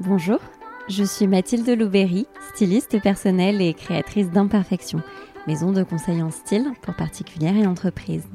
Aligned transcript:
Bonjour, 0.00 0.38
je 0.88 1.02
suis 1.02 1.26
Mathilde 1.26 1.68
Louberry, 1.70 2.28
styliste 2.54 3.02
personnelle 3.02 3.60
et 3.60 3.74
créatrice 3.74 4.30
d'Imperfection, 4.30 5.02
maison 5.48 5.72
de 5.72 5.82
conseil 5.82 6.22
en 6.22 6.30
style 6.30 6.70
pour 6.82 6.94
particulières 6.94 7.56
et 7.56 7.66
entreprises. 7.66 8.28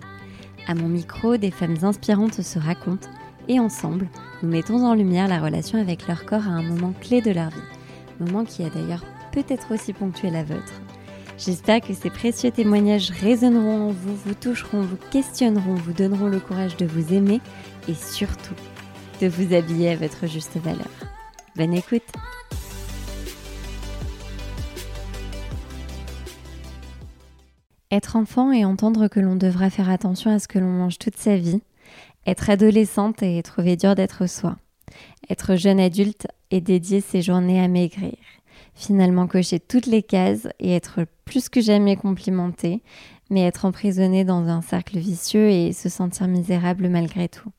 À 0.68 0.76
mon 0.76 0.90
micro, 0.90 1.38
des 1.38 1.52
femmes 1.52 1.78
inspirantes 1.84 2.42
se 2.42 2.60
racontent 2.60 3.08
et 3.48 3.62
ensemble, 3.62 4.10
nous 4.42 4.50
mettons 4.50 4.86
en 4.86 4.94
lumière 4.94 5.30
la 5.30 5.40
relation 5.40 5.80
avec 5.80 6.06
leur 6.06 6.26
corps 6.26 6.46
à 6.50 6.52
un 6.52 6.64
moment 6.64 6.94
clé 7.00 7.22
de 7.22 7.32
leur 7.32 7.50
vie, 7.50 7.56
moment 8.20 8.44
qui 8.44 8.66
a 8.66 8.70
d'ailleurs 8.70 9.06
peut-être 9.32 9.74
aussi 9.74 9.94
ponctué 9.94 10.32
la 10.32 10.44
vôtre. 10.44 10.82
J'espère 11.38 11.80
que 11.80 11.94
ces 11.94 12.10
précieux 12.10 12.52
témoignages 12.52 13.10
résonneront 13.10 13.88
en 13.88 13.92
vous, 13.92 14.16
vous 14.26 14.36
toucheront, 14.36 14.82
vous 14.82 15.00
questionneront, 15.12 15.76
vous 15.76 15.94
donneront 15.94 16.28
le 16.28 16.42
courage 16.42 16.76
de 16.76 16.86
vous 16.86 17.14
aimer 17.14 17.40
et 17.88 17.94
surtout 17.94 18.56
de 19.22 19.28
vous 19.28 19.56
habiller 19.56 19.92
à 19.92 19.96
votre 19.96 20.28
juste 20.28 20.58
valeur. 20.58 20.90
Bonne 21.56 21.76
écoute 21.76 22.02
Être 27.92 28.16
enfant 28.16 28.52
et 28.52 28.66
entendre 28.66 29.08
que 29.08 29.20
l'on 29.20 29.36
devra 29.36 29.70
faire 29.70 29.90
attention 29.90 30.32
à 30.32 30.40
ce 30.40 30.48
que 30.48 30.58
l'on 30.58 30.72
mange 30.72 30.98
toute 30.98 31.16
sa 31.16 31.38
vie, 31.38 31.62
être 32.26 32.50
adolescente 32.50 33.22
et 33.22 33.44
trouver 33.44 33.76
dur 33.76 33.94
d'être 33.94 34.28
soi, 34.28 34.58
être 35.30 35.56
jeune 35.56 35.80
adulte 35.80 36.26
et 36.50 36.60
dédier 36.60 37.02
ses 37.02 37.22
journées 37.22 37.64
à 37.64 37.68
maigrir, 37.68 38.18
finalement 38.74 39.28
cocher 39.28 39.60
toutes 39.60 39.86
les 39.86 40.02
cases 40.02 40.48
et 40.60 40.76
être 40.76 41.06
plus 41.24 41.50
que 41.50 41.62
jamais 41.62 41.98
complimenté, 41.98 42.82
mais 43.30 43.42
être 43.42 43.66
emprisonné 43.66 44.24
dans 44.24 44.48
un 44.48 44.64
cercle 44.64 44.98
vicieux 44.98 45.50
et 45.50 45.72
se 45.72 45.88
sentir 45.88 46.28
misérable 46.28 46.90
malgré 46.90 47.30
tout. 47.30 47.52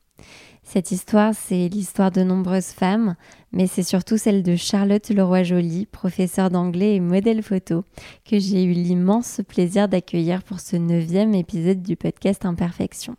Cette 0.64 0.90
histoire, 0.90 1.34
c'est 1.34 1.68
l'histoire 1.68 2.10
de 2.10 2.22
nombreuses 2.22 2.72
femmes, 2.72 3.16
mais 3.54 3.68
c'est 3.68 3.84
surtout 3.84 4.18
celle 4.18 4.42
de 4.42 4.56
Charlotte 4.56 5.08
Leroy-Joly, 5.08 5.86
professeure 5.86 6.50
d'anglais 6.50 6.96
et 6.96 7.00
modèle 7.00 7.42
photo, 7.42 7.84
que 8.28 8.38
j'ai 8.38 8.64
eu 8.64 8.72
l'immense 8.72 9.40
plaisir 9.46 9.88
d'accueillir 9.88 10.42
pour 10.42 10.58
ce 10.58 10.76
neuvième 10.76 11.34
épisode 11.34 11.80
du 11.80 11.96
podcast 11.96 12.44
Imperfection. 12.44 13.16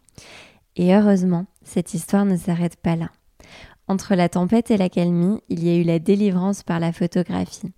Et 0.76 0.94
heureusement, 0.94 1.46
cette 1.64 1.94
histoire 1.94 2.26
ne 2.26 2.36
s'arrête 2.36 2.76
pas 2.76 2.98
là. 2.98 3.10
Entre 3.88 4.16
la 4.16 4.28
tempête 4.28 4.72
et 4.72 4.78
la 4.78 4.90
calmie, 4.90 5.40
il 5.48 5.64
y 5.64 5.70
a 5.70 5.76
eu 5.76 5.84
la 5.84 6.00
délivrance 6.00 6.64
par 6.64 6.82
la 6.82 6.92
photographie. 6.92 7.72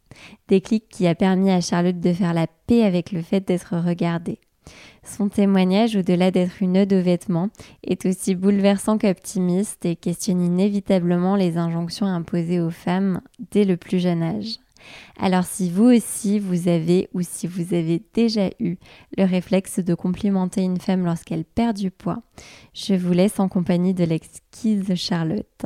Déclic 0.48 0.88
qui 0.90 1.06
a 1.06 1.14
permis 1.14 1.52
à 1.52 1.62
Charlotte 1.62 2.00
de 2.00 2.14
faire 2.14 2.34
la 2.34 2.48
paix 2.48 2.84
avec 2.84 3.12
le 3.12 3.22
fait 3.22 3.42
d'être 3.42 3.78
regardée. 3.78 4.40
Son 5.08 5.30
témoignage, 5.30 5.96
au-delà 5.96 6.32
d'être 6.32 6.62
une 6.62 6.78
ode 6.78 6.92
aux 6.92 7.02
vêtements, 7.02 7.50
est 7.84 8.06
aussi 8.06 8.36
bouleversant 8.36 8.98
qu'optimiste 8.98 9.86
et 9.86 9.96
questionne 9.96 10.42
inévitablement 10.42 11.36
les 11.38 11.58
injonctions 11.58 12.06
imposées 12.06 12.60
aux 12.60 12.72
femmes 12.72 13.22
dès 13.52 13.64
le 13.64 13.78
plus 13.78 14.00
jeune 14.00 14.22
âge. 14.22 14.58
Alors 15.20 15.46
si 15.46 15.72
vous 15.72 15.86
aussi 15.86 16.40
vous 16.40 16.68
avez 16.68 17.10
ou 17.14 17.22
si 17.22 17.48
vous 17.48 17.74
avez 17.74 18.04
déjà 18.14 18.50
eu 18.60 18.76
le 19.18 19.24
réflexe 19.24 19.80
de 19.80 19.96
complimenter 19.96 20.62
une 20.62 20.80
femme 20.80 21.06
lorsqu'elle 21.06 21.46
perd 21.46 21.78
du 21.78 21.90
poids, 21.90 22.22
je 22.74 22.94
vous 22.94 23.14
laisse 23.14 23.40
en 23.40 23.48
compagnie 23.48 23.94
de 23.94 24.04
l'exquise 24.04 24.94
Charlotte. 24.96 25.66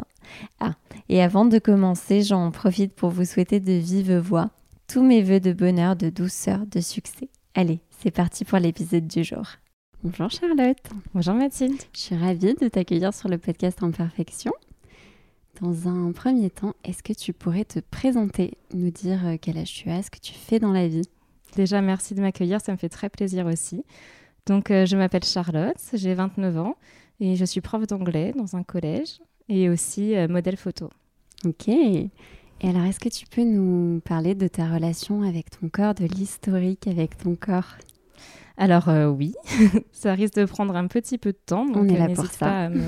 Ah, 0.59 0.75
et 1.09 1.21
avant 1.21 1.45
de 1.45 1.59
commencer, 1.59 2.21
j'en 2.21 2.51
profite 2.51 2.93
pour 2.93 3.09
vous 3.09 3.25
souhaiter 3.25 3.59
de 3.59 3.73
vive 3.73 4.17
voix 4.17 4.51
tous 4.87 5.03
mes 5.03 5.23
voeux 5.23 5.39
de 5.39 5.53
bonheur, 5.53 5.95
de 5.95 6.09
douceur, 6.09 6.59
de 6.67 6.79
succès. 6.79 7.29
Allez, 7.53 7.81
c'est 8.01 8.11
parti 8.11 8.45
pour 8.45 8.57
l'épisode 8.57 9.05
du 9.05 9.23
jour. 9.23 9.43
Bonjour 10.03 10.31
Charlotte. 10.31 10.89
Bonjour 11.13 11.35
Mathilde. 11.35 11.79
Je 11.93 11.99
suis 11.99 12.15
ravie 12.15 12.55
de 12.55 12.67
t'accueillir 12.67 13.13
sur 13.13 13.29
le 13.29 13.37
podcast 13.37 13.83
Imperfection. 13.83 14.53
Dans 15.61 15.87
un 15.87 16.11
premier 16.11 16.49
temps, 16.49 16.73
est-ce 16.83 17.03
que 17.03 17.13
tu 17.13 17.31
pourrais 17.31 17.63
te 17.63 17.77
présenter, 17.79 18.57
nous 18.73 18.89
dire 18.89 19.27
euh, 19.27 19.35
quel 19.39 19.59
âge 19.59 19.71
tu 19.71 19.91
as, 19.91 20.01
ce 20.01 20.09
que 20.09 20.17
tu 20.17 20.33
fais 20.33 20.57
dans 20.57 20.71
la 20.71 20.87
vie? 20.87 21.07
Déjà, 21.55 21.81
merci 21.81 22.15
de 22.15 22.21
m'accueillir, 22.21 22.59
ça 22.59 22.71
me 22.71 22.77
fait 22.77 22.89
très 22.89 23.09
plaisir 23.09 23.45
aussi. 23.45 23.83
Donc, 24.47 24.71
euh, 24.71 24.87
je 24.87 24.97
m'appelle 24.97 25.23
Charlotte, 25.23 25.77
j'ai 25.93 26.15
29 26.15 26.57
ans 26.57 26.77
et 27.19 27.35
je 27.35 27.45
suis 27.45 27.61
prof 27.61 27.85
d'anglais 27.85 28.33
dans 28.35 28.55
un 28.55 28.63
collège 28.63 29.19
et 29.47 29.69
aussi 29.69 30.15
euh, 30.15 30.27
modèle 30.27 30.57
photo. 30.57 30.89
Ok. 31.45 31.67
Et 31.67 32.09
alors, 32.63 32.83
est-ce 32.85 32.99
que 32.99 33.09
tu 33.09 33.27
peux 33.27 33.43
nous 33.43 34.01
parler 34.01 34.33
de 34.33 34.47
ta 34.47 34.73
relation 34.73 35.21
avec 35.21 35.51
ton 35.51 35.69
corps, 35.69 35.93
de 35.93 36.05
l'historique 36.05 36.87
avec 36.87 37.17
ton 37.17 37.35
corre 37.35 37.77
Alors, 38.57 38.89
oui, 39.17 39.33
ça 39.91 40.13
risque 40.13 40.35
de 40.35 40.45
prendre 40.45 40.75
un 40.75 40.87
petit 40.87 41.17
peu 41.17 41.31
de 41.31 41.39
temps. 41.45 41.65
Donc, 41.65 41.77
On 41.77 41.87
est 41.87 41.97
là 41.97 42.09
pour 42.09 42.25
ça. 42.25 42.45
Pas 42.45 42.65
à 42.65 42.69
me... 42.69 42.81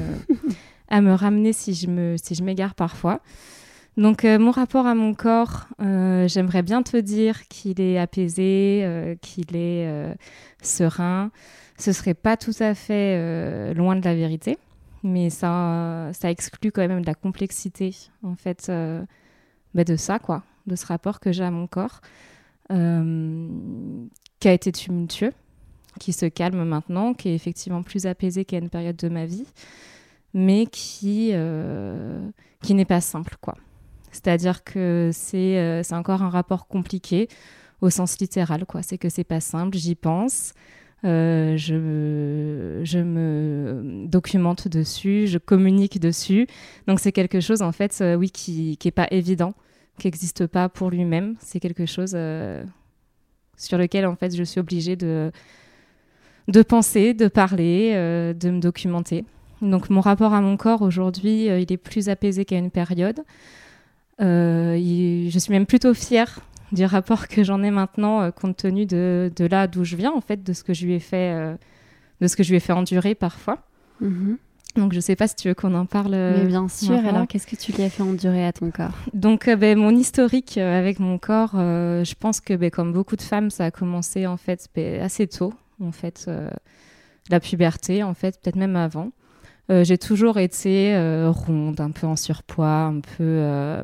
à 0.90 1.02
me 1.02 1.14
ramener 1.14 1.54
si 1.54 1.74
je 1.74 1.88
me 1.88 2.16
si 2.22 2.36
je 2.36 2.44
m'égare 2.44 2.76
parfois. 2.76 3.22
Donc 3.98 4.26
euh, 4.26 4.40
mon 4.40 4.52
rapport 4.52 4.88
à 4.88 4.96
mon 4.96 5.14
corps, 5.14 5.68
euh, 5.82 6.28
j'aimerais 6.28 6.64
bien 6.64 6.82
te 6.82 6.98
dire 6.98 7.48
qu'il 7.48 7.80
est 7.80 8.00
apaisé, 8.00 8.82
euh, 8.84 9.16
qu'il 9.22 9.56
est 9.56 9.88
euh, 9.88 10.14
serein. 10.62 11.32
Ce 11.78 11.92
serait 11.92 12.16
pas 12.16 12.38
tout 12.38 12.56
à 12.60 12.74
fait 12.74 13.16
euh, 13.18 13.74
loin 13.74 13.96
de 13.96 14.04
la 14.04 14.16
vérité, 14.16 14.58
mais 15.04 15.30
ça 15.30 16.10
ça 16.14 16.32
exclut 16.32 16.72
quand 16.72 16.88
même 16.88 17.02
de 17.02 17.06
la 17.06 17.14
complexité 17.16 17.96
en 18.24 18.36
fait 18.36 18.68
euh, 18.70 19.04
bah, 19.76 19.84
de 19.84 19.96
ça 19.96 20.18
quoi, 20.18 20.44
de 20.66 20.76
ce 20.76 20.86
rapport 20.88 21.20
que 21.20 21.32
j'ai 21.32 21.44
à 21.44 21.52
mon 21.52 21.68
corps, 21.68 22.02
euh, 22.72 23.48
qui 24.40 24.48
a 24.48 24.54
été 24.54 24.72
tumultueux, 24.72 25.34
qui 26.00 26.14
se 26.14 26.26
calme 26.26 26.64
maintenant, 26.64 27.14
qui 27.14 27.30
est 27.30 27.36
effectivement 27.36 27.84
plus 27.84 28.06
apaisé 28.06 28.46
qu'à 28.46 28.58
une 28.58 28.70
période 28.70 28.96
de 28.96 29.10
ma 29.10 29.26
vie 29.26 29.46
mais 30.34 30.66
qui, 30.66 31.30
euh, 31.34 32.28
qui 32.62 32.74
n'est 32.74 32.86
pas 32.86 33.02
simple, 33.02 33.36
quoi. 33.40 33.56
C'est-à-dire 34.12 34.64
que 34.64 35.10
c'est 35.14 35.58
euh, 35.58 35.82
encore 35.92 36.22
un 36.22 36.30
rapport 36.30 36.68
compliqué 36.68 37.28
au 37.82 37.90
sens 37.90 38.20
littéral, 38.20 38.66
quoi. 38.66 38.82
C'est 38.82 38.98
que 38.98 39.10
c'est 39.10 39.24
pas 39.24 39.40
simple, 39.40 39.78
j'y 39.78 39.96
pense, 39.96 40.54
euh, 41.06 41.58
je, 41.58 42.82
je 42.84 43.00
me 43.00 44.06
documente 44.08 44.68
dessus, 44.68 45.28
je 45.28 45.38
communique 45.38 46.00
dessus. 46.00 46.48
Donc 46.88 47.00
c'est 47.00 47.12
quelque 47.12 47.40
chose, 47.40 47.62
en 47.62 47.72
fait, 47.72 48.00
euh, 48.02 48.16
oui, 48.16 48.30
qui 48.32 48.78
qui 48.78 48.88
est 48.88 48.92
pas 48.92 49.08
évident, 49.12 49.54
qui 50.00 50.08
n'existe 50.08 50.48
pas 50.48 50.70
pour 50.70 50.90
lui-même. 50.90 51.36
C'est 51.40 51.60
quelque 51.60 51.86
chose 51.86 52.18
sur 53.58 53.78
lequel, 53.78 54.06
en 54.06 54.16
fait, 54.16 54.36
je 54.36 54.44
suis 54.44 54.60
obligée 54.60 54.96
de, 54.96 55.32
de 56.48 56.62
penser, 56.62 57.14
de 57.14 57.28
parler, 57.28 57.92
euh, 57.94 58.34
de 58.34 58.50
me 58.50 58.60
documenter. 58.60 59.26
Donc 59.62 59.90
mon 59.90 60.02
rapport 60.02 60.34
à 60.34 60.42
mon 60.42 60.58
corps 60.58 60.82
aujourd'hui, 60.82 61.50
euh, 61.50 61.60
il 61.60 61.72
est 61.72 61.78
plus 61.78 62.10
apaisé 62.10 62.44
qu'à 62.46 62.58
une 62.58 62.72
période. 62.72 63.22
Euh, 64.22 64.78
il- 64.80 65.30
je 65.32 65.40
suis 65.40 65.52
même 65.52 65.66
plutôt 65.66 65.94
fière 65.94 66.40
du 66.72 66.86
rapport 66.86 67.28
que 67.28 67.44
j'en 67.44 67.62
ai 67.64 67.72
maintenant, 67.72 68.32
compte 68.32 68.58
tenu 68.58 68.86
de, 68.86 69.32
de 69.36 69.46
là 69.46 69.68
d'où 69.68 69.84
je 69.84 69.96
viens, 69.96 70.12
en 70.12 70.22
fait, 70.22 70.44
de 70.44 70.54
ce 70.54 70.64
que 70.64 70.74
je 70.74 70.86
lui 70.86 70.94
ai 70.96 71.00
fait, 71.00 71.56
de 72.20 72.28
ce 72.28 72.36
que 72.36 72.44
je 72.44 72.50
lui 72.50 72.58
ai 72.58 72.60
fait 72.60 72.74
endurer 72.74 73.16
parfois. 73.16 73.60
Mhm. 74.02 74.38
Donc 74.76 74.92
je 74.94 75.00
sais 75.00 75.16
pas 75.16 75.28
si 75.28 75.36
tu 75.36 75.48
veux 75.50 75.54
qu'on 75.54 75.76
en 75.76 75.86
parle. 75.86 76.12
Mais 76.14 76.46
bien 76.46 76.68
sûr, 76.68 76.94
maintenant. 76.96 77.10
alors 77.10 77.28
qu'est-ce 77.28 77.46
que 77.46 77.56
tu 77.56 77.72
lui 77.74 77.84
as 77.84 77.92
fait 77.92 78.02
endurer 78.02 78.44
à 78.44 78.52
ton 78.54 78.72
corps? 78.72 78.96
Donc, 79.14 79.48
euh, 79.48 79.56
ben, 79.56 79.78
mon 79.78 79.92
historique 79.96 80.58
avec 80.58 81.00
mon 81.00 81.20
corps, 81.20 81.52
euh, 81.56 82.04
je 82.04 82.16
pense 82.16 82.42
que, 82.42 82.56
ben, 82.56 82.72
comme 82.72 82.92
beaucoup 82.92 83.16
de 83.16 83.22
femmes, 83.22 83.52
ça 83.52 83.66
a 83.66 83.72
commencé 83.72 84.26
en 84.26 84.36
fait 84.38 84.68
ben, 84.76 85.00
assez 85.02 85.28
tôt, 85.28 85.54
en 85.84 85.92
fait, 85.92 86.26
euh, 86.28 86.50
la 87.30 87.40
puberté, 87.40 88.04
en 88.04 88.14
fait, 88.14 88.40
peut-être 88.42 88.56
même 88.56 88.76
avant. 88.76 89.12
Euh, 89.72 89.84
j'ai 89.84 89.98
toujours 89.98 90.40
été 90.40 90.94
euh, 90.94 91.30
ronde, 91.32 91.80
un 91.80 91.92
peu 91.92 92.08
en 92.08 92.16
surpoids, 92.16 92.86
un 92.86 93.00
peu 93.00 93.24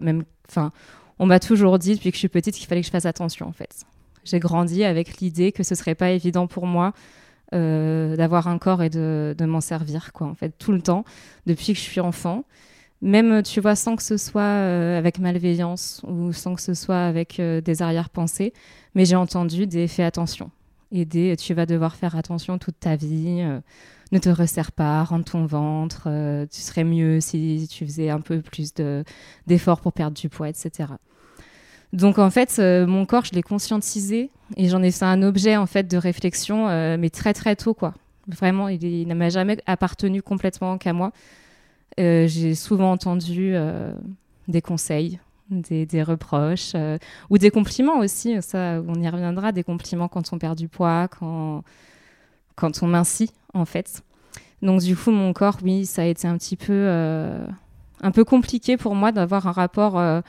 même, 0.01 0.23
enfin, 0.47 0.71
on 1.19 1.25
m'a 1.25 1.39
toujours 1.39 1.79
dit 1.79 1.95
depuis 1.95 2.11
que 2.11 2.15
je 2.15 2.19
suis 2.19 2.29
petite 2.29 2.55
qu'il 2.55 2.67
fallait 2.67 2.81
que 2.81 2.87
je 2.87 2.91
fasse 2.91 3.05
attention, 3.05 3.47
en 3.47 3.53
fait. 3.53 3.85
J'ai 4.25 4.39
grandi 4.39 4.83
avec 4.83 5.17
l'idée 5.19 5.51
que 5.51 5.63
ce 5.63 5.75
serait 5.75 5.95
pas 5.95 6.11
évident 6.11 6.47
pour 6.47 6.65
moi 6.65 6.93
d'avoir 7.51 8.47
un 8.47 8.59
corps 8.59 8.83
et 8.83 8.91
de, 8.91 9.35
m'en 9.39 9.61
servir, 9.61 10.13
quoi, 10.13 10.27
en 10.27 10.35
fait, 10.35 10.53
tout 10.59 10.71
le 10.71 10.81
temps, 10.81 11.03
depuis 11.45 11.73
que 11.73 11.79
je 11.79 11.83
suis 11.83 12.01
enfant 12.01 12.45
même 13.01 13.43
tu 13.43 13.61
vois 13.61 13.77
sans 13.77 13.95
que 13.95 14.03
ce 14.03 14.17
soit 14.17 14.43
avec 14.43 15.19
malveillance 15.19 16.01
ou 16.05 16.33
sans 16.33 16.55
que 16.55 16.61
ce 16.61 16.73
soit 16.73 16.99
avec 17.05 17.39
des 17.39 17.81
arrière-pensées 17.81 18.51
mais 18.93 19.05
j'ai 19.05 19.15
entendu 19.15 19.67
des 19.67 19.87
fais 19.87 20.03
attention 20.03 20.51
et 20.91 21.05
des 21.05 21.35
tu 21.37 21.53
vas 21.53 21.65
devoir 21.65 21.95
faire 21.95 22.15
attention 22.15 22.57
toute 22.57 22.79
ta 22.79 22.95
vie 22.95 23.41
euh, 23.41 23.59
ne 24.11 24.19
te 24.19 24.29
resserre 24.29 24.71
pas 24.71 25.03
rends 25.03 25.21
ton 25.21 25.45
ventre 25.45 26.03
euh, 26.07 26.45
tu 26.51 26.61
serais 26.61 26.83
mieux 26.83 27.21
si 27.21 27.67
tu 27.69 27.85
faisais 27.85 28.09
un 28.09 28.21
peu 28.21 28.41
plus 28.41 28.73
de 28.73 29.03
d'efforts 29.47 29.81
pour 29.81 29.93
perdre 29.93 30.17
du 30.17 30.29
poids 30.29 30.49
etc 30.49 30.89
donc 31.93 32.17
en 32.17 32.29
fait 32.29 32.57
euh, 32.59 32.87
mon 32.87 33.05
corps 33.05 33.25
je 33.25 33.33
l'ai 33.33 33.43
conscientisé 33.43 34.31
et 34.57 34.67
j'en 34.67 34.81
ai 34.81 34.91
fait 34.91 35.05
un 35.05 35.21
objet 35.21 35.57
en 35.57 35.65
fait 35.65 35.87
de 35.87 35.97
réflexion 35.97 36.67
mais 36.97 37.09
très 37.09 37.33
très 37.33 37.55
tôt 37.55 37.73
quoi. 37.73 37.93
Vraiment 38.27 38.67
il, 38.67 38.83
il 38.83 39.07
ne 39.07 39.15
m'a 39.15 39.29
jamais 39.29 39.57
appartenu 39.65 40.21
complètement 40.21 40.77
qu'à 40.77 40.93
moi. 40.93 41.11
J'ai 41.97 42.55
souvent 42.55 42.91
entendu 42.91 43.55
des 44.47 44.61
conseils, 44.61 45.19
des, 45.49 46.03
reproches 46.03 46.73
euh, 46.75 46.97
ou 47.29 47.37
des 47.37 47.51
compliments 47.51 47.99
aussi. 47.99 48.41
Ça, 48.41 48.81
on 48.87 48.95
y 48.95 49.09
reviendra, 49.09 49.51
des 49.51 49.63
compliments 49.63 50.07
quand 50.07 50.31
on 50.33 50.37
perd 50.37 50.57
du 50.57 50.67
poids, 50.67 51.07
quand, 51.07 51.63
quand 52.55 52.83
on 52.83 52.87
mincit, 52.87 53.31
en 53.53 53.65
fait. 53.65 54.03
Donc, 54.61 54.81
du 54.81 54.95
coup, 54.95 55.11
mon 55.11 55.33
corps, 55.33 55.57
oui, 55.63 55.85
ça 55.85 56.01
a 56.01 56.05
été 56.05 56.27
un 56.27 56.37
petit 56.37 56.55
peu, 56.55 56.73
euh, 56.73 57.45
un 58.01 58.11
peu 58.11 58.23
compliqué 58.23 58.77
pour 58.77 58.95
moi 58.95 59.11
d'avoir 59.11 59.47
un 59.47 59.51
rapport 59.51 59.97
euh, 59.97 60.21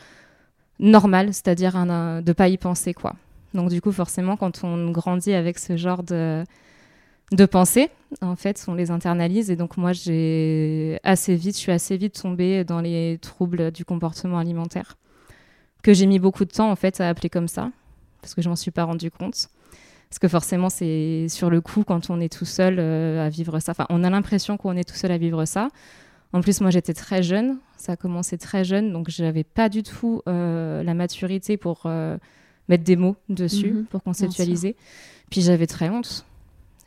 normal, 0.78 1.34
c'est-à-dire 1.34 1.74
de 1.74 2.22
ne 2.26 2.32
pas 2.32 2.48
y 2.48 2.56
penser 2.56 2.94
quoi. 2.94 3.14
Donc 3.54 3.70
du 3.70 3.80
coup, 3.80 3.92
forcément, 3.92 4.36
quand 4.36 4.62
on 4.64 4.90
grandit 4.90 5.32
avec 5.32 5.58
ce 5.58 5.76
genre 5.76 6.02
de, 6.02 6.44
de 7.32 7.46
pensées, 7.46 7.90
en 8.22 8.36
fait, 8.36 8.64
on 8.68 8.74
les 8.74 8.90
internalise. 8.90 9.50
Et 9.50 9.56
donc 9.56 9.76
moi, 9.76 9.92
j'ai 9.92 10.98
assez 11.02 11.34
vite, 11.34 11.56
je 11.56 11.60
suis 11.60 11.72
assez 11.72 11.96
vite 11.96 12.20
tombée 12.20 12.64
dans 12.64 12.80
les 12.80 13.18
troubles 13.20 13.70
du 13.70 13.84
comportement 13.84 14.38
alimentaire, 14.38 14.96
que 15.82 15.92
j'ai 15.92 16.06
mis 16.06 16.18
beaucoup 16.18 16.44
de 16.44 16.50
temps 16.50 16.70
en 16.70 16.76
fait 16.76 17.00
à 17.00 17.08
appeler 17.08 17.30
comme 17.30 17.48
ça, 17.48 17.70
parce 18.20 18.34
que 18.34 18.42
je 18.42 18.48
m'en 18.48 18.56
suis 18.56 18.70
pas 18.70 18.84
rendu 18.84 19.10
compte. 19.10 19.48
Parce 20.10 20.18
que 20.18 20.28
forcément, 20.28 20.70
c'est 20.70 21.28
sur 21.28 21.50
le 21.50 21.60
coup, 21.60 21.84
quand 21.84 22.10
on 22.10 22.20
est 22.20 22.32
tout 22.32 22.44
seul 22.44 22.76
euh, 22.80 23.24
à 23.24 23.28
vivre 23.28 23.60
ça. 23.60 23.70
Enfin, 23.70 23.86
on 23.90 24.02
a 24.02 24.10
l'impression 24.10 24.56
qu'on 24.56 24.76
est 24.76 24.82
tout 24.82 24.96
seul 24.96 25.12
à 25.12 25.18
vivre 25.18 25.44
ça. 25.44 25.68
En 26.32 26.40
plus, 26.40 26.60
moi, 26.60 26.70
j'étais 26.70 26.94
très 26.94 27.22
jeune. 27.22 27.58
Ça 27.76 27.92
a 27.92 27.96
commencé 27.96 28.36
très 28.36 28.64
jeune, 28.64 28.92
donc 28.92 29.08
je 29.08 29.22
n'avais 29.22 29.44
pas 29.44 29.68
du 29.68 29.84
tout 29.84 30.20
euh, 30.26 30.82
la 30.82 30.94
maturité 30.94 31.56
pour 31.56 31.82
euh, 31.86 32.18
mettre 32.68 32.82
des 32.82 32.96
mots 32.96 33.16
dessus, 33.28 33.70
mhm. 33.70 33.84
pour 33.84 34.02
conceptualiser. 34.02 34.74
Puis 35.30 35.42
j'avais 35.42 35.68
très 35.68 35.88
honte. 35.88 36.26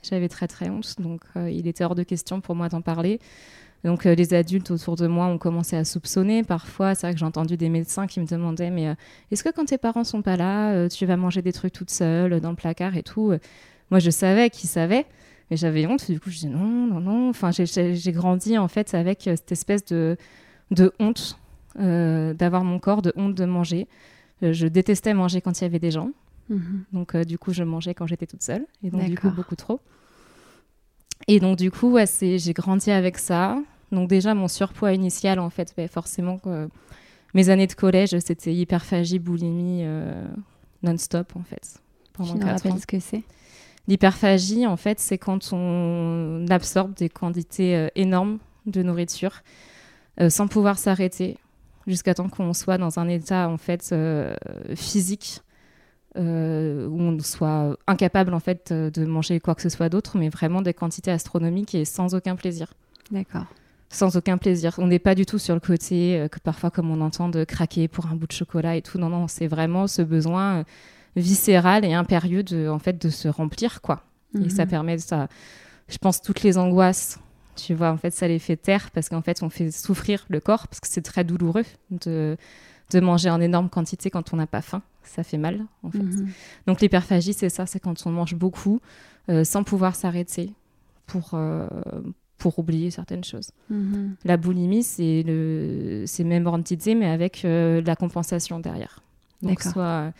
J'avais 0.03 0.27
très 0.27 0.49
très 0.49 0.69
honte, 0.69 0.99
donc 0.99 1.21
il 1.37 1.65
était 1.65 1.85
hors 1.85 1.95
de 1.95 2.03
question 2.03 2.41
pour 2.41 2.55
moi 2.55 2.67
d'en 2.67 2.81
parler. 2.81 3.21
Donc 3.83 4.05
les 4.05 4.33
adultes 4.33 4.71
autour 4.71 4.95
de 4.95 5.07
moi 5.07 5.25
ont 5.25 5.37
commencé 5.37 5.75
à 5.75 5.83
soupçonner. 5.83 6.43
Parfois, 6.43 6.95
c'est 6.95 7.07
vrai 7.07 7.13
que 7.13 7.19
j'ai 7.19 7.25
entendu 7.25 7.57
des 7.57 7.69
médecins 7.69 8.07
qui 8.07 8.19
me 8.21 8.25
demandaient 8.25 8.69
mais 8.69 8.95
est-ce 9.29 9.43
que 9.43 9.49
quand 9.49 9.65
tes 9.65 9.77
parents 9.77 10.05
sont 10.05 10.21
pas 10.21 10.37
là, 10.37 10.87
tu 10.87 11.05
vas 11.05 11.17
manger 11.17 11.41
des 11.41 11.51
trucs 11.51 11.73
toute 11.73 11.89
seule 11.89 12.39
dans 12.39 12.51
le 12.51 12.55
placard 12.55 12.95
et 12.95 13.03
tout 13.03 13.33
Moi, 13.91 13.99
je 13.99 14.09
savais 14.09 14.49
qu'ils 14.49 14.69
savaient, 14.69 15.05
mais 15.49 15.57
j'avais 15.57 15.85
honte. 15.85 16.09
Du 16.09 16.19
coup, 16.19 16.29
je 16.29 16.39
dis 16.39 16.47
non, 16.47 16.87
non, 16.87 16.99
non. 16.99 17.29
Enfin, 17.29 17.51
j'ai 17.51 18.11
grandi 18.11 18.57
en 18.57 18.67
fait 18.67 18.93
avec 18.93 19.27
euh, 19.27 19.35
cette 19.35 19.51
espèce 19.51 19.85
de, 19.85 20.17
de 20.71 20.91
honte 20.99 21.39
euh, 21.79 22.33
d'avoir 22.33 22.63
mon 22.63 22.79
corps, 22.79 23.01
de 23.01 23.13
honte 23.15 23.35
de 23.35 23.45
manger. 23.45 23.87
Euh, 24.41 24.53
je 24.53 24.67
détestais 24.67 25.13
manger 25.13 25.41
quand 25.41 25.59
il 25.59 25.63
y 25.63 25.67
avait 25.67 25.79
des 25.79 25.91
gens. 25.91 26.11
Mhm. 26.49 26.83
Donc, 26.91 27.15
du 27.17 27.37
coup, 27.37 27.53
je 27.53 27.63
mangeais 27.63 27.93
quand 27.93 28.07
j'étais 28.07 28.25
toute 28.25 28.43
seule. 28.43 28.65
Et 28.83 28.89
donc, 28.89 29.05
du 29.05 29.17
coup, 29.17 29.29
beaucoup 29.29 29.55
trop. 29.55 29.79
Et 31.27 31.39
donc, 31.39 31.57
du 31.57 31.71
coup, 31.71 31.91
ouais, 31.91 32.05
j'ai 32.19 32.53
grandi 32.53 32.91
avec 32.91 33.17
ça. 33.17 33.57
Donc, 33.93 34.09
déjà, 34.09 34.33
mon 34.33 34.47
surpoids 34.47 34.91
initial, 34.93 35.39
en 35.39 35.49
fait, 35.49 35.73
ben, 35.77 35.87
forcément, 35.87 36.39
mes 37.33 37.49
années 37.49 37.67
de 37.67 37.73
collège, 37.73 38.17
c'était 38.19 38.53
hyperphagie, 38.53 39.19
boulimie 39.19 39.85
non-stop, 40.83 41.35
en 41.35 41.43
fait. 41.43 41.79
Pendant 42.13 42.37
tu 42.37 42.45
rappelles 42.45 42.79
ce 42.79 42.85
que 42.85 42.99
c'est? 42.99 43.23
L'hyperphagie, 43.87 44.65
en 44.65 44.77
fait, 44.77 44.99
c'est 44.99 45.17
quand 45.17 45.51
on 45.51 46.45
absorbe 46.49 46.93
des 46.93 47.09
quantités 47.09 47.75
euh, 47.75 47.87
énormes 47.95 48.39
de 48.65 48.81
nourriture 48.81 49.41
euh, 50.21 50.29
sans 50.29 50.47
pouvoir 50.47 50.77
s'arrêter 50.77 51.37
jusqu'à 51.85 52.13
temps 52.13 52.29
qu'on 52.29 52.53
soit 52.53 52.77
dans 52.77 52.97
un 52.97 53.09
état 53.09 53.49
en 53.49 53.57
fait 53.57 53.89
euh, 53.91 54.35
physique 54.75 55.41
où 56.15 56.21
on 56.21 57.17
soit 57.19 57.75
incapable 57.87 58.35
en 58.35 58.39
fait 58.39 58.71
de 58.71 59.03
manger 59.03 59.39
quoi 59.39 59.55
que 59.55 59.63
ce 59.63 59.69
soit 59.69 59.89
d'autre, 59.89 60.15
mais 60.15 60.29
vraiment 60.29 60.61
des 60.61 60.75
quantités 60.75 61.09
astronomiques 61.09 61.73
et 61.73 61.85
sans 61.85 62.13
aucun 62.13 62.35
plaisir. 62.35 62.75
D'accord. 63.09 63.47
Sans 63.93 64.17
aucun 64.17 64.37
plaisir. 64.37 64.73
On 64.79 64.87
n'est 64.87 64.99
pas 64.99 65.15
du 65.15 65.25
tout 65.25 65.37
sur 65.37 65.53
le 65.53 65.59
côté 65.59 66.27
que 66.31 66.39
parfois, 66.39 66.71
comme 66.71 66.89
on 66.91 66.99
entend, 66.99 67.29
de 67.29 67.43
craquer 67.43 67.87
pour 67.87 68.07
un 68.07 68.15
bout 68.15 68.27
de 68.27 68.31
chocolat 68.33 68.75
et 68.75 68.81
tout. 68.81 68.97
Non, 68.97 69.09
non, 69.09 69.27
c'est 69.27 69.47
vraiment 69.47 69.87
ce 69.87 70.01
besoin 70.01 70.65
viscéral 71.15 71.85
et 71.85 71.93
impérieux 71.93 72.43
de, 72.43 72.67
en 72.67 72.79
fait, 72.79 73.01
de 73.01 73.09
se 73.09 73.27
remplir, 73.27 73.81
quoi. 73.81 74.03
Et 74.43 74.49
ça 74.49 74.65
mhm. 74.65 74.69
permet, 74.69 74.97
ça, 74.97 75.27
je 75.87 75.97
pense, 75.97 76.21
toutes 76.21 76.41
les 76.41 76.57
angoisses, 76.57 77.19
tu 77.55 77.75
vois, 77.75 77.91
en 77.91 77.97
fait, 77.97 78.11
ça 78.11 78.27
les 78.27 78.39
fait 78.39 78.57
taire 78.57 78.89
parce 78.91 79.09
qu'en 79.09 79.21
fait, 79.21 79.43
on 79.43 79.49
fait 79.49 79.69
souffrir 79.69 80.25
le 80.29 80.39
corps 80.39 80.67
parce 80.67 80.79
que 80.79 80.87
c'est 80.87 81.03
très 81.03 81.23
douloureux 81.23 81.65
de, 81.91 82.35
de 82.89 82.99
manger 82.99 83.29
en 83.29 83.39
énorme 83.39 83.69
quantité 83.69 84.09
quand 84.09 84.33
on 84.33 84.37
n'a 84.37 84.47
pas 84.47 84.61
faim. 84.61 84.81
Ça 85.03 85.23
fait 85.23 85.37
mal, 85.37 85.65
en 85.83 85.91
fait. 85.91 85.99
Mhm. 85.99 86.29
Donc, 86.65 86.81
l'hyperphagie, 86.81 87.33
c'est 87.33 87.49
ça, 87.49 87.65
c'est 87.65 87.79
quand 87.79 88.07
on 88.07 88.11
mange 88.11 88.35
beaucoup 88.35 88.79
euh, 89.29 89.43
sans 89.43 89.63
pouvoir 89.63 89.95
s'arrêter 89.95 90.51
pour, 91.05 91.31
euh, 91.33 91.67
pour 92.43 92.59
oublier 92.59 92.91
certaines 92.91 93.23
choses. 93.23 93.51
Mhm. 93.69 94.17
La 94.25 94.35
boulimie, 94.35 94.83
c'est 94.83 95.23
le 95.25 96.03
c'est 96.05 96.25
même 96.25 96.45
ordre 96.45 96.65
mais 96.93 97.09
avec 97.09 97.45
euh, 97.45 97.81
la 97.85 97.95
compensation 97.95 98.59
derrière. 98.59 99.01
Donc, 99.41 99.61
soit 99.61 100.11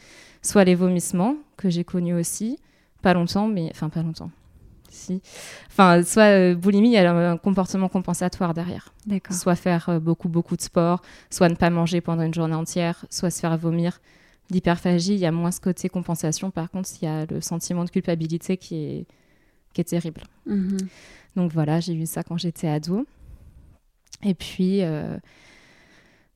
soit 0.42 0.64
les 0.64 0.76
vomissements, 0.76 1.36
que 1.58 1.70
j'ai 1.70 1.84
connus 1.84 2.14
aussi, 2.14 2.60
pas 3.02 3.14
longtemps, 3.14 3.50
mais 3.50 3.70
enfin 3.72 3.90
pas 3.90 4.04
longtemps. 4.04 4.32
Si. 4.90 5.22
Enfin, 5.68 6.02
soit 6.04 6.32
euh, 6.32 6.56
boulimie, 6.56 6.92
il 6.92 6.94
y 6.94 6.98
a 6.98 7.32
un 7.32 7.38
comportement 7.38 7.90
compensatoire 7.90 8.54
derrière. 8.54 8.94
Soit 9.32 9.56
faire 9.56 9.90
euh, 9.90 10.00
beaucoup, 10.00 10.30
beaucoup 10.30 10.56
de 10.56 10.62
sport, 10.62 11.02
soit 11.30 11.50
ne 11.50 11.56
pas 11.56 11.72
manger 11.72 12.00
pendant 12.00 12.24
une 12.24 12.34
journée 12.34 12.56
entière, 12.56 13.06
soit 13.10 13.32
se 13.32 13.42
faire 13.42 13.58
vomir. 13.58 14.00
L'hyperphagie, 14.50 15.16
il 15.16 15.20
y 15.20 15.26
a 15.26 15.32
moins 15.34 15.52
ce 15.52 15.60
côté 15.60 15.90
compensation. 15.90 16.52
Par 16.52 16.72
contre, 16.72 16.90
il 17.02 17.06
y 17.06 17.08
a 17.10 17.26
le 17.26 17.42
sentiment 17.42 17.84
de 17.84 17.90
culpabilité 17.90 18.56
qui 18.56 18.76
est, 18.76 19.06
qui 19.74 19.82
est 19.82 19.90
terrible. 19.96 20.22
Mhm. 20.46 20.78
Donc 21.36 21.52
voilà, 21.52 21.80
j'ai 21.80 21.94
eu 21.94 22.06
ça 22.06 22.24
quand 22.24 22.38
j'étais 22.38 22.68
ado. 22.68 23.06
Et 24.24 24.34
puis, 24.34 24.84
euh, 24.84 25.18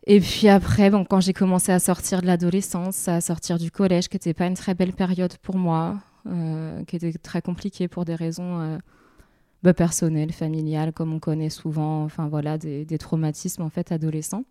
et 0.05 0.19
puis 0.19 0.47
après, 0.47 0.89
bon, 0.89 1.05
quand 1.05 1.19
j'ai 1.19 1.33
commencé 1.33 1.71
à 1.71 1.79
sortir 1.79 2.21
de 2.21 2.27
l'adolescence, 2.27 3.07
à 3.07 3.21
sortir 3.21 3.57
du 3.57 3.71
collège, 3.71 4.07
qui 4.09 4.15
n'était 4.15 4.33
pas 4.33 4.47
une 4.47 4.55
très 4.55 4.73
belle 4.73 4.93
période 4.93 5.35
pour 5.37 5.57
moi, 5.57 5.97
euh, 6.27 6.83
qui 6.85 6.95
était 6.95 7.13
très 7.13 7.41
compliquée 7.41 7.87
pour 7.87 8.05
des 8.05 8.15
raisons 8.15 8.59
euh, 8.61 8.77
bah, 9.63 9.73
personnelles, 9.73 10.31
familiales, 10.31 10.93
comme 10.93 11.13
on 11.13 11.19
connaît 11.19 11.49
souvent, 11.49 12.03
enfin 12.03 12.27
voilà, 12.27 12.57
des, 12.57 12.85
traumatismes 12.97 13.61
en 13.61 13.69
fait 13.69 13.91
adolescents. 13.91 14.43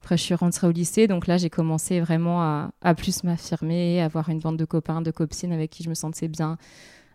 Après, 0.00 0.16
je 0.16 0.22
suis 0.22 0.34
rentrée 0.34 0.68
au 0.68 0.70
lycée, 0.70 1.08
donc 1.08 1.26
là, 1.26 1.38
j'ai 1.38 1.50
commencé 1.50 2.00
vraiment 2.00 2.40
à, 2.42 2.70
à 2.82 2.94
plus 2.94 3.24
m'affirmer, 3.24 4.00
avoir 4.00 4.28
une 4.28 4.38
bande 4.38 4.56
de 4.56 4.64
copains, 4.64 5.02
de 5.02 5.10
copines 5.10 5.52
avec 5.52 5.70
qui 5.70 5.82
je 5.82 5.88
me 5.88 5.94
sentais 5.94 6.28
bien, 6.28 6.56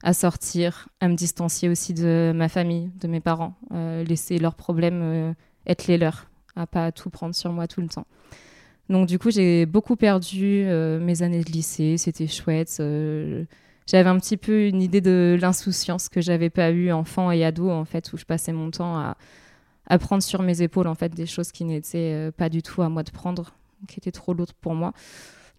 à 0.03 0.13
sortir, 0.13 0.89
à 0.99 1.07
me 1.07 1.15
distancier 1.15 1.69
aussi 1.69 1.93
de 1.93 2.31
ma 2.35 2.49
famille, 2.49 2.91
de 2.99 3.07
mes 3.07 3.21
parents, 3.21 3.55
euh, 3.73 4.03
laisser 4.03 4.37
leurs 4.37 4.55
problèmes 4.55 5.33
être 5.65 5.87
les 5.87 5.97
leurs 5.97 6.27
à 6.55 6.67
pas 6.67 6.91
tout 6.91 7.09
prendre 7.09 7.33
sur 7.33 7.51
moi 7.51 7.67
tout 7.67 7.81
le 7.81 7.87
temps. 7.87 8.05
Donc 8.89 9.07
du 9.07 9.17
coup, 9.17 9.31
j'ai 9.31 9.65
beaucoup 9.65 9.95
perdu 9.95 10.63
euh, 10.65 10.99
mes 10.99 11.21
années 11.21 11.43
de 11.43 11.51
lycée, 11.51 11.97
c'était 11.97 12.27
chouette. 12.27 12.77
Euh, 12.79 13.45
j'avais 13.87 14.09
un 14.09 14.19
petit 14.19 14.37
peu 14.37 14.67
une 14.67 14.81
idée 14.81 15.01
de 15.01 15.37
l'insouciance 15.41 16.09
que 16.09 16.21
j'avais 16.21 16.49
pas 16.49 16.71
eu 16.71 16.91
enfant 16.91 17.31
et 17.31 17.43
ado 17.43 17.69
en 17.69 17.85
fait, 17.85 18.11
où 18.13 18.17
je 18.17 18.25
passais 18.25 18.53
mon 18.53 18.71
temps 18.71 18.97
à, 18.97 19.17
à 19.87 19.97
prendre 19.97 20.21
sur 20.21 20.41
mes 20.41 20.61
épaules 20.61 20.87
en 20.87 20.95
fait 20.95 21.13
des 21.13 21.25
choses 21.25 21.51
qui 21.51 21.63
n'étaient 21.65 22.13
euh, 22.13 22.31
pas 22.31 22.49
du 22.49 22.61
tout 22.61 22.81
à 22.81 22.89
moi 22.89 23.03
de 23.03 23.11
prendre, 23.11 23.53
qui 23.87 23.99
étaient 23.99 24.11
trop 24.11 24.33
lourdes 24.33 24.53
pour 24.61 24.75
moi. 24.75 24.93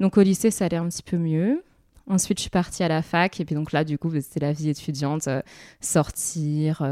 Donc 0.01 0.19
au 0.19 0.23
lycée, 0.23 0.51
ça 0.51 0.67
allait 0.67 0.77
un 0.77 0.89
petit 0.89 1.03
peu 1.03 1.17
mieux. 1.17 1.63
Ensuite, 2.09 2.39
je 2.39 2.43
suis 2.43 2.51
partie 2.51 2.83
à 2.83 2.89
la 2.89 3.01
fac 3.03 3.41
et 3.41 3.45
puis 3.45 3.55
donc 3.55 3.73
là, 3.73 3.83
du 3.85 3.97
coup, 3.97 4.11
c'était 4.21 4.41
la 4.41 4.53
vie 4.53 4.69
étudiante, 4.69 5.29
sortir, 5.81 6.87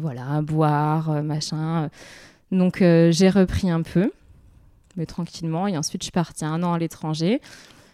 voilà, 0.00 0.40
boire, 0.42 1.22
machin. 1.22 1.90
Donc 2.54 2.82
euh, 2.82 3.10
j'ai 3.10 3.28
repris 3.28 3.70
un 3.70 3.82
peu, 3.82 4.12
mais 4.96 5.06
tranquillement. 5.06 5.66
Et 5.66 5.76
ensuite, 5.76 6.02
je 6.02 6.06
suis 6.06 6.12
partie 6.12 6.44
un 6.44 6.62
an 6.62 6.72
à 6.74 6.78
l'étranger. 6.78 7.40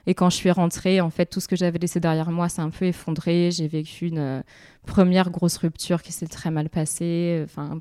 Et 0.06 0.14
quand 0.14 0.30
je 0.30 0.36
suis 0.36 0.50
rentrée, 0.50 1.00
en 1.00 1.10
fait, 1.10 1.26
tout 1.26 1.40
ce 1.40 1.48
que 1.48 1.56
j'avais 1.56 1.78
laissé 1.78 2.00
derrière 2.00 2.30
moi 2.30 2.48
s'est 2.48 2.62
un 2.62 2.70
peu 2.70 2.86
effondré. 2.86 3.50
J'ai 3.50 3.68
vécu 3.68 4.06
une 4.08 4.18
euh, 4.18 4.42
première 4.86 5.30
grosse 5.30 5.56
rupture 5.58 6.02
qui 6.02 6.12
s'est 6.12 6.26
très 6.26 6.50
mal 6.50 6.68
passée, 6.68 7.42
enfin, 7.44 7.80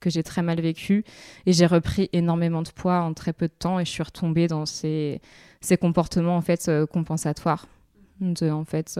que 0.00 0.10
j'ai 0.10 0.22
très 0.22 0.42
mal 0.42 0.60
vécue. 0.60 1.04
Et 1.46 1.52
j'ai 1.52 1.66
repris 1.66 2.08
énormément 2.12 2.62
de 2.62 2.70
poids 2.70 3.00
en 3.00 3.12
très 3.14 3.32
peu 3.32 3.46
de 3.46 3.52
temps 3.52 3.78
et 3.78 3.84
je 3.84 3.90
suis 3.90 4.02
retombée 4.02 4.46
dans 4.46 4.66
ces, 4.66 5.20
ces 5.60 5.76
comportements, 5.76 6.36
en 6.36 6.42
fait, 6.42 6.68
euh, 6.68 6.86
compensatoires. 6.86 7.66
De, 8.22 8.50
en 8.50 8.64
fait, 8.64 8.98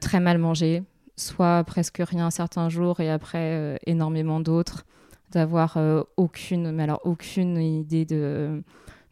très 0.00 0.20
mal 0.20 0.38
manger, 0.38 0.82
soit 1.16 1.62
presque 1.64 2.02
rien 2.04 2.30
certains 2.30 2.68
jours 2.68 3.00
et 3.00 3.10
après 3.10 3.78
énormément 3.86 4.40
d'autres 4.40 4.84
d'avoir 5.32 5.76
euh, 5.76 6.02
aucune, 6.16 6.72
mais 6.72 6.84
alors 6.84 7.00
aucune 7.04 7.58
idée 7.58 8.04
de, 8.04 8.62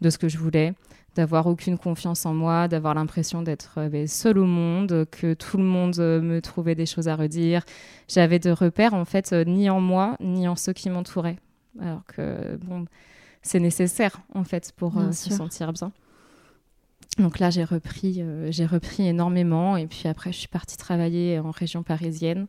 de 0.00 0.10
ce 0.10 0.18
que 0.18 0.28
je 0.28 0.38
voulais, 0.38 0.74
d'avoir 1.16 1.46
aucune 1.46 1.78
confiance 1.78 2.26
en 2.26 2.34
moi, 2.34 2.68
d'avoir 2.68 2.94
l'impression 2.94 3.42
d'être 3.42 3.74
euh, 3.78 3.88
ben, 3.88 4.06
seule 4.06 4.38
au 4.38 4.46
monde, 4.46 5.06
que 5.10 5.34
tout 5.34 5.56
le 5.56 5.64
monde 5.64 5.98
euh, 5.98 6.20
me 6.20 6.40
trouvait 6.40 6.74
des 6.74 6.86
choses 6.86 7.08
à 7.08 7.16
redire. 7.16 7.62
J'avais 8.08 8.38
de 8.38 8.50
repères 8.50 8.94
en 8.94 9.04
fait 9.04 9.32
ni 9.32 9.68
en 9.70 9.80
moi 9.80 10.16
ni 10.20 10.48
en 10.48 10.56
ceux 10.56 10.72
qui 10.72 10.90
m'entouraient. 10.90 11.38
Alors 11.80 12.04
que 12.06 12.56
bon, 12.62 12.84
c'est 13.42 13.60
nécessaire 13.60 14.20
en 14.34 14.44
fait 14.44 14.72
pour 14.76 14.94
se 15.12 15.30
sentir 15.30 15.72
bien. 15.72 15.92
Donc 17.18 17.38
là, 17.38 17.50
j'ai 17.50 17.64
repris, 17.64 18.22
j'ai 18.48 18.66
repris 18.66 19.06
énormément 19.06 19.76
et 19.76 19.86
puis 19.86 20.08
après, 20.08 20.32
je 20.32 20.38
suis 20.38 20.48
partie 20.48 20.76
travailler 20.76 21.38
en 21.38 21.50
région 21.50 21.82
parisienne. 21.82 22.46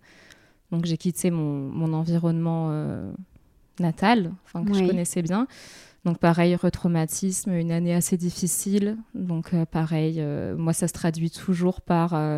Donc 0.71 0.85
j'ai 0.85 0.97
quitté 0.97 1.29
mon, 1.29 1.69
mon 1.69 1.93
environnement 1.93 2.71
natale, 3.79 4.31
enfin 4.45 4.63
que 4.65 4.73
je 4.73 4.85
connaissais 4.85 5.21
bien. 5.21 5.47
Donc 6.05 6.19
pareil, 6.19 6.55
retraumatisme, 6.55 7.51
une 7.53 7.71
année 7.71 7.93
assez 7.93 8.15
difficile. 8.15 8.97
Donc 9.15 9.53
euh, 9.53 9.65
pareil, 9.65 10.17
euh, 10.19 10.55
moi 10.55 10.71
ça 10.71 10.87
se 10.87 10.93
traduit 10.93 11.31
toujours 11.31 11.81
par 11.81 12.13
euh, 12.13 12.37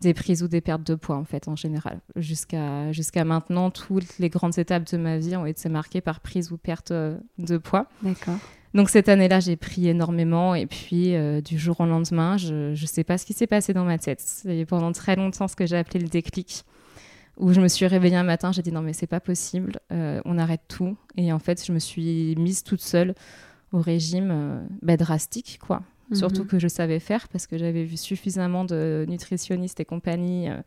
des 0.00 0.14
prises 0.14 0.42
ou 0.42 0.48
des 0.48 0.62
pertes 0.62 0.82
de 0.82 0.94
poids 0.94 1.16
en 1.16 1.24
fait 1.24 1.46
en 1.46 1.54
général. 1.54 2.00
Jusqu'à 2.16 2.90
jusqu'à 2.92 3.24
maintenant, 3.24 3.70
toutes 3.70 4.18
les 4.18 4.30
grandes 4.30 4.58
étapes 4.58 4.90
de 4.90 4.96
ma 4.96 5.18
vie 5.18 5.36
ont 5.36 5.44
été 5.44 5.68
marquées 5.68 6.00
par 6.00 6.20
prise 6.20 6.52
ou 6.52 6.56
perte 6.56 6.90
de 6.92 7.58
poids. 7.58 7.86
D'accord. 8.02 8.38
Donc 8.74 8.88
cette 8.88 9.08
année-là, 9.08 9.40
j'ai 9.40 9.56
pris 9.56 9.88
énormément 9.88 10.54
et 10.54 10.66
puis 10.66 11.14
du 11.42 11.58
jour 11.58 11.80
au 11.80 11.86
lendemain, 11.86 12.38
je 12.38 12.70
ne 12.70 12.86
sais 12.86 13.04
pas 13.04 13.18
ce 13.18 13.26
qui 13.26 13.34
s'est 13.34 13.46
passé 13.46 13.74
dans 13.74 13.84
ma 13.84 13.98
tête. 13.98 14.20
C'est 14.20 14.64
pendant 14.64 14.92
très 14.92 15.14
longtemps 15.14 15.46
ce 15.46 15.56
que 15.56 15.66
j'ai 15.66 15.76
appelé 15.76 16.00
le 16.00 16.08
déclic 16.08 16.64
où 17.38 17.52
je 17.52 17.60
me 17.60 17.68
suis 17.68 17.86
réveillée 17.86 18.16
un 18.16 18.24
matin, 18.24 18.52
j'ai 18.52 18.62
dit 18.62 18.72
non 18.72 18.82
mais 18.82 18.92
c'est 18.92 19.06
pas 19.06 19.20
possible, 19.20 19.80
euh, 19.90 20.20
on 20.24 20.38
arrête 20.38 20.62
tout. 20.68 20.96
Et 21.16 21.32
en 21.32 21.38
fait, 21.38 21.64
je 21.64 21.72
me 21.72 21.78
suis 21.78 22.34
mise 22.36 22.62
toute 22.62 22.80
seule 22.80 23.14
au 23.72 23.80
régime 23.80 24.30
euh, 24.30 24.62
bah, 24.82 24.96
drastique, 24.96 25.58
quoi. 25.64 25.82
Mhm. 26.10 26.16
Surtout 26.16 26.44
que 26.44 26.58
je 26.58 26.68
savais 26.68 27.00
faire 27.00 27.28
parce 27.28 27.46
que 27.46 27.56
j'avais 27.56 27.84
vu 27.84 27.96
suffisamment 27.96 28.64
de 28.64 29.06
nutritionnistes 29.08 29.80
et 29.80 29.84
compagnie 29.84 30.50
euh, 30.50 30.60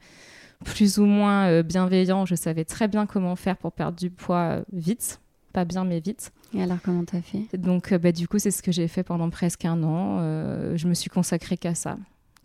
plus 0.64 0.98
ou 0.98 1.06
moins 1.06 1.62
bienveillants. 1.62 2.26
Je 2.26 2.36
savais 2.36 2.66
très 2.66 2.88
bien 2.88 3.06
comment 3.06 3.36
faire 3.36 3.58
pour 3.58 3.72
perdre 3.72 3.98
du 3.98 4.10
poids 4.10 4.62
vite, 4.74 5.20
pas 5.54 5.66
bien 5.66 5.84
mais 5.84 6.00
vite. 6.00 6.32
Et 6.56 6.64
alors 6.64 6.78
comment 6.84 7.04
t'as 7.04 7.22
fait? 7.22 7.58
Donc 7.58 7.94
bah, 7.94 8.12
du 8.12 8.28
coup 8.28 8.40
c'est 8.40 8.52
ce 8.52 8.64
que 8.64 8.72
j'ai 8.72 8.88
fait 8.88 9.04
pendant 9.04 9.30
presque 9.30 9.66
un 9.66 9.84
an. 9.84 10.20
je 10.76 10.88
me 10.88 10.94
suis 10.94 11.10
consacrée 11.10 11.58
qu'à 11.58 11.76
ça. 11.76 11.98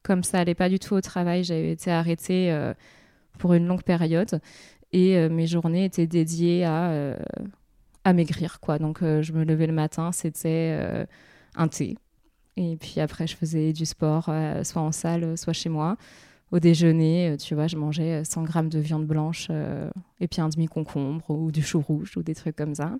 Comme 0.02 0.24
ça 0.24 0.38
allait 0.38 0.54
pas 0.54 0.68
du 0.68 0.78
tout 0.78 0.94
au 0.94 1.00
travail, 1.00 1.44
j'avais 1.44 1.72
été 1.72 1.90
arrêtée 1.90 2.72
pour 3.38 3.54
une 3.54 3.66
longue 3.66 3.82
période. 3.82 4.40
Et 4.92 5.16
euh, 5.16 5.28
mes 5.28 5.46
journées 5.46 5.84
étaient 5.84 6.06
dédiées 6.06 6.64
à, 6.64 6.90
euh, 6.90 7.16
à 8.04 8.12
maigrir. 8.12 8.60
Quoi. 8.60 8.78
Donc 8.78 9.02
euh, 9.02 9.22
je 9.22 9.32
me 9.32 9.44
levais 9.44 9.66
le 9.66 9.72
matin, 9.72 10.12
c'était 10.12 11.06
un 11.56 11.68
thé. 11.68 11.96
Et 12.56 12.76
puis 12.76 13.00
après, 13.00 13.26
je 13.26 13.36
faisais 13.36 13.72
du 13.72 13.86
sport, 13.86 14.30
soit 14.62 14.82
en 14.82 14.92
salle, 14.92 15.36
soit 15.38 15.52
chez 15.52 15.68
moi. 15.68 15.96
Au 16.52 16.58
déjeuner, 16.58 17.36
tu 17.38 17.54
vois, 17.54 17.68
je 17.68 17.76
mangeais 17.76 18.24
100 18.24 18.42
grammes 18.42 18.68
de 18.68 18.80
viande 18.80 19.06
blanche 19.06 19.48
et 20.20 20.26
puis 20.26 20.40
un 20.40 20.48
demi-concombre 20.48 21.30
ou 21.30 21.52
du 21.52 21.62
chou 21.62 21.80
rouge 21.80 22.16
ou 22.16 22.22
des 22.22 22.34
trucs 22.34 22.56
comme 22.56 22.74
ça. 22.74 22.92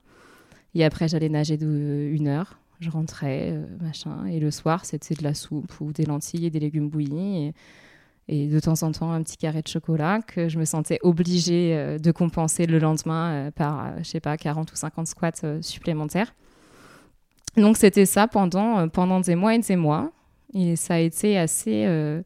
Et 0.74 0.84
après, 0.84 1.08
j'allais 1.08 1.28
nager 1.28 1.56
de 1.56 2.10
une 2.12 2.28
heure. 2.28 2.58
Je 2.80 2.90
rentrais, 2.90 3.58
machin. 3.80 4.24
Et 4.26 4.40
le 4.40 4.50
soir, 4.50 4.84
c'était 4.84 5.14
de 5.14 5.22
la 5.22 5.34
soupe 5.34 5.80
ou 5.80 5.92
des 5.92 6.06
lentilles 6.06 6.46
et 6.46 6.50
des 6.50 6.60
légumes 6.60 6.88
bouillis. 6.88 7.46
Et 7.48 7.54
et 8.32 8.46
de 8.46 8.60
temps 8.60 8.80
en 8.84 8.92
temps 8.92 9.10
un 9.10 9.22
petit 9.24 9.36
carré 9.36 9.60
de 9.60 9.66
chocolat 9.66 10.20
que 10.24 10.48
je 10.48 10.56
me 10.56 10.64
sentais 10.64 11.00
obligée 11.02 11.76
euh, 11.76 11.98
de 11.98 12.12
compenser 12.12 12.64
le 12.66 12.78
lendemain 12.78 13.32
euh, 13.32 13.50
par, 13.50 13.86
euh, 13.86 13.90
je 13.98 14.04
sais 14.04 14.20
pas, 14.20 14.36
40 14.36 14.70
ou 14.70 14.76
50 14.76 15.08
squats 15.08 15.60
supplémentaires. 15.60 16.32
Donc 17.56 17.76
c'était 17.76 18.06
ça 18.06 18.28
pendant, 18.28 18.88
pendant 18.88 19.18
des 19.18 19.34
mois 19.34 19.56
et 19.56 19.58
des 19.58 19.74
mois. 19.74 20.12
Et 20.54 20.76
ça 20.76 20.94
a 20.94 20.98
été 20.98 21.36
assez, 21.36 22.22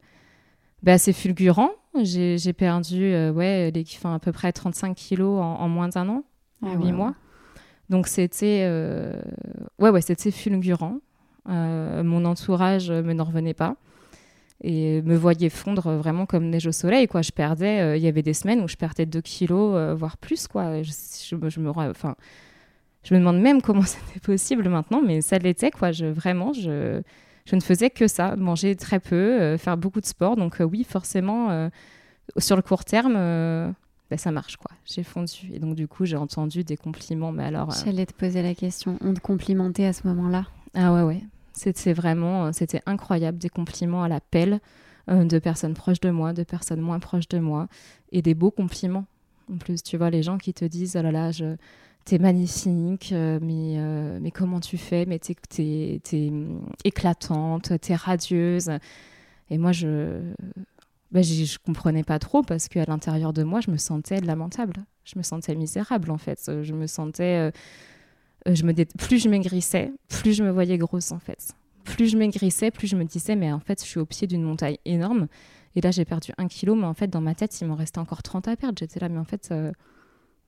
bah, 0.83 0.93
assez 0.93 1.15
fulgurant. 1.15 1.71
J'ai 2.03 2.53
perdu 2.53 3.15
ouais, 3.31 3.71
les, 3.71 3.85
à 4.05 4.19
peu 4.19 4.33
près 4.33 4.53
35 4.53 4.95
kilos 4.95 5.41
en, 5.41 5.69
moins 5.69 5.89
d'un 5.89 6.09
an, 6.11 6.25
en 6.61 6.75
ah 6.75 6.77
8 6.77 6.93
mois. 6.93 7.15
Donc 7.91 8.09
c'était 8.09 8.69
ouais, 9.79 9.91
ouais, 9.91 10.01
c'était 10.01 10.31
fulgurant. 10.31 10.99
mon 11.47 12.25
entourage 12.25 12.91
me 12.91 13.13
n'en 13.13 13.25
revenait 13.25 13.55
pas 13.55 13.77
et 14.65 15.03
me 15.03 15.15
voyais 15.17 15.51
fondre 15.51 15.93
vraiment 15.93 16.27
comme 16.27 16.49
neige 16.49 16.67
au 16.67 16.73
soleil 16.73 17.07
quoi. 17.07 17.23
Je 17.23 17.31
perdais 17.33 17.81
euh, 17.81 17.97
il 17.97 18.03
y 18.03 18.09
avait 18.09 18.23
des 18.23 18.35
semaines 18.35 18.63
où 18.63 18.69
je 18.69 18.77
perdais 18.77 19.07
2 19.07 19.21
kilos 19.21 19.75
euh, 19.75 19.95
voire 19.95 20.17
plus 20.17 20.49
quoi. 20.49 20.83
Je, 20.83 20.93
je, 21.29 21.61
me 21.61 21.71
enfin 21.71 22.17
je 23.03 23.15
me 23.15 23.19
demande 23.19 23.41
même 23.41 23.61
comment 23.61 23.83
c'était 23.87 24.21
possible 24.21 24.69
maintenant 24.69 25.03
mais 25.05 25.21
ça 25.21 25.39
l'était 25.39 25.71
quoi. 25.71 25.93
Je 25.93 26.07
vraiment 26.07 26.53
je 26.53 27.03
je 27.47 27.57
ne 27.57 27.61
faisais 27.61 27.91
que 27.91 28.09
ça 28.09 28.37
manger 28.37 28.75
très 28.75 29.01
peu 29.01 29.15
euh, 29.15 29.59
faire 29.59 29.77
beaucoup 29.77 30.01
de 30.01 30.07
sport. 30.07 30.37
Donc 30.37 30.57
oui 30.61 30.85
forcément 30.85 31.71
sur 32.39 32.57
le 32.57 32.63
court 32.63 32.85
terme 32.85 33.75
ben, 34.11 34.19
ça 34.19 34.31
marche 34.31 34.57
quoi. 34.57 34.71
J'ai 34.85 35.03
fondu. 35.03 35.51
Et 35.53 35.59
donc 35.59 35.75
du 35.75 35.89
coup 35.89 36.05
j'ai 36.05 36.17
entendu 36.17 36.65
des 36.65 36.77
compliments 36.77 37.33
mais 37.33 37.45
alors 37.45 37.71
j'allais 37.71 38.07
te 38.07 38.15
poser 38.15 38.43
la 38.43 38.55
question. 38.55 38.99
On 39.01 39.15
te 39.15 39.21
complimentait 39.21 39.87
à 39.87 39.93
ce 39.93 40.07
moment 40.07 40.29
là 40.29 40.47
ah 40.75 40.93
ouais 40.93 41.03
ouais. 41.03 41.23
C'était 41.53 41.93
vraiment, 41.93 42.47
euh, 42.47 42.51
c'était 42.53 42.83
incroyable, 42.85 43.39
des 43.39 43.49
compliments 43.49 44.03
à 44.03 44.09
la 44.09 44.21
pelle 44.21 44.61
euh, 45.09 45.25
de 45.25 45.39
personnes 45.39 45.75
proches 45.75 46.01
de 46.01 46.11
moi, 46.11 46.33
de 46.33 46.43
personnes 46.43 46.81
moins 46.81 46.99
proches 46.99 47.29
de 47.29 47.39
moi, 47.39 47.69
et 48.11 48.23
des 48.23 48.35
beaux 48.35 48.51
compliments. 48.51 49.07
En 49.53 49.59
plus, 49.59 49.83
tu 49.83 49.97
vois, 49.97 50.11
les 50.11 50.23
gens 50.23 50.37
qui 50.37 50.53
te 50.53 50.65
disent, 50.65 50.97
oh 50.99 51.03
là 51.03 51.13
là, 51.13 51.31
je, 51.31 51.55
t'es 52.05 52.19
magnifique, 52.19 53.13
euh, 53.13 53.39
mais, 53.41 53.79
mais 54.21 54.31
comment 54.31 54.59
tu 54.59 54.77
fais? 54.79 55.07
Mais 55.07 55.19
t'es, 55.19 55.37
t'es, 55.49 56.01
t'es 56.03 56.33
éclatante, 56.85 57.73
t'es 57.81 57.95
radieuse. 57.95 58.71
Et 59.51 59.59
moi, 59.59 59.73
je 59.73 60.33
ben, 61.15 61.23
je 61.23 61.59
comprenais 61.65 62.05
pas 62.05 62.19
trop 62.19 62.43
parce 62.43 62.69
qu'à 62.69 62.85
l'intérieur 62.85 63.33
de 63.33 63.43
moi, 63.43 63.61
je 63.61 63.71
me 63.71 63.79
sentais 63.79 64.21
lamentable. 64.21 64.85
Je 65.05 65.17
me 65.17 65.23
sentais 65.23 65.55
misérable, 65.55 66.11
en 66.11 66.19
fait. 66.19 66.51
Je 66.63 66.73
me 66.73 66.87
sentais 66.87 67.51
euh, 68.47 68.55
je 68.55 68.65
me 68.65 68.73
plus 68.99 69.19
je 69.19 69.29
maigrissais, 69.29 69.93
plus 70.09 70.35
je 70.35 70.43
me 70.43 70.51
voyais 70.51 70.77
grosse 70.77 71.13
en 71.13 71.19
fait. 71.19 71.53
Plus 71.85 72.09
je 72.09 72.17
maigrissais, 72.17 72.71
plus 72.71 72.87
je 72.87 72.97
me 72.97 73.05
disais, 73.05 73.37
mais 73.37 73.53
en 73.53 73.61
fait, 73.61 73.81
je 73.83 73.87
suis 73.87 74.01
au 74.01 74.07
pied 74.07 74.27
d'une 74.27 74.43
montagne 74.43 74.77
énorme. 74.85 75.29
Et 75.77 75.81
là, 75.81 75.91
j'ai 75.91 76.05
perdu 76.05 76.33
un 76.39 76.47
kilo, 76.47 76.75
mais 76.75 76.87
en 76.87 76.95
fait, 76.95 77.09
dans 77.09 77.21
ma 77.21 77.35
tête, 77.35 77.59
il 77.61 77.67
m'en 77.67 77.75
restait 77.75 77.99
encore 77.99 78.23
30 78.23 78.49
à 78.49 78.57
perdre. 78.57 78.79
J'étais 78.79 79.01
là, 79.01 79.09
mais 79.09 79.19
en 79.19 79.25
fait, 79.25 79.49
euh, 79.51 79.73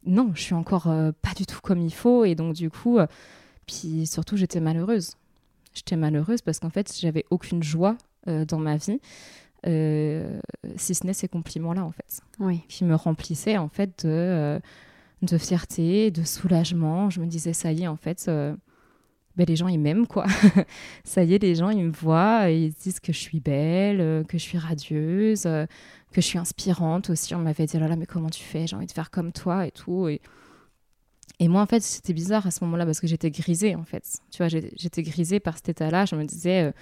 non, 0.04 0.30
je 0.34 0.40
suis 0.40 0.54
encore 0.54 0.86
euh, 0.86 1.12
pas 1.20 1.34
du 1.34 1.46
tout 1.46 1.60
comme 1.62 1.80
il 1.80 1.92
faut. 1.92 2.24
Et 2.24 2.34
donc, 2.34 2.54
du 2.54 2.70
coup, 2.70 2.98
puis 3.66 4.06
surtout, 4.06 4.36
j'étais 4.36 4.60
malheureuse. 4.60 5.14
J'étais 5.74 5.96
malheureuse 5.96 6.42
parce 6.42 6.58
qu'en 6.58 6.70
fait, 6.70 6.94
j'avais 6.98 7.24
aucune 7.30 7.62
joie 7.62 7.96
dans 8.26 8.58
ma 8.58 8.76
vie. 8.76 8.98
Si 9.66 10.94
ce 10.94 11.06
n'est 11.06 11.12
ces 11.12 11.28
compliments-là, 11.28 11.84
en 11.84 11.90
fait, 11.90 12.22
oui. 12.40 12.62
qui 12.68 12.84
me 12.84 12.94
remplissaient, 12.94 13.56
en 13.56 13.68
fait, 13.68 14.06
de 14.06 14.60
de 15.22 15.38
fierté, 15.38 16.10
de 16.10 16.24
soulagement. 16.24 17.10
Je 17.10 17.20
me 17.20 17.26
disais, 17.26 17.52
ça 17.52 17.72
y 17.72 17.82
est, 17.82 17.86
en 17.86 17.96
fait, 17.96 18.26
euh, 18.28 18.54
ben, 19.36 19.46
les 19.46 19.56
gens, 19.56 19.68
ils 19.68 19.78
m'aiment, 19.78 20.06
quoi. 20.06 20.26
ça 21.04 21.24
y 21.24 21.34
est, 21.34 21.42
les 21.42 21.54
gens, 21.54 21.70
ils 21.70 21.84
me 21.84 21.92
voient, 21.92 22.50
ils 22.50 22.72
disent 22.72 23.00
que 23.00 23.12
je 23.12 23.18
suis 23.18 23.40
belle, 23.40 24.00
euh, 24.00 24.24
que 24.24 24.38
je 24.38 24.42
suis 24.42 24.58
radieuse, 24.58 25.44
euh, 25.46 25.66
que 26.12 26.20
je 26.20 26.26
suis 26.26 26.38
inspirante 26.38 27.10
aussi. 27.10 27.34
On 27.34 27.38
m'avait 27.40 27.66
dit, 27.66 27.76
oh 27.76 27.80
là 27.80 27.88
là, 27.88 27.96
mais 27.96 28.06
comment 28.06 28.30
tu 28.30 28.42
fais? 28.42 28.66
J'ai 28.66 28.76
envie 28.76 28.86
de 28.86 28.92
faire 28.92 29.10
comme 29.10 29.32
toi 29.32 29.66
et 29.66 29.70
tout. 29.70 30.08
Et, 30.08 30.20
et 31.38 31.48
moi, 31.48 31.62
en 31.62 31.66
fait, 31.66 31.80
c'était 31.80 32.14
bizarre 32.14 32.46
à 32.46 32.50
ce 32.50 32.64
moment-là 32.64 32.86
parce 32.86 33.00
que 33.00 33.06
j'étais 33.06 33.30
grisée, 33.30 33.74
en 33.74 33.84
fait. 33.84 34.04
Tu 34.30 34.38
vois, 34.38 34.48
j'étais 34.48 35.02
grisée 35.02 35.40
par 35.40 35.56
cet 35.56 35.70
état-là. 35.70 36.06
Je 36.06 36.16
me 36.16 36.24
disais, 36.24 36.72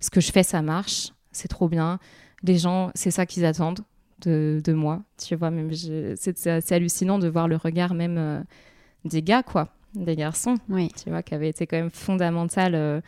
ce 0.00 0.08
que 0.10 0.20
je 0.20 0.32
fais, 0.32 0.42
ça 0.42 0.62
marche, 0.62 1.12
c'est 1.32 1.48
trop 1.48 1.68
bien. 1.68 1.98
Les 2.42 2.58
gens, 2.58 2.90
c'est 2.94 3.10
ça 3.10 3.26
qu'ils 3.26 3.44
attendent 3.44 3.80
de, 4.20 4.72
moi. 4.72 5.02
Tu 5.16 5.36
vois, 5.36 5.50
même 5.50 5.70
c'est 5.72 6.46
assez 6.46 6.74
hallucinant 6.74 7.18
de 7.18 7.28
voir 7.28 7.48
le 7.48 7.56
regard 7.56 7.94
même 7.94 8.18
euh, 8.18 8.40
des 9.04 9.22
gars, 9.22 9.42
quoi, 9.42 9.68
des 9.94 10.16
garçons. 10.16 10.56
Oui. 10.68 10.90
Tu 11.02 11.10
vois, 11.10 11.22
qui 11.22 11.34
avait 11.34 11.48
été 11.48 11.66
quand 11.66 11.76
même 11.76 11.90
fondamental 11.90 12.74
euh, 12.74 13.00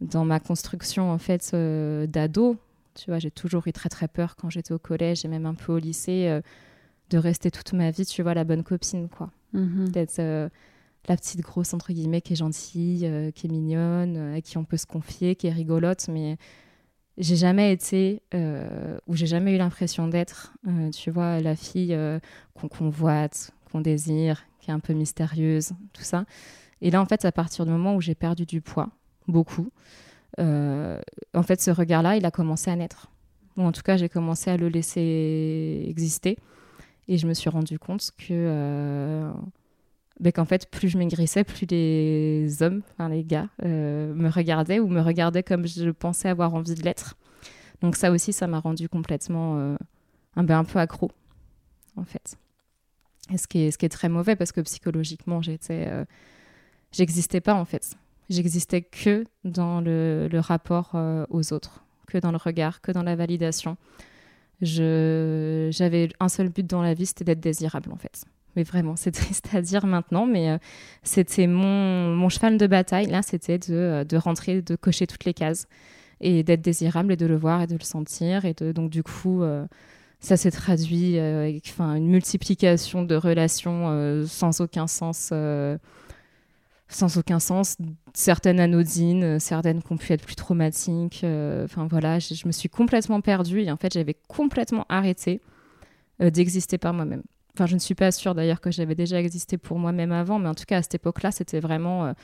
dans 0.00 0.24
ma 0.24 0.40
construction 0.40 1.10
en 1.10 1.18
fait 1.18 1.50
euh, 1.54 2.06
d'ado. 2.06 2.56
Tu 2.94 3.10
vois, 3.10 3.18
j'ai 3.18 3.30
toujours 3.30 3.66
eu 3.66 3.72
très 3.72 3.88
très 3.88 4.08
peur 4.08 4.36
quand 4.36 4.50
j'étais 4.50 4.72
au 4.72 4.78
collège 4.78 5.24
et 5.24 5.28
même 5.28 5.46
un 5.46 5.54
peu 5.54 5.72
au 5.72 5.78
lycée 5.78 6.40
de 7.10 7.18
rester 7.18 7.50
toute 7.50 7.72
ma 7.72 7.90
vie, 7.90 8.04
tu 8.04 8.22
vois, 8.22 8.34
la 8.34 8.44
bonne 8.44 8.64
copine, 8.64 9.08
quoi. 9.08 9.30
Mm-hmm. 9.54 9.90
D'être 9.90 10.50
la 11.08 11.16
petite 11.16 11.40
grosse 11.40 11.72
entre 11.72 11.92
guillemets 11.92 12.20
qui 12.20 12.32
est 12.32 12.36
gentille, 12.36 13.32
qui 13.34 13.46
est 13.46 13.50
mignonne, 13.50 14.34
à 14.34 14.40
qui 14.40 14.58
on 14.58 14.64
peut 14.64 14.76
se 14.76 14.86
confier, 14.86 15.36
qui 15.36 15.46
est 15.46 15.52
rigolote, 15.52 16.08
mais 16.08 16.36
j'ai 17.20 17.36
jamais 17.36 17.72
été 17.72 18.22
euh, 18.34 18.98
ou 19.06 19.14
j'ai 19.14 19.26
jamais 19.26 19.54
eu 19.54 19.58
l'impression 19.58 20.08
d'être, 20.08 20.54
euh, 20.66 20.90
tu 20.90 21.10
vois, 21.10 21.40
la 21.40 21.54
fille 21.54 21.94
euh, 21.94 22.18
qu'on 22.54 22.68
convoite, 22.68 23.52
qu'on 23.70 23.82
désire, 23.82 24.46
qui 24.58 24.70
est 24.70 24.72
un 24.72 24.80
peu 24.80 24.94
mystérieuse, 24.94 25.72
tout 25.92 26.02
ça. 26.02 26.24
Et 26.80 26.90
là, 26.90 27.00
en 27.00 27.06
fait, 27.06 27.24
à 27.26 27.32
partir 27.32 27.66
du 27.66 27.72
moment 27.72 27.94
où 27.94 28.00
j'ai 28.00 28.14
perdu 28.14 28.46
du 28.46 28.62
poids, 28.62 28.88
beaucoup, 29.28 29.70
en 30.38 31.42
fait, 31.42 31.60
ce 31.60 31.70
regard-là, 31.70 32.16
il 32.16 32.24
a 32.24 32.30
commencé 32.30 32.70
à 32.70 32.76
naître. 32.76 33.10
Ou 33.58 33.62
en 33.62 33.72
tout 33.72 33.82
cas, 33.82 33.98
j'ai 33.98 34.08
commencé 34.08 34.50
à 34.50 34.56
le 34.56 34.68
laisser 34.68 35.84
exister. 35.86 36.38
Et 37.08 37.18
je 37.18 37.26
me 37.26 37.34
suis 37.34 37.50
rendu 37.50 37.78
compte 37.78 38.12
que 38.16 39.30
ben, 40.20 40.32
qu'en 40.32 40.44
fait, 40.44 40.70
plus 40.70 40.90
je 40.90 40.98
maigrissais, 40.98 41.44
plus 41.44 41.66
les 41.70 42.62
hommes, 42.62 42.82
enfin 42.92 43.08
les 43.08 43.24
gars, 43.24 43.48
euh, 43.64 44.12
me 44.12 44.28
regardaient 44.28 44.78
ou 44.78 44.86
me 44.86 45.00
regardaient 45.00 45.42
comme 45.42 45.66
je 45.66 45.90
pensais 45.90 46.28
avoir 46.28 46.54
envie 46.54 46.74
de 46.74 46.82
l'être. 46.82 47.16
Donc 47.80 47.96
ça 47.96 48.10
aussi, 48.10 48.34
ça 48.34 48.46
m'a 48.46 48.60
rendu 48.60 48.88
complètement 48.88 49.58
euh, 49.58 49.76
un, 50.36 50.44
ben, 50.44 50.58
un 50.58 50.64
peu 50.64 50.78
accro, 50.78 51.10
en 51.96 52.04
fait. 52.04 52.36
Ce 53.34 53.46
qui 53.46 53.60
est, 53.60 53.70
ce 53.70 53.78
qui 53.78 53.86
est 53.86 53.90
très 53.90 54.10
mauvais 54.10 54.36
parce 54.36 54.52
que 54.52 54.60
psychologiquement, 54.60 55.40
j'étais, 55.40 55.86
euh, 55.88 56.04
j'existais 56.92 57.40
pas 57.40 57.54
en 57.54 57.64
fait. 57.64 57.96
J'existais 58.28 58.82
que 58.82 59.24
dans 59.44 59.80
le, 59.80 60.28
le 60.30 60.38
rapport 60.40 60.94
aux 61.30 61.52
autres, 61.52 61.82
que 62.06 62.18
dans 62.18 62.30
le 62.30 62.36
regard, 62.36 62.80
que 62.80 62.92
dans 62.92 63.02
la 63.02 63.16
validation. 63.16 63.76
Je, 64.60 65.68
j'avais 65.72 66.10
un 66.20 66.28
seul 66.28 66.48
but 66.48 66.66
dans 66.66 66.82
la 66.82 66.94
vie, 66.94 67.06
c'était 67.06 67.24
d'être 67.24 67.40
désirable 67.40 67.90
en 67.92 67.96
fait. 67.96 68.24
Mais 68.56 68.62
vraiment, 68.62 68.96
c'est 68.96 69.10
triste 69.12 69.48
à 69.54 69.62
dire 69.62 69.86
maintenant, 69.86 70.26
mais 70.26 70.50
euh, 70.50 70.58
c'était 71.02 71.46
mon, 71.46 72.28
cheval 72.28 72.58
de 72.58 72.66
bataille. 72.66 73.06
Là, 73.06 73.22
c'était 73.22 73.58
de, 73.58 73.74
euh, 73.74 74.04
de, 74.04 74.16
rentrer, 74.16 74.62
de 74.62 74.76
cocher 74.76 75.06
toutes 75.06 75.24
les 75.24 75.34
cases 75.34 75.66
et 76.20 76.42
d'être 76.42 76.60
désirable 76.60 77.12
et 77.12 77.16
de 77.16 77.26
le 77.26 77.36
voir 77.36 77.62
et 77.62 77.66
de 77.66 77.74
le 77.74 77.84
sentir. 77.84 78.44
Et 78.44 78.54
donc, 78.54 78.90
du 78.90 79.02
coup, 79.02 79.42
euh, 79.42 79.66
ça 80.20 80.36
s'est 80.36 80.50
traduit 80.50 81.18
avec 81.18 81.68
enfin, 81.70 81.94
une 81.94 82.08
multiplication 82.08 83.04
de 83.04 83.14
relations 83.14 84.26
sans 84.26 84.60
aucun 84.60 84.86
sens. 84.86 85.32
sans 86.88 87.16
aucun 87.16 87.38
sens, 87.38 87.78
certaines 88.12 88.60
anodines, 88.60 89.40
certaines 89.40 89.82
qui 89.82 89.92
ont 89.92 89.96
pu 89.96 90.12
être 90.12 90.26
plus 90.26 90.34
traumatiques. 90.36 91.24
Enfin 91.64 91.88
voilà, 91.88 92.18
je, 92.18 92.46
me 92.46 92.52
suis 92.52 92.68
complètement 92.68 93.22
perdue 93.22 93.62
et 93.62 93.70
en 93.70 93.78
fait 93.78 93.94
j'avais 93.94 94.16
complètement 94.28 94.84
arrêté 94.90 95.40
d'exister 96.20 96.76
par 96.76 96.92
moi-même. 96.92 97.22
Enfin, 97.54 97.66
je 97.66 97.74
ne 97.74 97.80
suis 97.80 97.94
pas 97.94 98.12
sûre 98.12 98.34
d'ailleurs 98.34 98.60
que 98.60 98.70
j'avais 98.70 98.94
déjà 98.94 99.20
existé 99.20 99.58
pour 99.58 99.78
moi-même 99.78 100.12
avant, 100.12 100.38
mais 100.38 100.48
en 100.48 100.54
tout 100.54 100.64
cas 100.66 100.78
à 100.78 100.82
cette 100.82 100.94
époque-là, 100.94 101.30
c'était 101.30 101.60
vraiment 101.60 102.14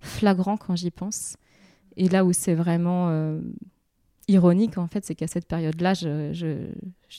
flagrant 0.00 0.56
quand 0.56 0.76
j'y 0.76 0.90
pense. 0.90 1.36
Et 1.96 2.08
là 2.08 2.24
où 2.24 2.32
c'est 2.32 2.54
vraiment 2.54 3.08
euh, 3.10 3.40
ironique, 4.28 4.78
en 4.78 4.86
fait, 4.86 5.04
c'est 5.04 5.14
qu'à 5.14 5.26
cette 5.26 5.46
période-là, 5.46 5.94
je, 5.94 6.70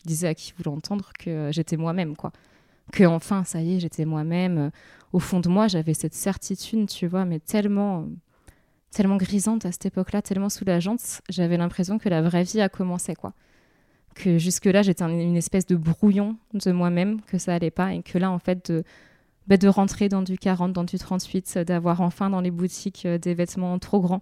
disais 0.06 0.28
à 0.28 0.36
qui 0.36 0.54
voulait 0.58 0.76
entendre 0.76 1.12
que 1.18 1.50
j'étais 1.52 1.78
moi-même, 1.78 2.16
quoi. 2.16 2.32
Que 2.92 3.06
enfin, 3.06 3.44
ça 3.44 3.62
y 3.62 3.76
est, 3.76 3.80
j'étais 3.80 4.06
moi-même. 4.06 4.72
Au 5.14 5.20
fond 5.20 5.40
de 5.40 5.48
moi, 5.48 5.68
j'avais 5.68 5.94
cette 5.94 6.14
certitude, 6.14 6.90
tu 6.90 7.08
vois, 7.08 7.26
mais 7.26 7.40
tellement, 7.40 8.08
tellement 8.92 9.18
grisante 9.18 9.66
à 9.66 9.72
cette 9.72 9.86
époque-là, 9.86 10.22
tellement 10.22 10.50
soulageante, 10.50 11.22
j'avais 11.30 11.58
l'impression 11.58 11.98
que 11.98 12.10
la 12.10 12.22
vraie 12.22 12.44
vie 12.44 12.62
a 12.62 12.70
commencé, 12.70 13.16
quoi. 13.16 13.34
Que 14.16 14.38
jusque-là, 14.38 14.84
j'étais 14.84 15.04
une 15.04 15.36
espèce 15.36 15.66
de 15.66 15.76
brouillon 15.76 16.38
de 16.54 16.72
moi-même, 16.72 17.22
que 17.22 17.38
ça 17.38 17.54
allait 17.54 17.72
pas, 17.72 17.94
et 17.94 18.04
que 18.04 18.18
là, 18.18 18.30
en 18.30 18.40
fait, 18.40 18.72
de, 18.72 18.84
bah, 19.48 19.58
de 19.58 19.68
rentrer 19.68 20.08
dans 20.08 20.22
du 20.22 20.38
40, 20.38 20.72
dans 20.72 20.84
du 20.84 20.98
38, 20.98 21.60
d'avoir 21.60 22.02
enfin 22.02 22.30
dans 22.30 22.42
les 22.42 22.52
boutiques 22.52 23.06
euh, 23.06 23.18
des 23.18 23.34
vêtements 23.34 23.78
trop 23.80 24.00
grands, 24.00 24.22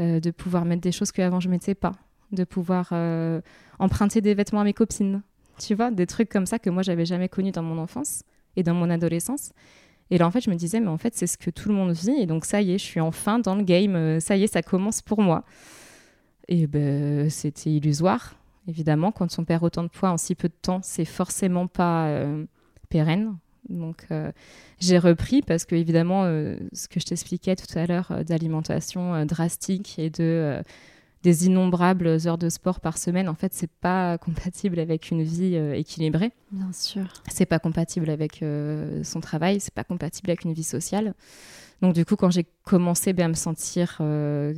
euh, 0.00 0.20
de 0.20 0.30
pouvoir 0.30 0.64
mettre 0.64 0.80
des 0.80 0.92
choses 0.92 1.10
qu'avant 1.10 1.40
je 1.40 1.48
mettais 1.48 1.74
pas, 1.74 1.92
de 2.30 2.44
pouvoir 2.44 2.90
euh, 2.92 3.40
emprunter 3.80 4.20
des 4.20 4.34
vêtements 4.34 4.60
à 4.60 4.64
mes 4.64 4.72
copines, 4.72 5.22
tu 5.58 5.74
vois, 5.74 5.90
des 5.90 6.06
trucs 6.06 6.28
comme 6.28 6.46
ça 6.46 6.60
que 6.60 6.70
moi 6.70 6.82
j'avais 6.82 7.04
jamais 7.04 7.28
connus 7.28 7.50
dans 7.50 7.64
mon 7.64 7.78
enfance 7.78 8.22
et 8.54 8.62
dans 8.62 8.74
mon 8.74 8.90
adolescence. 8.90 9.50
Et 10.10 10.18
là 10.18 10.26
en 10.26 10.30
fait 10.30 10.40
je 10.40 10.50
me 10.50 10.54
disais 10.54 10.78
mais 10.78 10.88
en 10.88 10.98
fait 10.98 11.16
c'est 11.16 11.26
ce 11.26 11.36
que 11.36 11.50
tout 11.50 11.68
le 11.68 11.74
monde 11.74 11.92
vit 11.92 12.16
et 12.18 12.26
donc 12.26 12.44
ça 12.44 12.62
y 12.62 12.72
est 12.72 12.78
je 12.78 12.84
suis 12.84 13.00
enfin 13.00 13.40
dans 13.40 13.56
le 13.56 13.62
game, 13.64 13.96
euh, 13.96 14.20
ça 14.20 14.36
y 14.36 14.44
est 14.44 14.52
ça 14.52 14.62
commence 14.62 15.02
pour 15.02 15.20
moi. 15.20 15.44
Et 16.46 16.66
ben 16.66 17.28
c'était 17.28 17.70
illusoire 17.70 18.36
évidemment 18.68 19.10
quand 19.10 19.38
on 19.38 19.44
perd 19.44 19.64
autant 19.64 19.82
de 19.82 19.88
poids 19.88 20.10
en 20.10 20.16
si 20.16 20.34
peu 20.36 20.48
de 20.48 20.54
temps 20.60 20.80
c'est 20.82 21.04
forcément 21.04 21.66
pas 21.66 22.24
pérenne 22.88 23.34
donc 23.68 24.06
euh, 24.10 24.32
j'ai 24.80 24.98
repris 24.98 25.42
parce 25.42 25.64
que 25.64 25.74
évidemment 25.74 26.24
euh, 26.24 26.56
ce 26.72 26.88
que 26.88 27.00
je 27.00 27.06
t'expliquais 27.06 27.56
tout 27.56 27.78
à 27.78 27.86
l'heure 27.86 28.10
euh, 28.10 28.24
d'alimentation 28.24 29.24
drastique 29.26 29.98
et 29.98 30.10
de 30.10 30.62
des 31.24 31.46
innombrables 31.46 32.06
heures 32.26 32.38
de 32.38 32.48
sport 32.48 32.78
par 32.78 32.96
semaine, 32.96 33.28
en 33.28 33.34
fait, 33.34 33.52
c'est 33.52 33.70
pas 33.70 34.18
compatible 34.24 34.78
avec 34.78 35.10
une 35.10 35.24
vie 35.24 35.56
équilibrée. 35.56 36.30
Bien 36.52 36.72
sûr. 36.72 37.06
C'est 37.28 37.44
pas 37.44 37.58
compatible 37.58 38.08
avec 38.08 38.44
son 39.02 39.20
travail, 39.20 39.58
c'est 39.58 39.74
pas 39.74 39.82
compatible 39.82 40.30
avec 40.30 40.44
une 40.44 40.52
vie 40.52 40.62
sociale. 40.62 41.14
Donc 41.80 41.94
du 41.94 42.04
coup, 42.04 42.16
quand 42.16 42.30
j'ai 42.30 42.44
commencé 42.64 43.12
ben, 43.12 43.26
à 43.26 43.28
me 43.28 43.34
sentir 43.34 44.02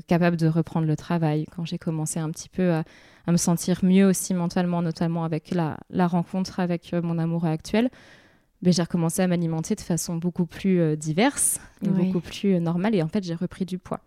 capable 0.07 0.37
de 0.37 0.47
reprendre 0.47 0.87
le 0.87 0.97
travail, 0.97 1.47
quand 1.55 1.65
j'ai 1.65 1.79
commencé 1.79 2.19
un 2.19 2.31
petit 2.31 2.49
peu 2.49 2.73
à, 2.73 2.85
me 3.29 3.37
sentir 3.37 3.81
mieux 3.85 4.07
aussi 4.07 4.35
mentalement, 4.35 4.83
notamment 4.83 5.25
avec 5.25 5.51
la, 5.51 5.77
la 5.91 6.07
rencontre 6.07 6.59
avec 6.61 6.93
mon 6.95 7.19
amoureux 7.19 7.51
actuel, 7.51 7.91
ben, 8.63 8.73
j'ai 8.73 8.83
recommencé 8.83 9.23
à 9.23 9.27
m'alimenter 9.27 9.75
de 9.75 9.81
façon 9.81 10.17
beaucoup 10.17 10.45
plus 10.45 10.81
euh, 10.81 10.97
diverse, 10.97 11.61
et 11.83 11.89
beaucoup 11.89 12.21
plus 12.21 12.55
euh, 12.55 12.61
normale. 12.61 12.95
Et 12.95 13.03
en 13.03 13.09
fait, 13.09 13.25
j'ai 13.25 13.35
repris 13.35 13.65
du 13.65 13.79
poids. 13.79 14.01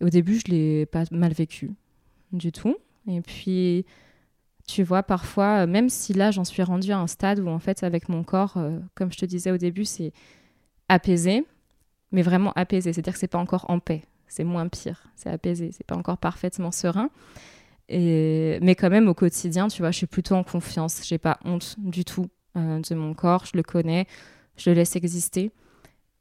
au 0.00 0.08
début, 0.08 0.38
je 0.38 0.52
l'ai 0.52 0.86
pas 0.86 1.04
mal 1.10 1.32
vécu 1.32 1.72
du 2.32 2.52
tout. 2.52 2.76
Et 3.08 3.20
puis, 3.20 3.84
tu 4.68 4.84
vois, 4.84 5.02
parfois, 5.02 5.64
euh, 5.64 5.66
même 5.66 5.88
si 5.88 6.12
là, 6.12 6.30
j'en 6.30 6.44
suis 6.44 6.62
rendue 6.62 6.92
à 6.92 6.98
un 6.98 7.08
stade 7.08 7.40
où, 7.40 7.48
en 7.48 7.58
fait, 7.58 7.82
avec 7.82 8.08
mon 8.08 8.22
corps, 8.22 8.56
comme 8.94 9.12
je 9.12 9.18
te 9.18 9.26
disais 9.26 9.50
au 9.50 9.58
début, 9.58 9.84
c'est 9.84 10.12
apaisé, 10.88 11.44
mais 12.12 12.22
vraiment 12.22 12.52
apaisé. 12.56 12.92
C'est-à-dire 12.92 13.14
que 13.14 13.18
c'est 13.18 13.28
pas 13.28 13.38
encore 13.38 13.66
en 13.68 13.78
paix. 13.78 14.04
C'est 14.28 14.44
moins 14.44 14.68
pire. 14.68 15.04
C'est 15.16 15.30
apaisé. 15.30 15.70
C'est 15.72 15.86
pas 15.86 15.96
encore 15.96 16.18
parfaitement 16.18 16.70
serein. 16.70 17.10
Mais 17.88 18.76
quand 18.78 18.90
même, 18.90 19.08
au 19.08 19.14
quotidien, 19.14 19.68
tu 19.68 19.82
vois, 19.82 19.90
je 19.90 19.98
suis 19.98 20.06
plutôt 20.06 20.34
en 20.34 20.44
confiance. 20.44 21.02
J'ai 21.04 21.18
pas 21.18 21.38
honte 21.44 21.76
du 21.78 22.04
tout 22.04 22.28
euh, 22.56 22.80
de 22.80 22.94
mon 22.94 23.14
corps, 23.14 23.44
je 23.46 23.56
le 23.56 23.62
connais, 23.62 24.06
je 24.56 24.70
le 24.70 24.76
laisse 24.76 24.96
exister. 24.96 25.50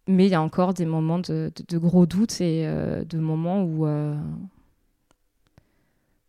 Mais 0.07 0.25
il 0.25 0.31
y 0.31 0.35
a 0.35 0.41
encore 0.41 0.73
des 0.73 0.85
moments 0.85 1.19
de, 1.19 1.51
gros 1.73 2.07
doutes 2.07 2.41
et 2.41 2.65
euh, 2.65 3.03
de 3.03 3.19
moments 3.19 3.63
où. 3.63 3.85
Euh, 3.85 4.15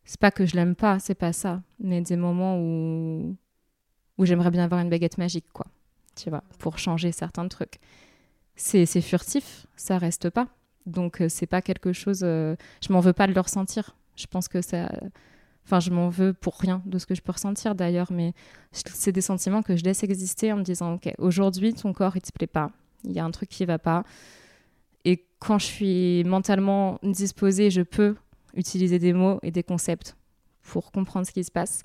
c'est 0.05 0.21
pas 0.21 0.33
que 0.33 0.45
je 0.45 0.57
l'aime 0.57 0.75
pas, 0.75 0.99
c'est 0.99 1.15
pas 1.15 1.33
ça. 1.33 1.63
Mais 1.79 2.01
des 2.01 2.17
moments 2.17 2.59
où, 2.59 3.37
où 4.19 4.25
j'aimerais 4.25 4.51
bien 4.51 4.65
avoir 4.65 4.81
une 4.81 4.91
baguette 4.91 5.19
magique, 5.19 5.47
quoi. 5.53 5.67
Tu 6.17 6.31
vois, 6.31 6.43
pour 6.59 6.79
changer 6.79 7.13
certains 7.13 7.47
trucs. 7.49 7.79
C'est 8.63 9.01
furtif, 9.01 9.67
ça 9.77 9.99
reste 9.99 10.31
pas. 10.31 10.49
Donc, 10.87 11.23
c'est 11.29 11.47
pas 11.47 11.63
quelque 11.63 11.93
chose. 11.93 12.21
je 12.21 12.93
m'en 12.93 13.01
veux 13.01 13.13
pas 13.13 13.27
de 13.27 13.33
le 13.33 13.41
ressentir. 13.41 13.97
Je 14.17 14.27
pense 14.27 14.49
que 14.49 14.61
ça 14.61 14.91
Enfin, 15.71 15.79
je 15.79 15.91
m'en 15.91 16.09
veux 16.09 16.33
pour 16.33 16.57
rien 16.59 16.83
de 16.85 16.99
ce 16.99 17.07
que 17.07 17.15
je 17.15 17.23
peux 17.23 17.33
ressentir 17.33 17.75
d'ailleurs, 17.75 18.11
mais 18.11 18.33
c'est 18.73 19.13
des 19.13 19.21
sentiments 19.21 19.63
que 19.63 19.77
je 19.77 19.85
laisse 19.85 20.03
exister 20.03 20.53
en 20.53 20.57
me 20.57 20.63
disant, 20.63 20.95
ok, 20.95 21.13
aujourd'hui, 21.19 21.75
ton 21.75 21.93
corps, 21.93 22.17
il 22.17 22.23
te 22.23 22.33
plaît 22.33 22.47
pas. 22.47 22.73
Il 23.05 23.13
y 23.13 23.21
a 23.21 23.25
un 23.25 23.31
truc 23.31 23.49
qui 23.49 23.65
va 23.65 23.79
pas. 23.79 24.05
Et 25.05 25.25
quand 25.39 25.59
je 25.59 25.67
suis 25.67 26.25
mentalement 26.25 26.99
disposée, 27.03 27.71
je 27.71 27.83
peux 27.83 28.17
utiliser 28.55 28.99
des 28.99 29.13
mots 29.13 29.39
et 29.43 29.51
des 29.51 29.63
concepts 29.63 30.17
pour 30.63 30.91
comprendre 30.91 31.27
ce 31.27 31.33
qui 31.33 31.45
se 31.45 31.53
passe. 31.53 31.85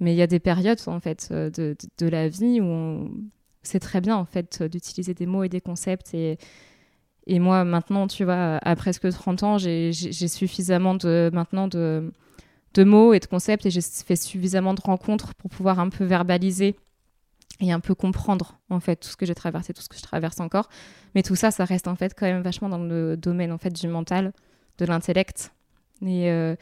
Mais 0.00 0.14
il 0.14 0.16
y 0.16 0.22
a 0.22 0.26
des 0.26 0.40
périodes, 0.40 0.80
en 0.86 0.98
fait, 0.98 1.28
euh, 1.32 1.50
de, 1.50 1.76
de, 1.98 2.06
la 2.08 2.28
vie 2.28 2.60
où 2.60 3.10
c'est 3.62 3.80
très 3.80 4.00
bien, 4.00 4.16
en 4.16 4.24
fait, 4.24 4.62
d'utiliser 4.62 5.14
des 5.14 5.26
mots 5.26 5.44
et 5.44 5.48
des 5.48 5.60
concepts 5.60 6.14
et, 6.14 6.38
et 7.26 7.38
moi, 7.38 7.64
maintenant, 7.64 8.08
tu 8.08 8.24
vois, 8.24 8.58
à 8.62 8.76
presque 8.76 9.08
30 9.08 9.42
ans, 9.42 9.58
j'ai 9.58 9.92
suffisamment 9.92 10.94
de, 10.94 11.30
maintenant 11.32 11.68
de, 11.68 12.12
de 12.74 12.84
mots 12.84 13.12
et 13.12 13.20
de 13.20 13.26
concepts 13.26 13.66
et 13.66 13.70
j'ai 13.70 13.80
fait 13.80 14.16
suffisamment 14.16 14.74
de 14.74 14.80
rencontres 14.80 15.34
pour 15.34 15.50
pouvoir 15.50 15.78
un 15.78 15.88
peu 15.88 16.04
verbaliser 16.04 16.76
et 17.60 17.70
un 17.70 17.80
peu 17.80 17.94
comprendre 17.94 18.58
en 18.70 18.80
fait 18.80 18.96
tout 18.96 19.08
ce 19.08 19.16
que 19.16 19.26
j'ai 19.26 19.34
traversé, 19.34 19.72
tout 19.72 19.82
ce 19.82 19.88
que 19.88 19.96
je 19.96 20.02
traverse 20.02 20.40
encore. 20.40 20.68
Mais 21.14 21.22
tout 21.22 21.36
ça, 21.36 21.50
ça 21.52 21.64
reste 21.64 21.86
en 21.86 21.94
fait 21.94 22.14
quand 22.18 22.26
même 22.26 22.42
vachement 22.42 22.68
dans 22.68 22.82
le 22.82 23.16
domaine 23.16 23.52
en 23.52 23.58
fait 23.58 23.70
du 23.70 23.86
mental, 23.86 24.32
de 24.78 24.84
l'intellect. 24.84 25.52
Et, 26.04 26.28
euh, 26.30 26.56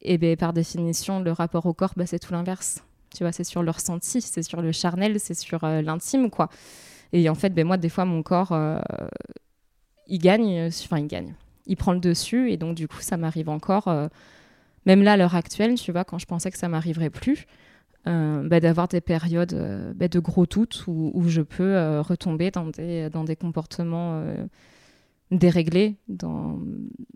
et 0.00 0.16
ben, 0.18 0.36
par 0.36 0.52
définition, 0.52 1.20
le 1.20 1.32
rapport 1.32 1.66
au 1.66 1.74
corps, 1.74 1.94
bah, 1.96 2.06
c'est 2.06 2.20
tout 2.20 2.32
l'inverse. 2.32 2.84
Tu 3.14 3.24
vois, 3.24 3.32
c'est 3.32 3.44
sur 3.44 3.62
le 3.62 3.70
ressenti, 3.70 4.20
c'est 4.20 4.42
sur 4.42 4.62
le 4.62 4.72
charnel, 4.72 5.18
c'est 5.20 5.34
sur 5.34 5.64
euh, 5.64 5.82
l'intime, 5.82 6.30
quoi. 6.30 6.48
Et 7.12 7.28
en 7.28 7.34
fait, 7.34 7.50
ben, 7.50 7.66
moi, 7.66 7.76
des 7.76 7.88
fois, 7.88 8.04
mon 8.04 8.22
corps, 8.22 8.52
euh, 8.52 8.78
il 10.06 10.18
gagne, 10.18 10.66
enfin, 10.66 10.98
il 10.98 11.06
gagne. 11.06 11.34
Il 11.66 11.76
prend 11.76 11.92
le 11.92 12.00
dessus, 12.00 12.50
et 12.50 12.56
donc, 12.56 12.74
du 12.74 12.88
coup, 12.88 13.00
ça 13.00 13.16
m'arrive 13.16 13.48
encore 13.48 13.88
même 14.88 15.02
là, 15.02 15.12
à 15.12 15.16
l'heure 15.16 15.34
actuelle, 15.34 15.74
tu 15.74 15.92
vois, 15.92 16.04
quand 16.04 16.18
je 16.18 16.26
pensais 16.26 16.50
que 16.50 16.58
ça 16.58 16.68
m'arriverait 16.68 17.10
plus, 17.10 17.46
euh, 18.06 18.42
bah, 18.48 18.58
d'avoir 18.58 18.88
des 18.88 19.02
périodes 19.02 19.52
euh, 19.52 19.92
bah, 19.94 20.08
de 20.08 20.18
gros 20.18 20.46
doutes 20.46 20.84
où, 20.86 21.24
je 21.28 21.42
peux 21.42 21.76
euh, 21.76 22.00
retomber 22.00 22.50
dans 22.50 22.66
des, 22.66 23.10
dans 23.10 23.22
des 23.22 23.36
comportements 23.36 24.24
déréglés, 25.30 25.96
dans, 26.08 26.58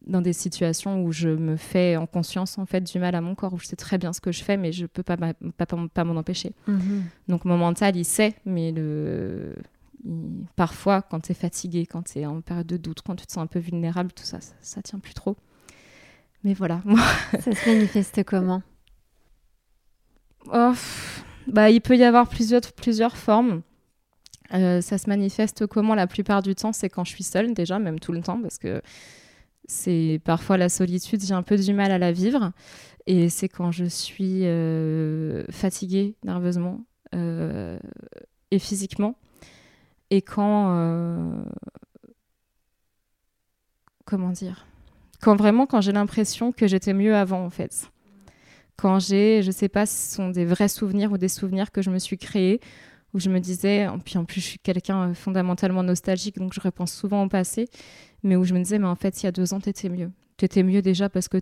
dans 0.07 0.21
des 0.21 0.33
situations 0.33 1.03
où 1.03 1.13
je 1.13 1.29
me 1.29 1.57
fais 1.57 1.97
en 1.97 2.07
conscience 2.07 2.59
en 2.59 2.67
fait 2.67 2.83
du 2.83 2.99
mal 2.99 3.15
à 3.15 3.21
mon 3.21 3.35
corps, 3.35 3.55
où 3.55 3.59
je 3.59 3.67
sais 3.67 3.77
très 3.77 3.99
bien 3.99 4.13
ce 4.13 4.21
que 4.21 4.33
je 4.33 4.45
fais, 4.45 4.57
mais 4.57 4.73
je 4.73 4.87
peux 4.87 5.03
pas, 5.03 5.17
pas, 5.17 5.67
pas, 5.67 6.05
m'en 6.05 6.17
empêcher. 6.17 6.53
Mhm. 6.67 7.05
Donc 7.29 7.45
mon 7.45 7.57
mental, 7.57 7.97
il 7.97 8.05
sait, 8.05 8.35
mais 8.45 8.73
le... 8.73 9.55
parfois, 10.57 11.03
quand 11.03 11.21
tu 11.21 11.33
es 11.33 11.35
fatigué, 11.35 11.87
quand 11.87 12.03
tu 12.03 12.19
es 12.19 12.27
en 12.27 12.41
période 12.41 12.67
de 12.67 12.77
doute, 12.77 13.01
quand 13.03 13.17
tu 13.17 13.27
te 13.27 13.33
sens 13.33 13.43
un 13.43 13.47
peu 13.47 13.61
vulnérable, 13.61 14.13
tout 14.13 14.25
ça, 14.25 14.41
ça, 14.41 14.55
ça 14.61 14.83
tient 14.83 14.99
plus 14.99 15.15
trop. 15.15 15.37
Mais 16.45 16.55
voilà. 16.55 16.83
ça 17.41 17.53
se 17.53 17.69
manifeste 17.69 18.25
comment? 18.25 18.63
Oh, 20.53 20.73
bah, 21.47 21.71
Il 21.71 21.81
peut 21.81 21.97
y 21.97 22.05
avoir 22.05 22.29
plusieurs, 22.29 22.61
plusieurs 22.73 23.17
formes. 23.17 23.63
Euh, 24.55 24.81
ça 24.81 24.99
se 24.99 25.09
manifeste 25.09 25.67
comment 25.67 25.95
la 25.95 26.07
plupart 26.07 26.43
du 26.43 26.55
temps 26.55 26.73
C'est 26.73 26.89
quand 26.89 27.05
je 27.05 27.11
suis 27.11 27.25
seule, 27.25 27.55
déjà, 27.55 27.79
même 27.79 27.99
tout 27.99 28.13
le 28.13 28.21
temps, 28.21 28.41
parce 28.41 28.59
que 28.59 28.83
c'est 29.67 30.21
parfois 30.25 30.57
la 30.57 30.69
solitude, 30.69 31.23
j'ai 31.23 31.35
un 31.35 31.43
peu 31.43 31.57
du 31.57 31.73
mal 31.73 31.91
à 31.91 31.99
la 31.99 32.13
vivre. 32.13 32.53
Et 33.07 33.29
c'est 33.29 33.49
quand 33.49 33.73
je 33.73 33.85
suis 33.85 34.47
euh, 34.47 35.45
fatiguée 35.51 36.15
nerveusement 36.25 36.85
euh, 37.15 37.79
et 38.51 38.59
physiquement. 38.59 39.17
Et 40.11 40.23
quand. 40.23 41.45
comment 44.05 44.31
dire? 44.31 44.67
Quand 45.23 45.37
vraiment, 45.37 45.67
quand 45.67 45.81
j'ai 45.81 45.93
l'impression 45.93 46.53
que 46.53 46.67
j'étais 46.67 46.93
mieux 46.93 47.15
avant, 47.15 47.45
en 47.45 47.51
fait. 47.51 47.91
Quand 48.77 48.99
j'ai, 48.99 49.43
je 49.43 49.51
sais 49.51 49.69
pas 49.69 49.87
ce 49.87 50.17
sont 50.17 50.29
des 50.31 50.45
vrais 50.45 50.69
souvenirs 50.69 51.13
ou 51.13 51.19
des 51.19 51.29
souvenirs 51.29 51.71
que 51.71 51.83
je 51.83 51.91
me 51.91 51.99
suis 51.99 52.19
créés, 52.19 52.61
où 53.15 53.21
je 53.21 53.29
me 53.29 53.41
disais, 53.41 53.87
puis 54.05 54.19
en 54.19 54.25
plus 54.25 54.41
je 54.41 54.47
suis 54.47 54.59
quelqu'un 54.59 55.11
euh, 55.11 55.15
fondamentalement 55.15 55.83
nostalgique, 55.83 56.39
donc 56.39 56.55
je 56.55 56.61
repense 56.61 56.93
souvent 56.93 57.25
au 57.25 57.29
passé, 57.29 57.69
mais 58.23 58.37
où 58.37 58.45
je 58.45 58.55
me 58.55 58.59
disais, 58.61 58.79
mais 58.79 58.87
en 58.87 58.95
fait, 58.95 59.23
il 59.23 59.27
y 59.27 59.29
a 59.29 59.33
deux 59.33 59.53
ans, 59.53 59.61
t'étais 59.61 59.89
mieux. 59.89 60.11
T'étais 60.39 60.63
mieux 60.63 60.83
déjà 60.83 61.09
parce 61.09 61.29
que 61.29 61.39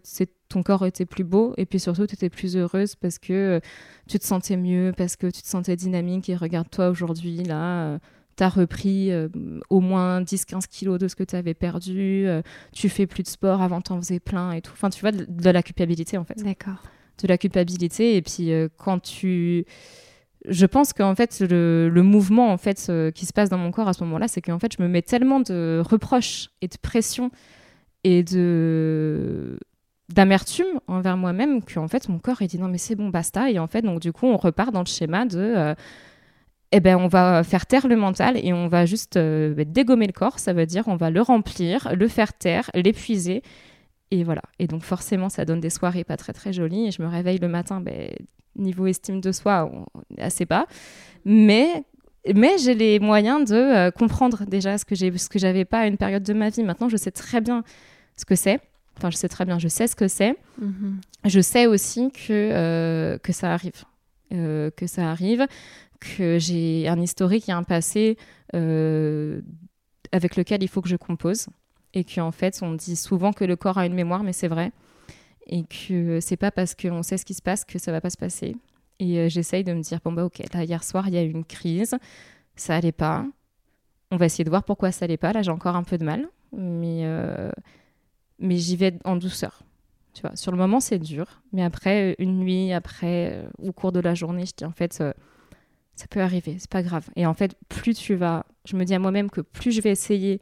ton 0.48 0.62
corps 0.62 0.84
était 0.84 1.06
plus 1.06 1.24
beau, 1.24 1.54
et 1.56 1.66
puis 1.66 1.78
surtout, 1.78 2.06
t'étais 2.06 2.28
plus 2.28 2.56
heureuse 2.56 2.96
parce 2.96 3.18
que 3.18 3.32
euh, 3.32 3.60
tu 4.08 4.18
te 4.18 4.24
sentais 4.24 4.56
mieux, 4.56 4.92
parce 4.96 5.16
que 5.16 5.28
tu 5.28 5.42
te 5.42 5.46
sentais 5.46 5.76
dynamique, 5.76 6.28
et 6.28 6.36
regarde-toi 6.36 6.88
aujourd'hui, 6.90 7.44
là, 7.44 7.84
euh, 7.84 7.98
tu 8.36 8.42
as 8.42 8.48
repris 8.48 9.10
au 9.68 9.80
moins 9.80 10.22
10-15 10.22 10.66
kilos 10.66 10.98
de 10.98 11.08
ce 11.08 11.16
que 11.16 11.24
tu 11.24 11.36
avais 11.36 11.52
perdu, 11.52 12.26
tu 12.72 12.88
fais 12.88 13.06
plus 13.06 13.22
de 13.22 13.28
sport, 13.28 13.60
avant 13.60 13.82
tu 13.82 13.92
en 13.92 14.00
faisais 14.00 14.18
plein 14.18 14.52
et 14.52 14.62
tout. 14.62 14.72
Enfin, 14.72 14.88
tu 14.88 15.02
vois, 15.02 15.12
de, 15.12 15.50
la 15.50 15.62
culpabilité 15.62 16.16
en 16.16 16.24
fait. 16.24 16.42
D'accord. 16.42 16.82
De 17.22 17.28
la 17.28 17.36
culpabilité. 17.36 18.16
Et 18.16 18.22
puis, 18.22 18.50
quand 18.78 19.00
tu 19.00 19.66
je 20.48 20.66
pense 20.66 20.92
qu'en 20.92 21.14
fait 21.14 21.40
le, 21.40 21.90
mouvement 22.02 22.50
en 22.50 22.56
fait 22.56 22.90
qui 23.14 23.26
se 23.26 23.32
passe 23.32 23.48
dans 23.48 23.58
mon 23.58 23.70
corps 23.70 23.88
à 23.88 23.92
ce 23.92 24.04
moment-là, 24.04 24.28
c'est 24.28 24.40
qu'en 24.40 24.58
fait 24.58 24.74
je 24.76 24.82
me 24.82 24.88
mets 24.88 25.02
tellement 25.02 25.40
de 25.40 25.82
reproches 25.84 26.50
et 26.60 26.68
de 26.68 26.76
pression 26.80 27.30
et 28.04 28.22
de 28.22 29.58
d'amertume 30.08 30.80
envers 30.88 31.16
moi-même 31.16 31.62
qu'en 31.62 31.86
fait 31.86 32.08
mon 32.08 32.18
corps 32.18 32.42
il 32.42 32.48
dit 32.48 32.58
non 32.58 32.68
mais 32.68 32.78
c'est 32.78 32.96
bon 32.96 33.08
basta. 33.08 33.50
Et 33.50 33.58
en 33.58 33.66
fait 33.66 33.82
donc 33.82 34.00
du 34.00 34.12
coup 34.12 34.26
on 34.26 34.36
repart 34.36 34.72
dans 34.72 34.80
le 34.80 34.86
schéma 34.86 35.24
de 35.24 35.38
euh, 35.38 35.74
eh 36.72 36.80
ben 36.80 36.96
on 36.96 37.08
va 37.08 37.42
faire 37.44 37.66
taire 37.66 37.86
le 37.86 37.96
mental 37.96 38.36
et 38.36 38.52
on 38.52 38.68
va 38.68 38.86
juste 38.86 39.16
euh, 39.16 39.54
bah, 39.54 39.64
dégommer 39.64 40.06
le 40.06 40.12
corps. 40.12 40.38
Ça 40.38 40.52
veut 40.52 40.66
dire 40.66 40.84
on 40.88 40.96
va 40.96 41.10
le 41.10 41.20
remplir 41.20 41.94
le 41.94 42.08
faire 42.08 42.32
taire 42.32 42.70
l'épuiser. 42.74 43.42
Et 44.10 44.24
voilà. 44.24 44.42
Et 44.58 44.66
donc 44.66 44.82
forcément 44.82 45.28
ça 45.28 45.44
donne 45.44 45.60
des 45.60 45.70
soirées 45.70 46.04
pas 46.04 46.16
très 46.16 46.32
très 46.32 46.52
jolies. 46.52 46.88
Et 46.88 46.90
je 46.90 47.02
me 47.02 47.08
réveille 47.08 47.38
le 47.38 47.48
matin 47.48 47.80
ben, 47.80 48.10
niveau 48.56 48.86
estime 48.86 49.20
de 49.20 49.32
soi 49.32 49.70
on 49.72 49.86
est 50.16 50.22
assez 50.22 50.44
bas 50.44 50.66
mais 51.24 51.84
mais 52.34 52.58
j'ai 52.58 52.74
les 52.74 52.98
moyens 52.98 53.48
de 53.48 53.54
euh, 53.54 53.90
comprendre 53.90 54.44
déjà 54.44 54.76
ce 54.76 54.84
que 54.84 54.94
j'ai 54.94 55.16
ce 55.16 55.28
que 55.28 55.38
j'avais 55.38 55.64
pas 55.64 55.80
à 55.80 55.86
une 55.86 55.96
période 55.96 56.22
de 56.22 56.32
ma 56.34 56.50
vie 56.50 56.62
maintenant 56.62 56.88
je 56.88 56.96
sais 56.96 57.10
très 57.12 57.40
bien 57.40 57.64
ce 58.20 58.24
que 58.24 58.36
c'est. 58.36 58.60
Enfin, 58.96 59.10
je 59.10 59.16
sais 59.16 59.28
très 59.28 59.44
bien, 59.44 59.58
je 59.58 59.68
sais 59.68 59.86
ce 59.86 59.96
que 59.96 60.08
c'est. 60.08 60.36
Mhm. 60.60 61.00
Je 61.24 61.40
sais 61.40 61.66
aussi 61.66 62.10
que, 62.12 62.30
euh, 62.30 63.18
que 63.18 63.32
ça 63.32 63.52
arrive. 63.52 63.84
Euh, 64.32 64.70
que 64.70 64.86
ça 64.86 65.10
arrive, 65.10 65.46
que 65.98 66.38
j'ai 66.38 66.86
un 66.86 67.00
historique 67.00 67.48
et 67.48 67.52
un 67.52 67.64
passé 67.64 68.16
avec 70.12 70.36
lequel 70.36 70.62
il 70.62 70.68
faut 70.68 70.82
que 70.82 70.88
je 70.88 70.96
compose. 70.96 71.46
Et 71.94 72.04
qu'en 72.04 72.30
fait, 72.30 72.60
on 72.62 72.74
dit 72.74 72.94
souvent 72.94 73.32
que 73.32 73.44
le 73.44 73.56
corps 73.56 73.78
a 73.78 73.86
une 73.86 73.94
mémoire, 73.94 74.22
mais 74.22 74.32
c'est 74.32 74.46
vrai. 74.46 74.70
Et 75.50 75.64
que 75.64 76.20
c'est 76.20 76.36
pas 76.36 76.50
parce 76.50 76.74
qu'on 76.74 77.02
sait 77.02 77.18
ce 77.18 77.26
qui 77.26 77.34
se 77.34 77.42
passe 77.42 77.64
que 77.64 77.78
ça 77.78 77.92
va 77.92 78.00
pas 78.00 78.10
se 78.10 78.16
passer. 78.16 78.56
Et 78.98 79.28
j'essaye 79.28 79.64
de 79.64 79.72
me 79.72 79.82
dire, 79.82 79.98
bon, 80.04 80.12
bah 80.12 80.24
ok, 80.24 80.40
là, 80.54 80.64
hier 80.64 80.82
soir, 80.82 81.08
il 81.08 81.14
y 81.14 81.18
a 81.18 81.22
eu 81.22 81.30
une 81.30 81.44
crise, 81.44 81.96
ça 82.56 82.76
allait 82.76 82.92
pas. 82.92 83.26
On 84.10 84.16
va 84.16 84.26
essayer 84.26 84.44
de 84.44 84.50
voir 84.50 84.64
pourquoi 84.64 84.92
ça 84.92 85.04
allait 85.04 85.16
pas. 85.16 85.32
Là, 85.32 85.42
j'ai 85.42 85.50
encore 85.50 85.76
un 85.76 85.82
peu 85.82 85.98
de 85.98 86.04
mal. 86.04 86.28
Mais 86.52 87.04
mais 88.40 88.56
j'y 88.56 88.76
vais 88.76 88.98
en 89.04 89.16
douceur. 89.16 89.62
Tu 90.12 90.22
vois, 90.22 90.34
sur 90.34 90.50
le 90.50 90.58
moment, 90.58 90.80
c'est 90.80 90.98
dur, 90.98 91.40
mais 91.52 91.62
après, 91.62 92.10
euh, 92.10 92.14
une 92.18 92.38
nuit, 92.38 92.72
après, 92.72 93.32
euh, 93.32 93.48
au 93.58 93.72
cours 93.72 93.92
de 93.92 94.00
la 94.00 94.14
journée, 94.14 94.44
je 94.44 94.52
dis 94.56 94.64
en 94.64 94.72
fait, 94.72 95.00
euh, 95.00 95.12
ça 95.94 96.06
peut 96.08 96.20
arriver, 96.20 96.56
c'est 96.58 96.70
pas 96.70 96.82
grave. 96.82 97.08
Et 97.14 97.26
en 97.26 97.34
fait, 97.34 97.54
plus 97.68 97.94
tu 97.94 98.16
vas, 98.16 98.44
je 98.64 98.76
me 98.76 98.84
dis 98.84 98.94
à 98.94 98.98
moi-même 98.98 99.30
que 99.30 99.40
plus 99.40 99.70
je 99.70 99.80
vais 99.80 99.90
essayer 99.90 100.40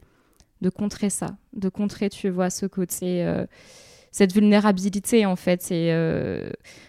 de 0.61 0.69
contrer 0.69 1.11
ça, 1.11 1.37
de 1.53 1.69
contrer, 1.69 2.09
tu 2.09 2.29
vois, 2.29 2.49
ce 2.49 2.65
côté, 2.65 3.23
cette 4.11 4.33
vulnérabilité 4.33 5.25
en 5.25 5.35
fait, 5.35 5.71
et 5.71 5.89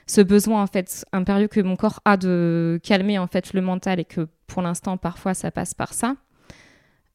ce 0.07 0.21
besoin 0.21 0.63
en 0.63 0.67
fait 0.67 1.05
impérieux 1.13 1.49
que 1.49 1.61
mon 1.61 1.77
corps 1.77 2.01
a 2.05 2.17
de 2.17 2.81
calmer 2.83 3.19
en 3.19 3.27
fait 3.27 3.53
le 3.53 3.61
mental 3.61 4.01
et 4.01 4.05
que 4.05 4.29
pour 4.51 4.63
l'instant, 4.63 4.97
parfois, 4.99 5.33
ça 5.33 5.51
passe 5.51 5.73
par 5.73 5.95
ça. 5.95 6.17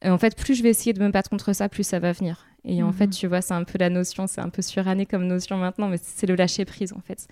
Et 0.02 0.10
en 0.10 0.18
fait, 0.18 0.36
plus 0.36 0.54
je 0.54 0.62
vais 0.62 0.70
essayer 0.70 0.92
de 0.92 1.02
me 1.02 1.10
battre 1.10 1.30
contre 1.30 1.52
ça, 1.52 1.68
plus 1.68 1.84
ça 1.84 1.98
va 1.98 2.12
venir. 2.12 2.46
Et 2.64 2.82
en 2.82 2.92
fait, 2.92 3.06
mhm. 3.06 3.12
tu 3.12 3.26
vois, 3.28 3.42
c'est 3.42 3.54
un 3.54 3.62
peu 3.62 3.78
la 3.78 3.90
notion, 3.90 4.26
c'est 4.26 4.40
un 4.40 4.48
peu 4.48 4.62
suranné 4.62 5.06
comme 5.06 5.26
notion 5.26 5.56
maintenant, 5.56 5.88
mais 5.88 5.98
c'est 6.02 6.26
le 6.26 6.34
lâcher 6.34 6.64
prise 6.64 6.92
en 6.92 7.00
fait. 7.00 7.28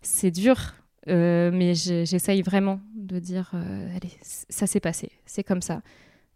C'est 0.00 0.30
dur, 0.30 0.74
euh, 1.08 1.50
mais 1.52 1.74
j'essaye 1.74 2.40
vraiment 2.42 2.80
de 2.94 3.18
dire, 3.18 3.50
euh, 3.54 3.96
allez, 3.96 4.12
ça 4.22 4.66
s'est 4.66 4.80
passé, 4.80 5.10
c'est 5.26 5.44
comme 5.44 5.60
ça. 5.60 5.82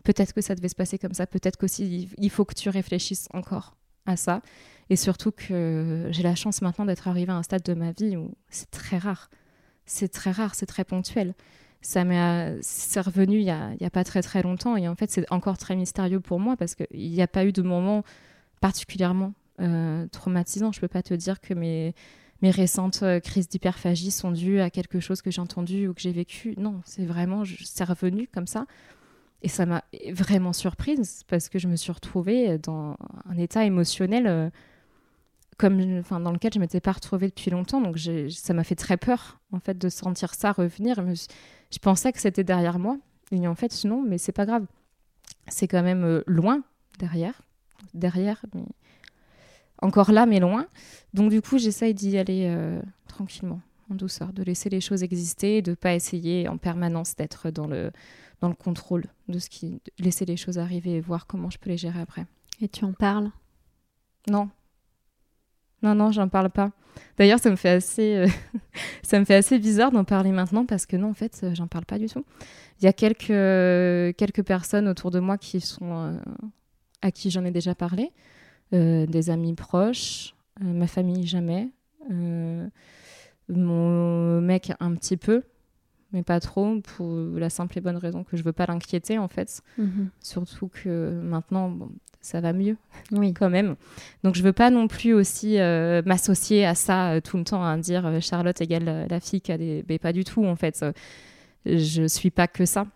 Peut-être 0.04 0.34
que 0.34 0.42
ça 0.42 0.54
devait 0.54 0.68
se 0.68 0.74
passer 0.74 0.98
comme 0.98 1.14
ça, 1.14 1.26
peut-être 1.26 1.56
qu'aussi 1.56 2.10
il 2.18 2.30
faut 2.30 2.44
que 2.44 2.54
tu 2.54 2.68
réfléchisses 2.68 3.28
encore 3.32 3.76
à 4.04 4.16
ça. 4.16 4.42
Et 4.90 4.96
surtout 4.96 5.32
que 5.32 6.08
j'ai 6.10 6.22
la 6.22 6.34
chance 6.34 6.62
maintenant 6.62 6.84
d'être 6.84 7.08
arrivée 7.08 7.32
à 7.32 7.36
un 7.36 7.42
stade 7.42 7.62
de 7.62 7.74
ma 7.74 7.92
vie 7.92 8.16
où 8.16 8.34
c'est 8.50 8.70
très 8.70 8.98
rare. 8.98 9.30
C'est 9.86 10.08
très 10.08 10.30
rare, 10.30 10.54
c'est 10.54 10.66
très 10.66 10.84
ponctuel. 10.84 11.34
Ça 11.80 12.04
m'est 12.04 12.58
c'est 12.62 13.00
revenu 13.00 13.38
il 13.38 13.44
n'y 13.44 13.50
a, 13.50 13.72
a, 13.78 13.90
pas 13.90 14.04
très 14.04 14.22
très 14.22 14.42
longtemps 14.42 14.74
et 14.76 14.88
en 14.88 14.94
fait 14.94 15.10
c'est 15.10 15.30
encore 15.30 15.58
très 15.58 15.76
mystérieux 15.76 16.20
pour 16.20 16.40
moi 16.40 16.56
parce 16.56 16.74
qu'il 16.74 17.10
n'y 17.10 17.20
a 17.20 17.26
pas 17.26 17.44
eu 17.44 17.52
de 17.52 17.60
moment 17.60 18.04
particulièrement 18.60 19.34
euh, 19.60 20.06
traumatisant. 20.08 20.72
Je 20.72 20.80
peux 20.80 20.88
pas 20.88 21.02
te 21.02 21.14
dire 21.14 21.40
que 21.40 21.52
mes, 21.52 21.94
mes 22.40 22.50
récentes 22.50 23.02
euh, 23.02 23.20
crises 23.20 23.48
d'hyperphagie 23.48 24.10
sont 24.10 24.32
dues 24.32 24.60
à 24.60 24.70
quelque 24.70 25.00
chose 25.00 25.22
que 25.22 25.30
j'ai 25.30 25.40
entendu 25.40 25.86
ou 25.86 25.94
que 25.94 26.00
j'ai 26.00 26.12
vécu. 26.12 26.54
Non, 26.56 26.80
c'est 26.84 27.04
vraiment, 27.04 27.42
c'est 27.62 27.84
revenu 27.84 28.28
comme 28.32 28.46
ça. 28.46 28.66
Et 29.42 29.48
ça 29.48 29.66
m'a 29.66 29.84
vraiment 30.10 30.54
surprise 30.54 31.22
parce 31.28 31.50
que 31.50 31.58
je 31.58 31.68
me 31.68 31.76
suis 31.76 31.92
retrouvée 31.92 32.56
dans 32.56 32.96
un 33.28 33.36
état 33.36 33.64
émotionnel 33.66 34.26
euh, 34.26 34.50
comme, 35.56 35.98
enfin, 35.98 36.20
dans 36.20 36.32
lequel 36.32 36.52
je 36.54 36.58
m'étais 36.58 36.80
pas 36.80 36.92
retrouvée 36.92 37.28
depuis 37.28 37.50
longtemps. 37.50 37.80
Donc 37.80 37.98
ça 38.30 38.54
m'a 38.54 38.64
fait 38.64 38.74
très 38.74 38.96
peur 38.96 39.40
en 39.52 39.60
fait 39.60 39.78
de 39.78 39.88
sentir 39.88 40.34
ça 40.34 40.52
revenir. 40.52 40.96
Je, 41.14 41.78
pensais 41.78 42.12
que 42.12 42.20
c'était 42.20 42.44
derrière 42.44 42.78
moi. 42.78 42.98
Et 43.30 43.48
en 43.48 43.54
fait, 43.54 43.84
non, 43.84 44.02
mais 44.02 44.18
c'est 44.18 44.32
pas 44.32 44.46
grave. 44.46 44.66
C'est 45.48 45.68
quand 45.68 45.82
même 45.82 46.22
loin 46.26 46.62
derrière 46.98 47.42
derrière, 47.92 48.44
mais 48.54 48.64
encore 49.82 50.12
là, 50.12 50.26
mais 50.26 50.40
loin. 50.40 50.66
Donc 51.12 51.30
du 51.30 51.42
coup, 51.42 51.58
j'essaye 51.58 51.94
d'y 51.94 52.16
aller 52.16 52.46
euh, 52.46 52.80
tranquillement, 53.08 53.60
en 53.90 53.94
douceur, 53.94 54.32
de 54.32 54.42
laisser 54.42 54.70
les 54.70 54.80
choses 54.80 55.02
exister, 55.02 55.62
de 55.62 55.74
pas 55.74 55.94
essayer 55.94 56.48
en 56.48 56.56
permanence 56.56 57.16
d'être 57.16 57.50
dans 57.50 57.66
le 57.66 57.90
dans 58.40 58.48
le 58.48 58.54
contrôle 58.54 59.04
de 59.28 59.38
ce 59.38 59.48
qui, 59.48 59.80
laisser 59.98 60.24
les 60.24 60.36
choses 60.36 60.58
arriver 60.58 60.96
et 60.96 61.00
voir 61.00 61.26
comment 61.26 61.50
je 61.50 61.58
peux 61.58 61.70
les 61.70 61.78
gérer 61.78 62.00
après. 62.00 62.26
Et 62.60 62.68
tu 62.68 62.84
en 62.84 62.92
parles? 62.92 63.30
Non. 64.28 64.50
Non, 65.84 65.94
non, 65.94 66.10
j'en 66.10 66.28
parle 66.28 66.50
pas. 66.50 66.72
D'ailleurs, 67.18 67.38
ça 67.38 67.50
me 67.50 67.56
fait 67.56 67.68
assez, 67.68 68.16
euh, 68.16 68.26
ça 69.02 69.20
me 69.20 69.24
fait 69.24 69.34
assez 69.36 69.58
bizarre 69.58 69.92
d'en 69.92 70.04
parler 70.04 70.32
maintenant 70.32 70.66
parce 70.66 70.86
que 70.86 70.96
non, 70.96 71.10
en 71.10 71.14
fait, 71.14 71.46
j'en 71.52 71.68
parle 71.68 71.84
pas 71.84 71.98
du 71.98 72.06
tout. 72.06 72.24
Il 72.80 72.84
y 72.84 72.88
a 72.88 72.92
quelques, 72.92 74.16
quelques 74.16 74.42
personnes 74.42 74.88
autour 74.88 75.10
de 75.10 75.20
moi 75.20 75.38
qui 75.38 75.60
sont 75.60 75.92
euh, 75.92 76.12
à 77.04 77.10
qui 77.10 77.30
j'en 77.30 77.44
ai 77.44 77.50
déjà 77.50 77.74
parlé, 77.74 78.12
euh, 78.72 79.06
des 79.06 79.28
amis 79.28 79.54
proches, 79.54 80.34
euh, 80.62 80.72
ma 80.72 80.86
famille 80.86 81.26
jamais, 81.26 81.68
euh, 82.10 82.66
mon 83.48 84.40
mec 84.40 84.72
un 84.80 84.94
petit 84.94 85.18
peu, 85.18 85.42
mais 86.12 86.22
pas 86.22 86.40
trop, 86.40 86.80
pour 86.80 87.14
la 87.14 87.50
simple 87.50 87.76
et 87.76 87.82
bonne 87.82 87.98
raison 87.98 88.24
que 88.24 88.38
je 88.38 88.42
veux 88.42 88.54
pas 88.54 88.64
l'inquiéter 88.66 89.18
en 89.18 89.28
fait. 89.28 89.60
Mhm. 89.76 90.08
Surtout 90.20 90.68
que 90.68 91.20
maintenant, 91.22 91.76
ça 92.24 92.40
va 92.40 92.52
mieux, 92.52 92.76
oui. 93.12 93.32
quand 93.38 93.50
même. 93.50 93.76
Donc 94.22 94.34
je 94.34 94.42
veux 94.42 94.52
pas 94.52 94.70
non 94.70 94.88
plus 94.88 95.12
aussi 95.12 95.58
m'associer 96.04 96.64
à 96.66 96.74
ça 96.74 97.20
tout 97.22 97.37
le 97.37 97.44
temps, 97.44 97.64
à 97.64 97.76
dire 97.76 98.20
Charlotte 98.20 98.60
égale 98.60 99.06
la 99.08 99.20
fille 99.20 99.40
qui 99.40 99.52
a 99.52 99.58
des... 99.58 99.84
Mais 99.88 99.98
pas 99.98 100.12
du 100.12 100.24
tout 100.24 100.44
en 100.44 100.56
fait. 100.56 100.84
Je 101.66 102.06
suis 102.06 102.30
pas 102.30 102.48
que 102.48 102.64
ça. 102.64 102.87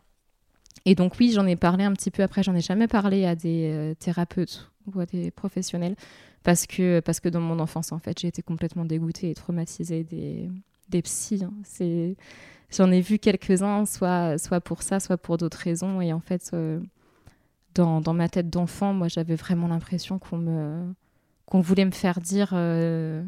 Et 0.85 0.95
donc 0.95 1.15
oui, 1.21 1.33
j'en 1.33 1.47
ai 1.47 1.57
parlé 1.57 1.85
un 1.85 1.93
petit 1.93 2.11
peu 2.11 2.23
après, 2.23 2.43
j'en 2.43 2.55
ai 2.55 2.61
jamais 2.61 2.89
parlé 2.89 3.27
à 3.27 3.35
des 3.35 3.71
euh, 3.71 3.95
thérapeutes 3.95 4.71
ou 4.87 5.01
à 5.01 5.05
des 5.07 5.31
professionnels 5.31 5.97
parce 6.43 6.67
que, 6.67 7.01
parce 7.01 7.21
que 7.21 7.29
dans 7.29 7.41
mon 7.41 7.59
enfance, 7.59 7.93
en 7.93 7.99
fait, 7.99 8.19
j'ai 8.19 8.29
été 8.29 8.41
complètement 8.41 8.87
dégoûtée 8.87 9.31
et 9.31 9.35
traumatisée 9.35 10.05
des, 10.05 10.49
des 10.89 11.03
psys. 11.03 11.45
Hein. 11.45 11.53
C'est... 11.63 12.17
J'en 12.71 12.91
ai 12.91 13.03
vu 13.03 13.19
quelques-uns, 13.19 13.87
soit, 13.87 14.39
soit 14.39 14.61
pour 14.61 14.83
ça, 14.83 15.01
soit 15.01 15.19
pour 15.19 15.37
d'autres 15.37 15.59
raisons. 15.59 16.01
Et 16.01 16.13
en 16.13 16.21
fait, 16.21 16.51
euh, 16.55 16.81
dans, 17.75 18.01
dans, 18.01 18.15
ma 18.15 18.29
tête 18.29 18.51
d'enfant, 18.51 18.93
moi, 18.93 19.09
j'avais 19.09 19.37
vraiment 19.37 19.69
l'impression 19.69 20.19
qu'on, 20.19 20.39
me, 20.39 20.95
qu'on 21.47 21.61
voulait 21.61 21.85
me 21.85 21.91
faire 21.91 22.21
dire 22.21 22.51
euh, 22.53 23.23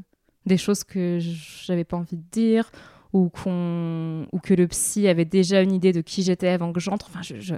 des 0.46 0.56
choses 0.56 0.84
que 0.84 1.18
j'avais 1.20 1.84
pas 1.84 1.96
envie 1.96 2.16
de 2.16 2.24
dire 2.32 2.70
ou, 3.12 3.28
qu'on, 3.28 4.26
ou 4.32 4.38
que 4.38 4.54
le 4.54 4.66
psy 4.68 5.08
avait 5.08 5.24
déjà 5.24 5.62
une 5.62 5.72
idée 5.72 5.92
de 5.92 6.00
qui 6.00 6.22
j'étais 6.22 6.48
avant 6.48 6.72
que 6.72 6.80
j'entre. 6.80 7.08
Enfin, 7.08 7.22
je, 7.22 7.54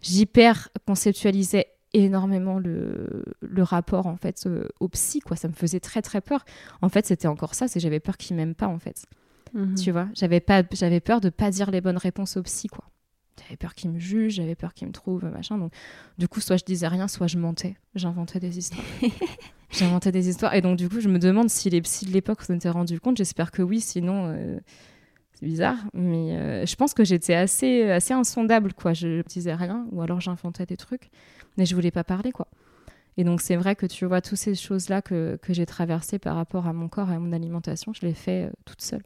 j'hyper 0.00 0.68
conceptualisais 0.86 1.66
énormément 1.94 2.58
le, 2.58 3.24
le, 3.40 3.62
rapport 3.62 4.06
en 4.06 4.16
fait 4.16 4.44
euh, 4.46 4.68
au 4.80 4.88
psy 4.88 5.20
quoi. 5.20 5.36
Ça 5.36 5.48
me 5.48 5.54
faisait 5.54 5.80
très 5.80 6.02
très 6.02 6.20
peur. 6.20 6.44
En 6.82 6.88
fait 6.88 7.06
c'était 7.06 7.28
encore 7.28 7.54
ça 7.54 7.68
c'est 7.68 7.80
j'avais 7.80 8.00
peur 8.00 8.16
qu'il 8.16 8.36
m'aime 8.36 8.54
pas 8.54 8.68
en 8.68 8.78
fait. 8.78 9.06
Mhm. 9.54 9.74
tu 9.76 9.90
vois? 9.90 10.08
J'avais 10.14 10.40
pas 10.40 10.62
j'avais 10.72 11.00
peur 11.00 11.20
de 11.20 11.30
pas 11.30 11.50
dire 11.50 11.70
les 11.70 11.80
bonnes 11.80 11.96
réponses 11.96 12.36
au 12.36 12.42
psy 12.42 12.68
quoi 12.68 12.84
j'avais 13.42 13.56
peur 13.56 13.74
qu'il 13.74 13.90
me 13.90 13.98
juge 13.98 14.34
j'avais 14.34 14.54
peur 14.54 14.74
qu'il 14.74 14.88
me 14.88 14.92
trouve 14.92 15.24
machin 15.24 15.58
donc 15.58 15.72
du 16.18 16.28
coup 16.28 16.40
soit 16.40 16.56
je 16.56 16.64
disais 16.64 16.88
rien 16.88 17.08
soit 17.08 17.26
je 17.26 17.38
mentais 17.38 17.76
j'inventais 17.94 18.40
des 18.40 18.58
histoires 18.58 18.84
j'inventais 19.70 20.12
des 20.12 20.28
histoires 20.28 20.54
et 20.54 20.60
donc 20.60 20.76
du 20.76 20.88
coup 20.88 21.00
je 21.00 21.08
me 21.08 21.18
demande 21.18 21.50
si 21.50 21.70
les 21.70 21.80
psys 21.82 22.06
de 22.06 22.12
l'époque 22.12 22.42
s'en 22.42 22.54
étaient 22.54 22.70
rendus 22.70 23.00
compte 23.00 23.16
j'espère 23.16 23.50
que 23.50 23.62
oui 23.62 23.80
sinon 23.80 24.26
euh, 24.26 24.58
c'est 25.38 25.46
bizarre, 25.46 25.78
mais 25.94 26.36
euh, 26.36 26.66
je 26.66 26.74
pense 26.74 26.94
que 26.94 27.04
j'étais 27.04 27.34
assez, 27.34 27.88
assez 27.88 28.12
insondable, 28.12 28.74
quoi. 28.74 28.92
Je 28.92 29.22
disais 29.22 29.54
rien, 29.54 29.86
ou 29.92 30.02
alors 30.02 30.20
j'inventais 30.20 30.66
des 30.66 30.76
trucs, 30.76 31.10
mais 31.56 31.64
je 31.64 31.76
voulais 31.76 31.92
pas 31.92 32.02
parler, 32.02 32.32
quoi. 32.32 32.48
Et 33.16 33.22
donc 33.24 33.40
c'est 33.40 33.54
vrai 33.54 33.76
que 33.76 33.86
tu 33.86 34.04
vois, 34.04 34.20
toutes 34.20 34.38
ces 34.38 34.56
choses-là 34.56 35.00
que, 35.00 35.38
que 35.40 35.52
j'ai 35.52 35.66
traversées 35.66 36.18
par 36.18 36.34
rapport 36.34 36.66
à 36.66 36.72
mon 36.72 36.88
corps 36.88 37.10
et 37.10 37.14
à 37.14 37.18
mon 37.20 37.32
alimentation, 37.32 37.92
je 37.92 38.04
les 38.04 38.14
fais 38.14 38.46
euh, 38.46 38.50
toute 38.64 38.82
seule. 38.82 39.02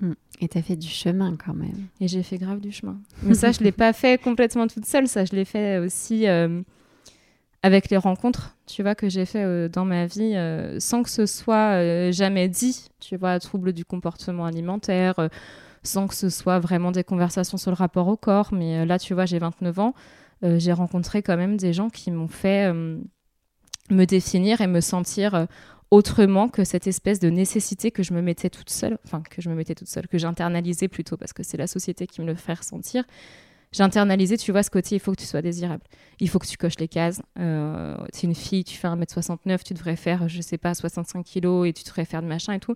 Mm. 0.00 0.12
Et 0.40 0.48
tu 0.48 0.58
as 0.58 0.62
fait 0.62 0.76
du 0.76 0.88
chemin 0.88 1.36
quand 1.36 1.54
même. 1.54 1.86
Et 2.00 2.08
j'ai 2.08 2.22
fait 2.22 2.38
grave 2.38 2.60
du 2.60 2.70
chemin. 2.70 2.98
Mais 3.22 3.34
ça, 3.34 3.52
je 3.52 3.60
l'ai 3.60 3.72
pas 3.72 3.92
fait 3.92 4.20
complètement 4.20 4.66
toute 4.66 4.84
seule. 4.84 5.08
Ça, 5.08 5.24
je 5.24 5.34
l'ai 5.34 5.44
fait 5.44 5.78
aussi 5.78 6.28
euh, 6.28 6.60
avec 7.62 7.88
les 7.88 7.96
rencontres, 7.96 8.56
tu 8.66 8.82
vois, 8.82 8.94
que 8.94 9.08
j'ai 9.08 9.24
fait 9.24 9.44
euh, 9.44 9.68
dans 9.68 9.86
ma 9.86 10.06
vie, 10.06 10.34
euh, 10.34 10.78
sans 10.78 11.02
que 11.02 11.10
ce 11.10 11.24
soit 11.24 12.10
jamais 12.10 12.48
dit, 12.48 12.88
tu 13.00 13.16
vois, 13.16 13.38
trouble 13.40 13.72
du 13.72 13.84
comportement 13.84 14.44
alimentaire, 14.44 15.30
sans 15.82 16.06
que 16.06 16.14
ce 16.14 16.28
soit 16.28 16.58
vraiment 16.58 16.92
des 16.92 17.04
conversations 17.04 17.56
sur 17.56 17.70
le 17.70 17.76
rapport 17.76 18.08
au 18.08 18.16
corps. 18.16 18.52
Mais 18.52 18.84
là, 18.84 18.98
tu 18.98 19.14
vois, 19.14 19.24
j'ai 19.24 19.38
29 19.38 19.78
ans. 19.78 19.94
j'ai 20.42 20.72
rencontré 20.72 21.22
quand 21.22 21.36
même 21.38 21.56
des 21.56 21.72
gens 21.72 21.88
qui 21.88 22.10
m'ont 22.10 22.28
fait 22.28 22.70
me 23.88 24.04
définir 24.04 24.60
et 24.60 24.66
me 24.66 24.80
sentir 24.80 25.46
autrement 25.90 26.48
que 26.48 26.64
cette 26.64 26.86
espèce 26.86 27.20
de 27.20 27.30
nécessité 27.30 27.90
que 27.90 28.02
je 28.02 28.12
me 28.12 28.22
mettais 28.22 28.50
toute 28.50 28.70
seule, 28.70 28.98
enfin 29.04 29.22
que 29.22 29.40
je 29.40 29.48
me 29.48 29.54
mettais 29.54 29.74
toute 29.74 29.88
seule, 29.88 30.08
que 30.08 30.18
j'internalisais 30.18 30.88
plutôt 30.88 31.16
parce 31.16 31.32
que 31.32 31.42
c'est 31.42 31.56
la 31.56 31.66
société 31.66 32.06
qui 32.06 32.20
me 32.20 32.26
le 32.26 32.34
fait 32.34 32.54
ressentir. 32.54 33.04
J'internalisais, 33.72 34.36
tu 34.36 34.52
vois, 34.52 34.62
ce 34.62 34.70
côté, 34.70 34.94
il 34.94 35.00
faut 35.00 35.10
que 35.10 35.20
tu 35.20 35.26
sois 35.26 35.42
désirable. 35.42 35.82
Il 36.20 36.28
faut 36.30 36.38
que 36.38 36.46
tu 36.46 36.56
coches 36.56 36.78
les 36.78 36.88
cases. 36.88 37.20
Euh, 37.38 37.96
tu 38.12 38.24
es 38.24 38.28
une 38.28 38.34
fille, 38.34 38.64
tu 38.64 38.76
fais 38.76 38.88
1m69, 38.88 39.64
tu 39.64 39.74
devrais 39.74 39.96
faire, 39.96 40.28
je 40.28 40.40
sais 40.40 40.56
pas, 40.56 40.72
65 40.72 41.24
kilos 41.24 41.68
et 41.68 41.72
tu 41.72 41.82
devrais 41.84 42.04
faire 42.04 42.22
de 42.22 42.26
machin 42.26 42.54
et 42.54 42.60
tout. 42.60 42.74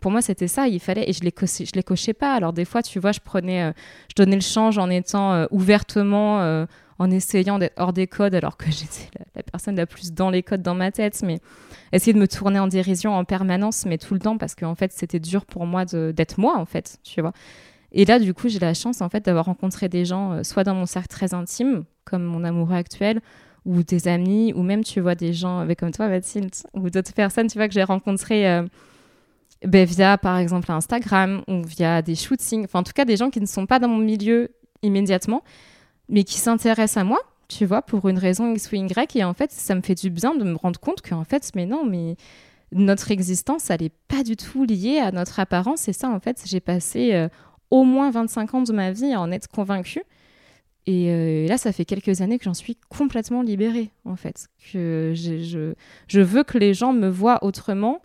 Pour 0.00 0.10
moi, 0.10 0.20
c'était 0.20 0.48
ça, 0.48 0.66
il 0.66 0.80
fallait, 0.80 1.08
et 1.08 1.12
je 1.12 1.22
les, 1.22 1.32
je 1.40 1.72
les 1.74 1.82
cochais 1.82 2.12
pas. 2.12 2.34
Alors 2.34 2.52
des 2.52 2.64
fois, 2.64 2.82
tu 2.82 2.98
vois, 2.98 3.12
je 3.12 3.20
prenais, 3.20 3.62
euh, 3.62 3.72
je 4.08 4.22
donnais 4.22 4.34
le 4.34 4.42
change 4.42 4.78
en 4.78 4.90
étant 4.90 5.32
euh, 5.32 5.46
ouvertement 5.52 6.40
euh, 6.40 6.66
en 6.98 7.10
essayant 7.10 7.58
d'être 7.58 7.78
hors 7.78 7.92
des 7.92 8.06
codes 8.06 8.34
alors 8.34 8.56
que 8.56 8.66
j'étais 8.70 9.08
la, 9.34 9.42
personne 9.42 9.76
la 9.76 9.86
plus 9.86 10.12
dans 10.12 10.28
les 10.28 10.42
codes 10.42 10.62
dans 10.62 10.74
ma 10.74 10.90
tête, 10.90 11.22
mais 11.22 11.38
essayer 11.92 12.12
de 12.12 12.18
me 12.18 12.28
tourner 12.28 12.58
en 12.58 12.68
dérision 12.68 13.14
en 13.14 13.24
permanence, 13.24 13.84
mais 13.86 13.98
tout 13.98 14.14
le 14.14 14.20
temps 14.20 14.38
parce 14.38 14.54
qu'en 14.54 14.74
fait 14.74 14.92
c'était 14.92 15.20
dur 15.20 15.44
pour 15.44 15.66
moi 15.66 15.84
d'être 15.84 16.38
moi 16.38 16.56
en 16.56 16.64
fait, 16.64 16.98
tu 17.02 17.20
vois. 17.20 17.32
Et 17.92 18.04
là 18.04 18.18
du 18.18 18.34
coup 18.34 18.48
j'ai 18.48 18.58
la 18.58 18.74
chance 18.74 19.00
en 19.00 19.08
fait 19.08 19.24
d'avoir 19.24 19.46
rencontré 19.46 19.88
des 19.88 20.04
gens, 20.04 20.32
euh, 20.32 20.42
soit 20.42 20.64
dans 20.64 20.74
mon 20.74 20.86
cercle 20.86 21.08
très 21.08 21.34
intime, 21.34 21.84
comme 22.04 22.24
mon 22.24 22.44
amoureux 22.44 22.74
actuel, 22.74 23.20
ou 23.64 23.82
des 23.82 24.08
amis, 24.08 24.52
ou 24.54 24.62
même 24.62 24.82
tu 24.82 25.00
vois 25.00 25.14
des 25.14 25.32
gens 25.32 25.58
avec 25.58 25.80
comme 25.80 25.92
toi 25.92 26.08
Mathilde, 26.08 26.54
ou 26.74 26.90
d'autres 26.90 27.12
personnes 27.12 27.48
tu 27.48 27.58
vois 27.58 27.68
que 27.68 27.74
j'ai 27.74 27.84
rencontrées 27.84 28.48
euh, 28.48 28.62
ben, 29.64 29.86
via 29.86 30.18
par 30.18 30.38
exemple 30.38 30.72
Instagram 30.72 31.42
ou 31.48 31.62
via 31.62 32.02
des 32.02 32.14
shootings, 32.14 32.64
enfin 32.64 32.80
en 32.80 32.82
tout 32.82 32.92
cas 32.92 33.04
des 33.04 33.16
gens 33.16 33.30
qui 33.30 33.40
ne 33.40 33.46
sont 33.46 33.66
pas 33.66 33.78
dans 33.78 33.88
mon 33.88 33.98
milieu 33.98 34.50
immédiatement 34.82 35.42
mais 36.08 36.24
qui 36.24 36.38
s'intéresse 36.38 36.96
à 36.96 37.04
moi, 37.04 37.20
tu 37.58 37.66
vois, 37.66 37.82
pour 37.82 38.08
une 38.08 38.18
raison 38.18 38.52
X 38.52 38.70
ou 38.72 38.76
Y. 38.76 39.16
Et 39.16 39.24
en 39.24 39.34
fait, 39.34 39.52
ça 39.52 39.74
me 39.74 39.82
fait 39.82 39.94
du 39.94 40.10
bien 40.10 40.34
de 40.34 40.44
me 40.44 40.56
rendre 40.56 40.80
compte 40.80 41.02
qu'en 41.02 41.24
fait, 41.24 41.50
mais 41.54 41.66
non, 41.66 41.84
mais 41.84 42.16
notre 42.72 43.10
existence, 43.10 43.70
elle 43.70 43.82
n'est 43.82 43.92
pas 44.08 44.22
du 44.22 44.36
tout 44.36 44.64
liée 44.64 44.98
à 44.98 45.12
notre 45.12 45.38
apparence. 45.38 45.88
Et 45.88 45.92
ça, 45.92 46.08
en 46.08 46.20
fait, 46.20 46.42
j'ai 46.46 46.60
passé 46.60 47.12
euh, 47.12 47.28
au 47.70 47.84
moins 47.84 48.10
25 48.10 48.54
ans 48.54 48.62
de 48.62 48.72
ma 48.72 48.90
vie 48.90 49.12
à 49.12 49.20
en 49.20 49.30
être 49.30 49.48
convaincue. 49.48 50.02
Et 50.86 51.10
euh, 51.10 51.46
là, 51.46 51.58
ça 51.58 51.72
fait 51.72 51.84
quelques 51.84 52.22
années 52.22 52.38
que 52.38 52.44
j'en 52.44 52.54
suis 52.54 52.76
complètement 52.88 53.42
libérée, 53.42 53.90
en 54.04 54.16
fait. 54.16 54.48
Que 54.72 55.12
je, 55.14 55.74
je 56.08 56.20
veux 56.20 56.42
que 56.42 56.58
les 56.58 56.74
gens 56.74 56.92
me 56.92 57.08
voient 57.08 57.44
autrement 57.44 58.00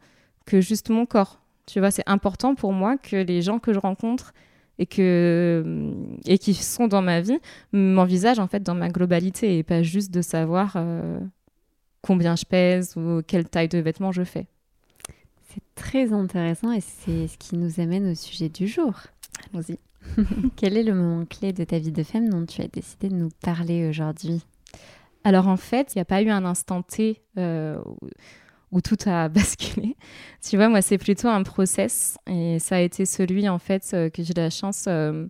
que 0.46 0.62
juste 0.62 0.90
mon 0.90 1.06
corps. 1.06 1.40
Tu 1.66 1.80
vois, 1.80 1.92
c'est 1.92 2.08
important 2.08 2.54
pour 2.54 2.74
moi 2.74 2.98
que 2.98 3.16
les 3.16 3.42
gens 3.42 3.60
que 3.60 3.74
je 3.74 3.80
rencontre 3.80 4.34
et 4.80 4.86
que 4.86 5.94
et 6.26 6.38
qui 6.38 6.54
sont 6.54 6.88
dans 6.88 7.02
ma 7.02 7.22
vie 7.22 7.40
m'envisagent 7.72 8.40
en 8.40 8.48
fait 8.48 8.62
dans 8.62 8.76
ma 8.76 8.90
globalité 8.90 9.58
et 9.58 9.64
pas 9.64 9.84
juste 9.84 10.14
de 10.14 10.22
savoir 10.22 10.74
euh, 10.76 11.20
combien 12.02 12.36
je 12.36 12.46
pèse 12.46 12.96
ou 12.96 13.22
quelle 13.26 13.50
taille 13.50 13.70
de 13.70 13.80
vêtements 13.80 14.12
je 14.12 14.24
fais. 14.24 14.48
C'est 15.50 15.64
très 15.76 16.14
intéressant 16.14 16.72
et 16.72 16.82
c'est 16.82 17.28
ce 17.28 17.38
qui 17.38 17.58
nous 17.58 17.80
amène 17.80 18.12
au 18.12 18.16
sujet 18.16 18.50
du 18.50 18.68
jour. 18.68 18.94
Allons-y. 19.52 19.80
Quel 20.56 20.78
est 20.78 20.84
le 20.84 20.94
moment 20.94 21.26
clé 21.26 21.52
de 21.54 21.64
ta 21.64 21.80
vie 21.80 21.92
de 21.92 22.04
femme 22.04 22.30
dont 22.30 22.46
tu 22.46 22.62
as 22.62 22.68
décidé 22.68 23.10
de 23.10 23.16
nous 23.16 23.30
parler 23.42 23.90
aujourd'hui? 23.90 24.42
Alors 25.24 25.48
en 25.48 25.58
fait, 25.58 25.94
il 25.94 25.98
n'y 25.98 26.02
a 26.02 26.06
pas 26.06 26.22
eu 26.22 26.30
un 26.30 26.46
instant 26.46 26.82
T 26.82 27.22
euh, 27.38 27.82
où 28.72 28.82
tout 28.82 28.98
a 29.06 29.30
basculé. 29.30 29.96
tu 30.42 30.58
vois, 30.58 30.70
moi, 30.70 30.82
c'est 30.82 30.98
plutôt 30.98 31.28
un 31.28 31.44
process. 31.44 32.18
Et 32.28 32.60
ça 32.60 32.78
a 32.78 32.80
été 32.80 33.06
celui, 33.06 33.48
en 33.50 33.60
fait, 33.60 33.92
euh, 33.94 34.10
que 34.10 34.24
j'ai 34.24 34.34
la 34.34 34.50
chance 34.50 34.86
euh, 34.88 35.28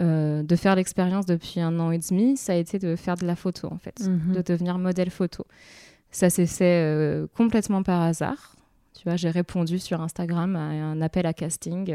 euh, 0.00 0.42
de 0.42 0.56
faire 0.56 0.74
l'expérience 0.74 1.26
depuis 1.26 1.60
un 1.60 1.78
an 1.78 1.90
et 1.90 1.98
demi. 1.98 2.36
Ça 2.36 2.52
a 2.52 2.56
été 2.56 2.78
de 2.78 2.96
faire 2.96 3.16
de 3.16 3.26
la 3.26 3.36
photo, 3.36 3.68
en 3.70 3.78
fait, 3.78 4.00
mhm. 4.00 4.34
de 4.34 4.42
devenir 4.42 4.78
modèle 4.78 5.10
photo. 5.10 5.46
Ça 6.10 6.30
s'est 6.30 6.46
fait 6.46 7.26
complètement 7.34 7.82
par 7.82 8.00
hasard. 8.00 8.56
Tu 8.94 9.02
vois, 9.04 9.16
j'ai 9.16 9.28
répondu 9.28 9.78
sur 9.78 10.00
Instagram 10.00 10.56
à 10.56 10.60
un 10.60 11.02
appel 11.02 11.26
à 11.26 11.34
casting. 11.34 11.94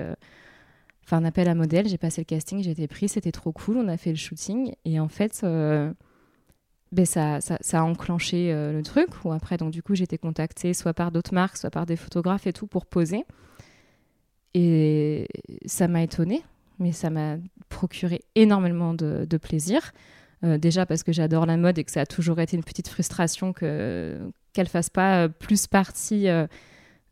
Enfin, 1.04 1.18
un 1.18 1.26
appel 1.26 1.48
à 1.48 1.56
modèle. 1.56 1.88
J'ai 1.88 1.98
passé 1.98 2.22
le 2.22 2.26
casting, 2.26 2.62
j'ai 2.62 2.72
été 2.72 2.88
prise, 2.88 3.14
c'était 3.14 3.32
trop 3.32 3.52
cool. 3.52 3.78
On 3.78 3.88
a 3.88 3.98
fait 3.98 4.12
le 4.12 4.18
shooting. 4.18 4.74
Et 4.86 5.00
en 5.00 5.08
fait 5.08 5.44
ben 6.92 7.06
ça, 7.06 7.40
ça, 7.40 7.80
a 7.80 7.84
enclenché 7.84 8.52
euh, 8.52 8.74
le 8.74 8.84
truc. 8.84 9.10
Ou 9.24 9.32
après, 9.32 9.58
donc 9.58 9.72
du 9.72 9.82
coup, 9.82 9.94
été 9.94 10.18
contactée 10.18 10.74
soit 10.74 10.94
par 10.94 11.12
d'autres 11.12 11.34
marques, 11.34 11.58
soit 11.58 11.70
par 11.70 11.86
des 11.86 11.96
photographes 11.96 12.48
et 12.48 12.54
tout 12.54 12.68
pour 12.68 12.86
poser. 12.86 13.26
Et 14.54 15.28
ça 15.66 15.88
m'a 15.88 16.04
étonnée, 16.04 16.44
mais 16.80 16.92
ça 16.92 17.10
m'a 17.10 17.38
procuré 17.70 18.22
énormément 18.36 18.94
de, 18.94 19.38
plaisir. 19.38 19.94
Euh, 20.44 20.58
déjà 20.58 20.86
parce 20.86 21.04
que 21.04 21.14
j'adore 21.14 21.46
la 21.46 21.56
mode 21.56 21.78
et 21.78 21.84
que 21.84 21.92
ça 21.92 22.02
a 22.02 22.06
toujours 22.06 22.40
été 22.40 22.58
une 22.58 22.64
petite 22.64 22.88
frustration 22.88 23.54
que 23.54 24.18
qu'elle 24.54 24.68
fasse 24.68 24.90
pas 24.90 25.26
euh, 25.26 25.28
plus 25.28 25.68
partie 25.68 26.26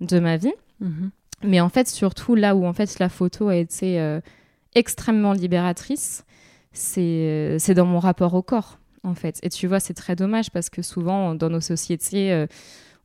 de 0.02 0.20
ma 0.20 0.36
vie. 0.36 0.54
Mhm. 0.82 1.12
Mais 1.44 1.62
en 1.62 1.70
fait, 1.70 1.88
surtout 1.88 2.36
là 2.36 2.54
où 2.54 2.66
en 2.66 2.74
fait 2.74 3.00
la 3.00 3.08
photo 3.08 3.48
a 3.48 3.56
été 3.56 4.20
extrêmement 4.76 5.32
libératrice, 5.32 6.26
c'est 6.74 7.74
dans 7.74 7.86
mon 7.86 8.00
rapport 8.00 8.34
au 8.34 8.42
corps 8.42 8.79
en 9.04 9.16
fait. 9.16 9.40
Et 9.44 9.50
tu 9.50 9.68
vois, 9.68 9.80
c'est 9.80 9.94
très 9.94 10.16
dommage 10.16 10.52
parce 10.52 10.70
que 10.70 10.82
souvent, 10.82 11.36
dans 11.36 11.50
nos 11.50 11.62
sociétés, 11.62 12.32
euh, 12.32 12.48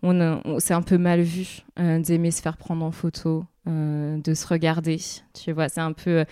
on, 0.03 0.59
c'est 0.59 0.75
un 0.75 0.83
peu 0.83 0.99
mal 0.99 1.21
vu 1.21 1.63
euh, 1.79 1.99
d'aimer 2.01 2.31
se 2.31 2.43
faire 2.43 2.57
prendre 2.57 2.85
en 2.85 2.93
photo, 2.93 3.45
euh, 3.69 4.19
de 4.19 4.35
se 4.35 4.47
regarder. 4.47 5.01
Tu 5.33 5.53
vois, 5.53 5.69
c'est 5.69 5.81
un 5.81 5.93
peu 5.93 6.25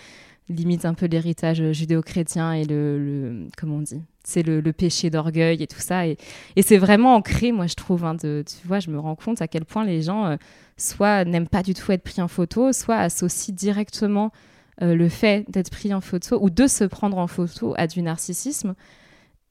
limite 0.49 0.83
un 0.83 0.93
peu 0.93 1.05
l'héritage 1.05 1.71
judéo-chrétien 1.71 2.51
et 2.51 2.65
le, 2.65 3.47
comment 3.57 3.77
on 3.77 3.81
dit 3.81 4.01
c'est 4.25 4.43
le, 4.43 4.61
péché 4.73 5.09
d'orgueil 5.09 5.63
et 5.63 5.67
tout 5.67 5.79
ça 5.79 6.05
et, 6.05 6.17
c'est 6.61 6.77
vraiment 6.77 7.15
ancré 7.15 7.53
moi 7.53 7.65
je 7.65 7.75
trouve 7.75 8.03
hein, 8.03 8.17
tu 8.17 8.43
vois 8.65 8.81
je 8.81 8.89
me 8.89 8.99
rends 8.99 9.15
compte 9.15 9.41
à 9.41 9.47
quel 9.47 9.63
point 9.63 9.85
les 9.85 10.01
gens 10.01 10.37
soit 10.75 11.23
n'aiment 11.23 11.47
pas 11.47 11.63
du 11.63 11.73
tout 11.73 11.89
être 11.93 12.03
pris 12.03 12.21
en 12.21 12.27
photo 12.27 12.73
soit 12.73 12.97
associent 12.97 13.55
directement 13.55 14.33
le 14.81 15.07
fait 15.07 15.49
d'être 15.49 15.71
pris 15.71 15.93
en 15.93 16.01
photo 16.01 16.37
ou 16.41 16.49
de 16.49 16.67
se 16.67 16.83
prendre 16.83 17.17
en 17.17 17.27
photo 17.27 17.73
à 17.77 17.87
du 17.87 18.01
narcissisme 18.01 18.75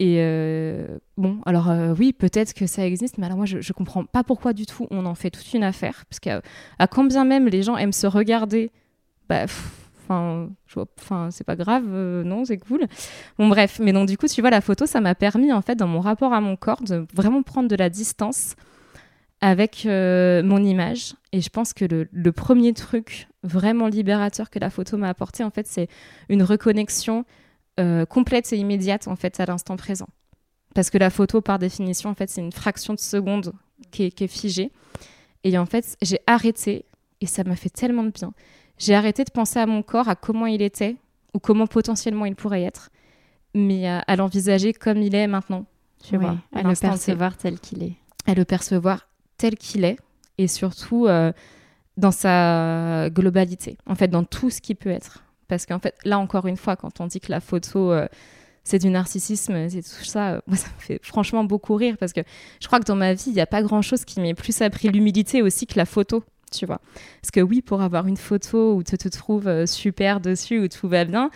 et 0.02 0.16
euh, 0.18 0.98
bon, 1.16 1.38
alors 1.46 1.70
euh, 1.70 1.94
oui, 1.96 2.12
peut-être 2.12 2.54
que 2.54 2.66
ça 2.66 2.84
existe, 2.84 3.18
mais 3.18 3.26
alors 3.26 3.36
moi 3.38 3.46
je, 3.46 3.60
je 3.60 3.72
comprends 3.72 4.04
pas 4.04 4.24
pourquoi 4.24 4.52
du 4.52 4.66
tout 4.66 4.88
on 4.90 5.06
en 5.06 5.14
fait 5.14 5.30
toute 5.30 5.54
une 5.54 5.62
affaire, 5.62 6.06
parce 6.10 6.18
qu'à 6.18 6.42
à 6.80 6.88
combien 6.88 7.24
même 7.24 7.46
les 7.46 7.62
gens 7.62 7.76
aiment 7.76 7.92
se 7.92 8.08
regarder, 8.08 8.72
bah, 9.28 9.44
enfin, 9.44 10.50
enfin, 10.98 11.28
c'est 11.30 11.44
pas 11.44 11.54
grave, 11.54 11.84
euh, 11.86 12.24
non, 12.24 12.44
c'est 12.44 12.58
cool. 12.58 12.88
Bon 13.38 13.46
bref, 13.46 13.78
mais 13.80 13.92
donc 13.92 14.08
du 14.08 14.18
coup, 14.18 14.26
tu 14.26 14.40
vois, 14.40 14.50
la 14.50 14.60
photo, 14.60 14.86
ça 14.86 15.00
m'a 15.00 15.14
permis 15.14 15.52
en 15.52 15.62
fait 15.62 15.76
dans 15.76 15.86
mon 15.86 16.00
rapport 16.00 16.32
à 16.32 16.40
mon 16.40 16.56
corps 16.56 16.82
de 16.82 17.06
vraiment 17.14 17.44
prendre 17.44 17.68
de 17.68 17.76
la 17.76 17.88
distance 17.88 18.56
avec 19.40 19.84
mon 19.84 20.64
image. 20.64 21.14
Et 21.30 21.40
je 21.40 21.48
pense 21.48 21.74
que 21.74 21.84
le, 21.84 22.08
le, 22.10 22.32
premier 22.32 22.72
truc 22.72 23.28
vraiment 23.44 23.86
libérateur 23.86 24.50
que 24.50 24.58
la 24.58 24.68
photo 24.68 24.96
m'a 24.96 25.08
apporté, 25.08 25.44
en 25.44 25.50
fait, 25.50 25.68
c'est 25.68 25.86
une 26.28 26.42
reconnexion 26.42 27.24
euh, 27.80 28.04
complète 28.04 28.52
et 28.52 28.58
immédiate 28.58 29.08
en 29.08 29.16
fait 29.16 29.40
à 29.40 29.46
l'instant 29.46 29.76
présent. 29.76 30.08
Parce 30.74 30.90
que 30.90 30.98
la 30.98 31.10
photo, 31.10 31.40
par 31.40 31.58
définition, 31.58 32.10
en 32.10 32.14
fait, 32.14 32.28
c'est 32.28 32.40
une 32.40 32.52
fraction 32.52 32.94
de 32.94 33.00
seconde 33.00 33.52
qui 33.90 34.04
est, 34.04 34.26
figée. 34.26 34.70
Et 35.44 35.56
en 35.58 35.66
fait, 35.66 35.96
j'ai 36.02 36.20
arrêté, 36.26 36.84
et 37.20 37.26
ça 37.26 37.44
m'a 37.44 37.56
fait 37.56 37.70
tellement 37.70 38.04
de 38.04 38.10
bien, 38.10 38.32
j'ai 38.78 38.94
arrêté 38.94 39.24
de 39.24 39.30
penser 39.30 39.58
à 39.58 39.66
mon 39.66 39.82
corps, 39.82 40.08
à 40.08 40.16
comment 40.16 40.46
il 40.46 40.62
était, 40.62 40.96
ou 41.34 41.38
comment 41.38 41.66
potentiellement 41.66 42.26
il 42.26 42.34
pourrait 42.34 42.62
être, 42.62 42.90
mais 43.54 43.88
à, 43.88 44.16
l'envisager 44.16 44.72
comme 44.72 44.98
il 44.98 45.14
est 45.14 45.26
maintenant. 45.26 45.66
Tu 46.02 46.16
vois, 46.16 46.36
à, 46.54 46.62
le 46.62 46.74
percevoir 46.74 47.36
tel 47.36 47.60
qu'il 47.60 47.82
est. 47.82 47.94
À 48.26 48.34
le 48.34 48.44
percevoir 48.44 49.08
tel 49.36 49.56
qu'il 49.56 49.84
est, 49.84 49.98
et 50.38 50.48
surtout 50.48 51.06
euh, 51.06 51.32
dans 51.96 52.12
sa 52.12 53.08
globalité, 53.10 53.76
en 53.86 53.94
fait, 53.94 54.08
dans 54.08 54.24
tout 54.24 54.50
ce 54.50 54.60
qui 54.60 54.74
peut 54.74 54.90
être. 54.90 55.22
Parce 55.48 55.66
qu'en 55.66 55.78
fait, 55.78 55.94
là 56.04 56.18
encore 56.18 56.46
une 56.46 56.56
fois, 56.56 56.76
quand 56.76 57.00
on 57.00 57.06
dit 57.06 57.20
que 57.20 57.30
la 57.30 57.40
photo, 57.40 57.92
euh, 57.92 58.06
c'est 58.64 58.78
du 58.78 58.90
narcissisme, 58.90 59.68
c'est 59.68 59.82
tout 59.82 60.04
ça, 60.04 60.32
euh, 60.32 60.40
moi, 60.46 60.56
ça 60.56 60.68
me 60.68 60.80
fait 60.80 61.00
franchement 61.02 61.44
beaucoup 61.44 61.74
rire 61.74 61.96
parce 61.98 62.12
que 62.12 62.20
je 62.60 62.66
crois 62.66 62.80
que 62.80 62.84
dans 62.84 62.96
ma 62.96 63.14
vie, 63.14 63.24
il 63.26 63.34
n'y 63.34 63.40
a 63.40 63.46
pas 63.46 63.62
grand-chose 63.62 64.04
qui 64.04 64.20
m'ait 64.20 64.34
plus 64.34 64.62
appris 64.62 64.88
l'humilité 64.88 65.42
aussi 65.42 65.66
que 65.66 65.76
la 65.76 65.86
photo. 65.86 66.24
Tu 66.50 66.66
vois. 66.66 66.82
Parce 67.22 67.30
que 67.30 67.40
oui, 67.40 67.62
pour 67.62 67.80
avoir 67.80 68.06
une 68.06 68.18
photo 68.18 68.74
où 68.74 68.82
tu 68.82 68.98
te 68.98 69.08
trouves 69.08 69.48
euh, 69.48 69.64
super 69.64 70.20
dessus, 70.20 70.58
où 70.58 70.68
tout 70.68 70.86
va 70.86 71.06
bien, 71.06 71.30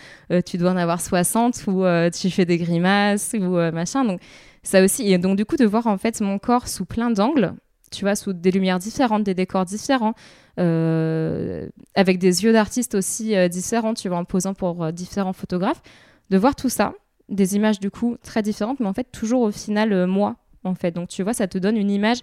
tu 0.44 0.58
dois 0.58 0.72
en 0.72 0.76
avoir 0.76 1.00
60, 1.00 1.64
où 1.68 1.84
tu 2.12 2.28
fais 2.28 2.44
des 2.44 2.58
grimaces, 2.58 3.34
ou 3.34 3.52
machin. 3.72 4.04
Donc, 4.04 4.20
ça 4.62 4.82
aussi. 4.82 5.10
Et 5.10 5.16
donc, 5.16 5.38
du 5.38 5.46
coup, 5.46 5.56
de 5.56 5.64
voir 5.64 5.86
en 5.86 5.96
fait 5.96 6.20
mon 6.20 6.38
corps 6.38 6.68
sous 6.68 6.84
plein 6.84 7.10
d'angles, 7.10 7.54
tu 7.96 8.04
vois, 8.04 8.14
sous 8.14 8.32
des 8.32 8.50
lumières 8.50 8.78
différentes, 8.78 9.24
des 9.24 9.34
décors 9.34 9.64
différents, 9.64 10.14
euh, 10.60 11.68
avec 11.94 12.18
des 12.18 12.44
yeux 12.44 12.52
d'artistes 12.52 12.94
aussi 12.94 13.34
euh, 13.34 13.48
différents, 13.48 13.94
tu 13.94 14.08
vois, 14.08 14.18
en 14.18 14.24
posant 14.24 14.54
pour 14.54 14.84
euh, 14.84 14.92
différents 14.92 15.32
photographes, 15.32 15.82
de 16.30 16.36
voir 16.36 16.54
tout 16.54 16.68
ça, 16.68 16.92
des 17.28 17.56
images 17.56 17.80
du 17.80 17.90
coup 17.90 18.16
très 18.22 18.42
différentes, 18.42 18.80
mais 18.80 18.86
en 18.86 18.92
fait 18.92 19.10
toujours 19.10 19.42
au 19.42 19.50
final 19.50 20.06
moi, 20.06 20.36
en 20.64 20.74
fait. 20.74 20.90
Donc 20.90 21.08
tu 21.08 21.22
vois, 21.22 21.32
ça 21.32 21.48
te 21.48 21.56
donne 21.58 21.76
une 21.76 21.90
image 21.90 22.18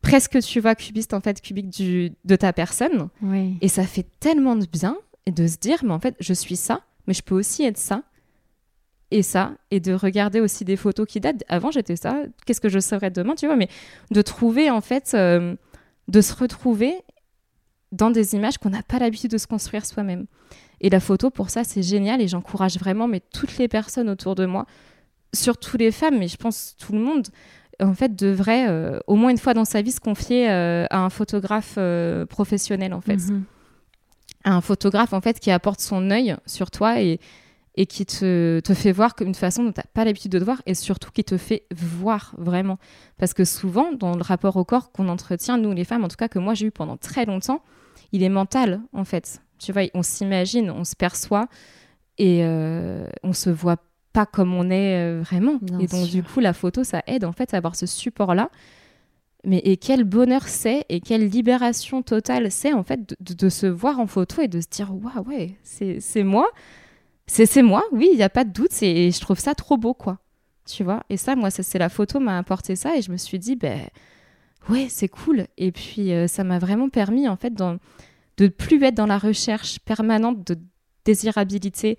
presque, 0.00 0.40
tu 0.40 0.60
vois, 0.60 0.74
cubiste 0.74 1.12
en 1.12 1.20
fait, 1.20 1.40
cubique 1.40 1.68
du, 1.68 2.12
de 2.24 2.36
ta 2.36 2.52
personne. 2.52 3.08
Et 3.60 3.68
ça 3.68 3.84
fait 3.84 4.06
tellement 4.18 4.56
de 4.56 4.66
bien 4.66 4.96
de 5.30 5.46
se 5.46 5.56
dire, 5.58 5.78
mais 5.84 5.92
en 5.92 5.98
fait, 5.98 6.14
je 6.20 6.32
suis 6.32 6.56
ça, 6.56 6.80
mais 7.06 7.14
je 7.14 7.22
peux 7.22 7.34
aussi 7.34 7.64
être 7.64 7.78
ça 7.78 8.02
et 9.10 9.22
ça, 9.22 9.52
et 9.70 9.80
de 9.80 9.92
regarder 9.92 10.40
aussi 10.40 10.64
des 10.64 10.76
photos 10.76 11.06
qui 11.06 11.20
datent. 11.20 11.44
Avant, 11.48 11.70
j'étais 11.70 11.96
ça, 11.96 12.22
qu'est-ce 12.44 12.60
que 12.60 12.68
je 12.68 12.80
serais 12.80 13.10
demain, 13.10 13.34
tu 13.34 13.46
vois, 13.46 13.56
mais 13.56 13.68
de 14.10 14.22
trouver, 14.22 14.70
en 14.70 14.80
fait, 14.80 15.12
euh, 15.14 15.54
de 16.08 16.20
se 16.20 16.34
retrouver 16.34 16.94
dans 17.92 18.10
des 18.10 18.34
images 18.34 18.58
qu'on 18.58 18.70
n'a 18.70 18.82
pas 18.82 18.98
l'habitude 18.98 19.30
de 19.30 19.38
se 19.38 19.46
construire 19.46 19.86
soi-même. 19.86 20.26
Et 20.80 20.90
la 20.90 21.00
photo, 21.00 21.30
pour 21.30 21.50
ça, 21.50 21.62
c'est 21.62 21.82
génial, 21.82 22.20
et 22.20 22.28
j'encourage 22.28 22.78
vraiment, 22.78 23.06
mais 23.06 23.20
toutes 23.32 23.58
les 23.58 23.68
personnes 23.68 24.10
autour 24.10 24.34
de 24.34 24.44
moi, 24.44 24.66
surtout 25.32 25.76
les 25.76 25.92
femmes, 25.92 26.18
mais 26.18 26.28
je 26.28 26.36
pense 26.36 26.74
tout 26.76 26.92
le 26.92 26.98
monde, 26.98 27.28
en 27.80 27.94
fait, 27.94 28.16
devrait 28.16 28.68
euh, 28.68 28.98
au 29.06 29.14
moins 29.14 29.30
une 29.30 29.38
fois 29.38 29.54
dans 29.54 29.64
sa 29.64 29.82
vie 29.82 29.92
se 29.92 30.00
confier 30.00 30.50
euh, 30.50 30.86
à 30.90 30.98
un 30.98 31.10
photographe 31.10 31.78
professionnel, 32.28 32.92
en 32.92 33.00
fait. 33.00 33.18
Mhm. 33.18 33.44
un 34.44 34.60
photographe, 34.60 35.12
en 35.12 35.20
fait, 35.20 35.38
qui 35.38 35.52
apporte 35.52 35.80
son 35.80 36.10
œil 36.10 36.36
sur 36.44 36.72
toi 36.72 37.00
et 37.00 37.20
et 37.76 37.86
qui 37.86 38.06
te, 38.06 38.60
te 38.60 38.74
fait 38.74 38.92
voir 38.92 39.14
comme 39.14 39.28
une 39.28 39.34
façon 39.34 39.64
dont 39.64 39.72
tu 39.72 39.80
n'as 39.80 39.86
pas 39.92 40.04
l'habitude 40.04 40.32
de 40.32 40.38
te 40.38 40.44
voir 40.44 40.62
et 40.66 40.74
surtout 40.74 41.10
qui 41.10 41.24
te 41.24 41.36
fait 41.36 41.64
voir 41.70 42.34
vraiment. 42.38 42.78
Parce 43.18 43.34
que 43.34 43.44
souvent, 43.44 43.92
dans 43.92 44.16
le 44.16 44.22
rapport 44.22 44.56
au 44.56 44.64
corps 44.64 44.92
qu'on 44.92 45.08
entretient, 45.08 45.58
nous 45.58 45.72
les 45.72 45.84
femmes, 45.84 46.04
en 46.04 46.08
tout 46.08 46.16
cas 46.16 46.28
que 46.28 46.38
moi 46.38 46.54
j'ai 46.54 46.66
eu 46.66 46.70
pendant 46.70 46.96
très 46.96 47.26
longtemps, 47.26 47.62
il 48.12 48.22
est 48.22 48.30
mental 48.30 48.80
en 48.92 49.04
fait. 49.04 49.42
Tu 49.58 49.72
vois, 49.72 49.82
on 49.94 50.02
s'imagine, 50.02 50.70
on 50.70 50.84
se 50.84 50.96
perçoit 50.96 51.48
et 52.18 52.44
euh, 52.44 53.06
on 53.22 53.32
se 53.32 53.50
voit 53.50 53.76
pas 54.12 54.24
comme 54.24 54.54
on 54.54 54.70
est 54.70 54.96
euh, 54.96 55.20
vraiment. 55.22 55.60
et 55.78 55.86
donc 55.86 56.08
du 56.08 56.22
coup, 56.22 56.40
la 56.40 56.54
photo, 56.54 56.82
ça 56.82 57.02
aide 57.06 57.24
en 57.24 57.32
fait 57.32 57.52
à 57.52 57.58
avoir 57.58 57.76
ce 57.76 57.84
support-là. 57.84 58.50
Mais 59.44 59.58
et 59.58 59.76
quel 59.76 60.04
bonheur 60.04 60.48
c'est 60.48 60.84
et 60.88 61.00
quelle 61.00 61.28
libération 61.28 62.02
totale 62.02 62.50
c'est 62.50 62.72
en 62.72 62.82
fait 62.82 63.14
de, 63.20 63.34
de, 63.34 63.48
se 63.48 63.66
voir 63.66 64.00
en 64.00 64.08
photo 64.08 64.42
et 64.42 64.48
de 64.48 64.60
se 64.60 64.66
dire 64.66 64.92
waouh 64.92 65.24
ouais 65.28 65.54
c'est 65.62 66.24
moi 66.24 66.50
c'est 67.26 67.62
moi, 67.62 67.84
oui, 67.92 68.08
il 68.12 68.16
n'y 68.16 68.22
a 68.22 68.28
pas 68.28 68.44
de 68.44 68.52
doute, 68.52 68.82
et 68.82 69.10
je 69.10 69.20
trouve 69.20 69.38
ça 69.38 69.54
trop 69.54 69.76
beau, 69.76 69.94
quoi. 69.94 70.18
Tu 70.66 70.84
vois 70.84 71.04
Et 71.10 71.16
ça, 71.16 71.36
moi, 71.36 71.50
c'est 71.50 71.78
la 71.78 71.88
photo 71.88 72.20
m'a 72.20 72.38
apporté 72.38 72.76
ça, 72.76 72.96
et 72.96 73.02
je 73.02 73.10
me 73.10 73.16
suis 73.16 73.38
dit, 73.38 73.56
ben, 73.56 73.80
ouais, 74.68 74.86
c'est 74.88 75.08
cool. 75.08 75.46
Et 75.56 75.72
puis, 75.72 76.12
euh, 76.12 76.26
ça 76.26 76.44
m'a 76.44 76.58
vraiment 76.58 76.88
permis, 76.88 77.28
en 77.28 77.36
fait, 77.36 77.54
dans, 77.54 77.78
de 78.36 78.48
plus 78.48 78.82
être 78.82 78.94
dans 78.94 79.06
la 79.06 79.18
recherche 79.18 79.78
permanente 79.80 80.46
de 80.46 80.58
désirabilité 81.04 81.98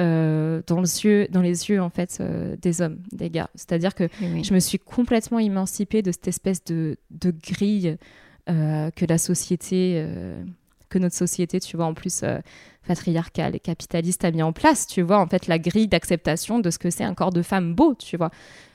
euh, 0.00 0.62
dans, 0.66 0.80
les 0.80 1.04
yeux, 1.04 1.26
dans 1.30 1.42
les 1.42 1.68
yeux, 1.68 1.80
en 1.80 1.90
fait, 1.90 2.18
euh, 2.20 2.56
des 2.56 2.80
hommes, 2.80 2.98
des 3.12 3.30
gars. 3.30 3.50
C'est-à-dire 3.54 3.94
que 3.94 4.08
je 4.20 4.54
me 4.54 4.58
suis 4.58 4.78
complètement 4.78 5.38
émancipée 5.38 6.02
de 6.02 6.12
cette 6.12 6.28
espèce 6.28 6.64
de, 6.64 6.96
de 7.10 7.30
grille 7.30 7.96
que 8.46 9.06
la 9.08 9.18
société 9.18 10.04
que 10.92 10.98
notre 10.98 11.16
société, 11.16 11.58
tu 11.58 11.76
vois, 11.76 11.86
en 11.86 11.94
plus 11.94 12.22
euh, 12.22 12.38
patriarcale 12.86 13.56
et 13.56 13.60
capitaliste 13.60 14.24
a 14.24 14.30
mis 14.30 14.42
en 14.42 14.52
place, 14.52 14.86
tu 14.86 15.02
vois, 15.02 15.18
en 15.18 15.26
fait, 15.26 15.46
la 15.46 15.58
grille 15.58 15.88
d'acceptation 15.88 16.60
de 16.60 16.70
ce 16.70 16.78
que 16.78 16.90
c'est 16.90 17.04
un 17.04 17.14
corps 17.14 17.32
de 17.32 17.42
femme 17.42 17.74
beau, 17.74 17.94
tu 17.94 18.16
vois. 18.16 18.30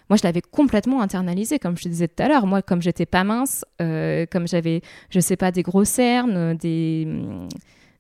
Moi, 0.10 0.18
je 0.18 0.24
l'avais 0.24 0.42
complètement 0.42 1.02
internalisé, 1.02 1.60
comme 1.60 1.78
je 1.78 1.84
te 1.84 1.90
disais 1.90 2.08
tout 2.08 2.24
à 2.24 2.28
l'heure. 2.30 2.48
Moi, 2.48 2.62
comme 2.62 2.82
j'étais 2.82 3.06
pas 3.06 3.24
mince, 3.24 3.66
euh, 3.82 4.26
comme 4.32 4.48
j'avais, 4.48 4.82
je 5.10 5.20
sais 5.20 5.36
pas, 5.36 5.52
des 5.52 5.64
gros 5.64 5.84
cernes, 5.84 6.56
des, 6.56 7.08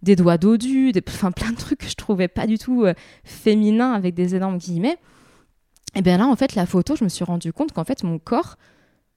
des 0.04 0.16
doigts 0.16 0.38
dodus, 0.38 0.94
des, 0.94 1.04
enfin, 1.08 1.32
plein 1.32 1.52
de 1.52 1.58
trucs 1.58 1.80
que 1.80 1.90
je 1.90 1.96
trouvais 1.96 2.30
pas 2.30 2.48
du 2.48 2.58
tout 2.58 2.86
euh, 2.86 2.94
féminins 3.26 3.92
avec 3.92 4.16
des 4.16 4.36
énormes 4.36 4.58
guillemets. 4.58 4.98
Et 5.96 6.02
bien 6.02 6.18
là, 6.18 6.28
en 6.28 6.36
fait, 6.36 6.56
la 6.56 6.66
photo, 6.66 6.96
je 6.96 7.04
me 7.04 7.10
suis 7.10 7.26
rendu 7.26 7.52
compte 7.52 7.74
qu'en 7.74 7.84
fait, 7.84 8.04
mon 8.04 8.20
corps, 8.20 8.56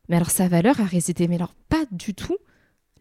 mais 0.09 0.17
alors 0.17 0.31
sa 0.31 0.49
valeur 0.49 0.81
a 0.81 0.85
résidé, 0.85 1.29
mais 1.29 1.37
alors 1.37 1.55
pas 1.69 1.85
du 1.93 2.15
tout 2.15 2.39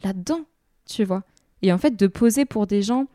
là-dedans, 0.04 0.42
tu 0.86 1.04
vois. 1.04 1.24
Et 1.62 1.72
en 1.74 1.78
fait, 1.78 1.96
de 1.96 2.08
poser 2.08 2.46
pour 2.46 2.68
des 2.68 2.82
gens 2.82 3.08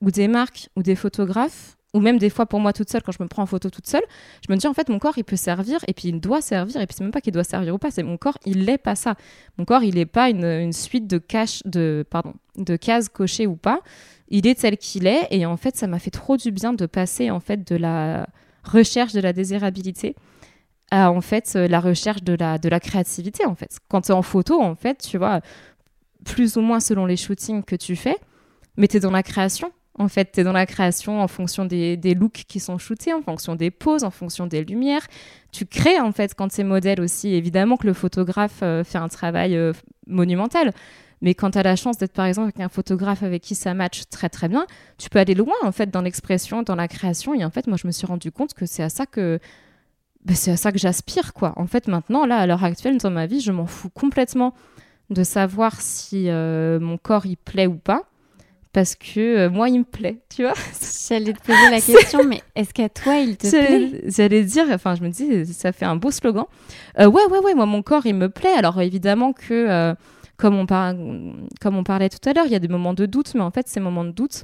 ou 0.00 0.10
des 0.10 0.28
marques 0.28 0.68
ou 0.76 0.82
des 0.82 0.94
photographes, 0.94 1.76
ou 1.94 2.00
même 2.00 2.18
des 2.18 2.28
fois 2.28 2.44
pour 2.46 2.58
moi 2.58 2.72
toute 2.72 2.90
seule, 2.90 3.02
quand 3.02 3.12
je 3.12 3.22
me 3.22 3.28
prends 3.28 3.44
en 3.44 3.46
photo 3.46 3.70
toute 3.70 3.86
seule, 3.86 4.02
je 4.46 4.52
me 4.52 4.58
dis 4.58 4.66
en 4.66 4.74
fait, 4.74 4.88
mon 4.88 4.98
corps, 4.98 5.16
il 5.16 5.24
peut 5.24 5.36
servir, 5.36 5.78
et 5.86 5.94
puis 5.94 6.08
il 6.08 6.20
doit 6.20 6.42
servir, 6.42 6.80
et 6.80 6.86
puis 6.86 6.96
c'est 6.98 7.04
même 7.04 7.12
pas 7.12 7.20
qu'il 7.20 7.32
doit 7.32 7.44
servir 7.44 7.74
ou 7.74 7.78
pas, 7.78 7.92
c'est 7.92 8.02
mon 8.02 8.16
corps, 8.16 8.36
il 8.44 8.64
n'est 8.64 8.78
pas 8.78 8.96
ça. 8.96 9.14
Mon 9.56 9.64
corps, 9.64 9.84
il 9.84 9.94
n'est 9.94 10.04
pas 10.04 10.28
une, 10.28 10.72
suite 10.72 11.06
de, 11.06 11.18
cache, 11.18 11.62
de, 11.64 12.04
pardon, 12.10 12.34
de 12.56 12.76
cases 12.76 13.08
cochées 13.08 13.46
ou 13.46 13.54
pas. 13.54 13.80
Il 14.28 14.46
est 14.46 14.60
tel 14.60 14.76
qu'il 14.76 15.06
est, 15.06 15.28
et 15.30 15.46
en 15.46 15.56
fait, 15.56 15.76
ça 15.76 15.86
m'a 15.86 16.00
fait 16.00 16.10
trop 16.10 16.36
du 16.36 16.50
bien 16.50 16.72
de 16.72 16.86
passer 16.86 17.30
en 17.30 17.40
fait 17.40 17.66
de 17.66 17.76
la 17.76 18.26
recherche 18.64 19.12
de 19.12 19.20
la 19.20 19.32
désirabilité 19.32 20.16
à 20.90 21.10
en 21.10 21.20
fait 21.20 21.54
la 21.54 21.80
recherche 21.80 22.22
de 22.22 22.34
la, 22.34 22.58
de 22.58 22.68
la 22.68 22.80
créativité 22.80 23.44
en 23.46 23.54
fait. 23.54 23.78
Quand 23.88 24.02
tu 24.02 24.12
es 24.12 24.14
en 24.14 24.22
photo, 24.22 24.60
en 24.60 24.74
fait, 24.74 25.06
tu 25.10 25.18
vois, 25.18 25.40
plus 26.24 26.56
ou 26.56 26.60
moins 26.60 26.80
selon 26.80 27.06
les 27.06 27.16
shootings 27.16 27.62
que 27.62 27.76
tu 27.76 27.96
fais, 27.96 28.16
mais 28.76 28.88
tu 28.88 28.96
es 28.96 29.00
dans 29.00 29.10
la 29.10 29.22
création. 29.22 29.72
En 29.96 30.08
fait, 30.08 30.32
tu 30.32 30.40
es 30.40 30.44
dans 30.44 30.52
la 30.52 30.66
création 30.66 31.20
en 31.20 31.28
fonction 31.28 31.64
des, 31.64 31.96
looks 32.14 32.44
qui 32.48 32.58
sont 32.58 32.78
shootés, 32.78 33.12
en 33.12 33.22
fonction 33.22 33.54
des 33.54 33.70
poses, 33.70 34.02
en 34.02 34.10
fonction 34.10 34.46
des 34.46 34.64
lumières. 34.64 35.06
Tu 35.52 35.66
crées, 35.66 36.00
en 36.00 36.10
fait, 36.10 36.34
quand 36.34 36.50
c'est 36.50 36.64
modèle 36.64 37.00
aussi. 37.00 37.28
Évidemment 37.28 37.76
que 37.76 37.86
le 37.86 37.92
photographe 37.92 38.60
euh, 38.62 38.82
fait 38.82 38.98
un 38.98 39.08
travail 39.08 39.56
euh, 39.56 39.72
monumental. 40.08 40.72
Mais 41.22 41.34
quand 41.34 41.52
tu 41.52 41.58
as 41.58 41.62
la 41.62 41.76
chance 41.76 41.96
d'être, 41.96 42.12
par 42.12 42.26
exemple, 42.26 42.46
avec 42.46 42.60
un 42.60 42.68
photographe 42.68 43.22
avec 43.22 43.42
qui 43.42 43.54
ça 43.54 43.72
match 43.72 44.02
très, 44.10 44.28
très 44.28 44.48
bien, 44.48 44.66
tu 44.98 45.08
peux 45.08 45.20
aller 45.20 45.34
loin, 45.34 45.54
en 45.62 45.70
fait, 45.70 45.90
dans 45.90 46.02
l'expression, 46.02 46.62
dans 46.62 46.74
la 46.74 46.88
création. 46.88 47.32
Et 47.32 47.44
en 47.44 47.50
fait, 47.50 47.68
moi, 47.68 47.76
je 47.80 47.86
me 47.86 47.92
suis 47.92 48.06
rendu 48.06 48.32
compte 48.32 48.52
que 48.54 48.66
c'est 48.66 48.82
à 48.82 48.88
ça 48.88 49.06
que... 49.06 49.38
Ben, 50.24 50.34
c'est 50.34 50.50
à 50.50 50.56
ça 50.56 50.72
que 50.72 50.78
j'aspire, 50.78 51.34
quoi. 51.34 51.52
En 51.56 51.66
fait, 51.66 51.86
maintenant, 51.86 52.26
là, 52.26 52.38
à 52.38 52.46
l'heure 52.46 52.64
actuelle, 52.64 52.96
dans 52.98 53.10
ma 53.10 53.26
vie, 53.26 53.40
je 53.40 53.52
m'en 53.52 53.66
fous 53.66 53.90
complètement 53.90 54.54
de 55.10 55.22
savoir 55.22 55.80
si 55.80 56.28
euh, 56.28 56.80
mon 56.80 56.96
corps 56.96 57.26
il 57.26 57.36
plaît 57.36 57.66
ou 57.66 57.76
pas 57.76 58.02
parce 58.72 58.96
que 58.96 59.20
euh, 59.20 59.50
moi 59.50 59.68
il 59.68 59.80
me 59.80 59.84
plaît, 59.84 60.18
tu 60.34 60.42
vois. 60.42 60.54
J'allais 61.08 61.32
te 61.32 61.40
poser 61.40 61.70
la 61.70 61.80
question, 61.80 62.24
mais 62.24 62.42
est-ce 62.56 62.74
qu'à 62.74 62.88
toi 62.88 63.18
il 63.18 63.36
te 63.36 63.48
plaît? 63.48 64.02
J'allais 64.06 64.42
dire, 64.42 64.64
enfin 64.70 64.94
je 64.94 65.02
me 65.02 65.10
dis, 65.10 65.46
ça 65.46 65.72
fait 65.72 65.84
un 65.84 65.96
beau 65.96 66.10
slogan. 66.10 66.46
Euh, 66.98 67.06
ouais, 67.06 67.24
ouais, 67.30 67.38
ouais, 67.38 67.54
moi 67.54 67.66
mon 67.66 67.82
corps 67.82 68.06
il 68.06 68.14
me 68.14 68.28
plaît. 68.28 68.54
Alors 68.54 68.80
évidemment 68.80 69.32
que, 69.32 69.94
comme, 70.36 70.56
on 70.56 70.66
comme 70.66 71.76
on 71.76 71.84
parlait 71.84 72.08
tout 72.08 72.28
à 72.28 72.32
l'heure, 72.32 72.46
il 72.46 72.52
y 72.52 72.56
a 72.56 72.58
des 72.58 72.68
moments 72.68 72.94
de 72.94 73.06
doute, 73.06 73.34
mais 73.34 73.42
en 73.42 73.52
fait 73.52 73.68
ces 73.68 73.78
moments 73.78 74.04
de 74.04 74.10
doute, 74.10 74.42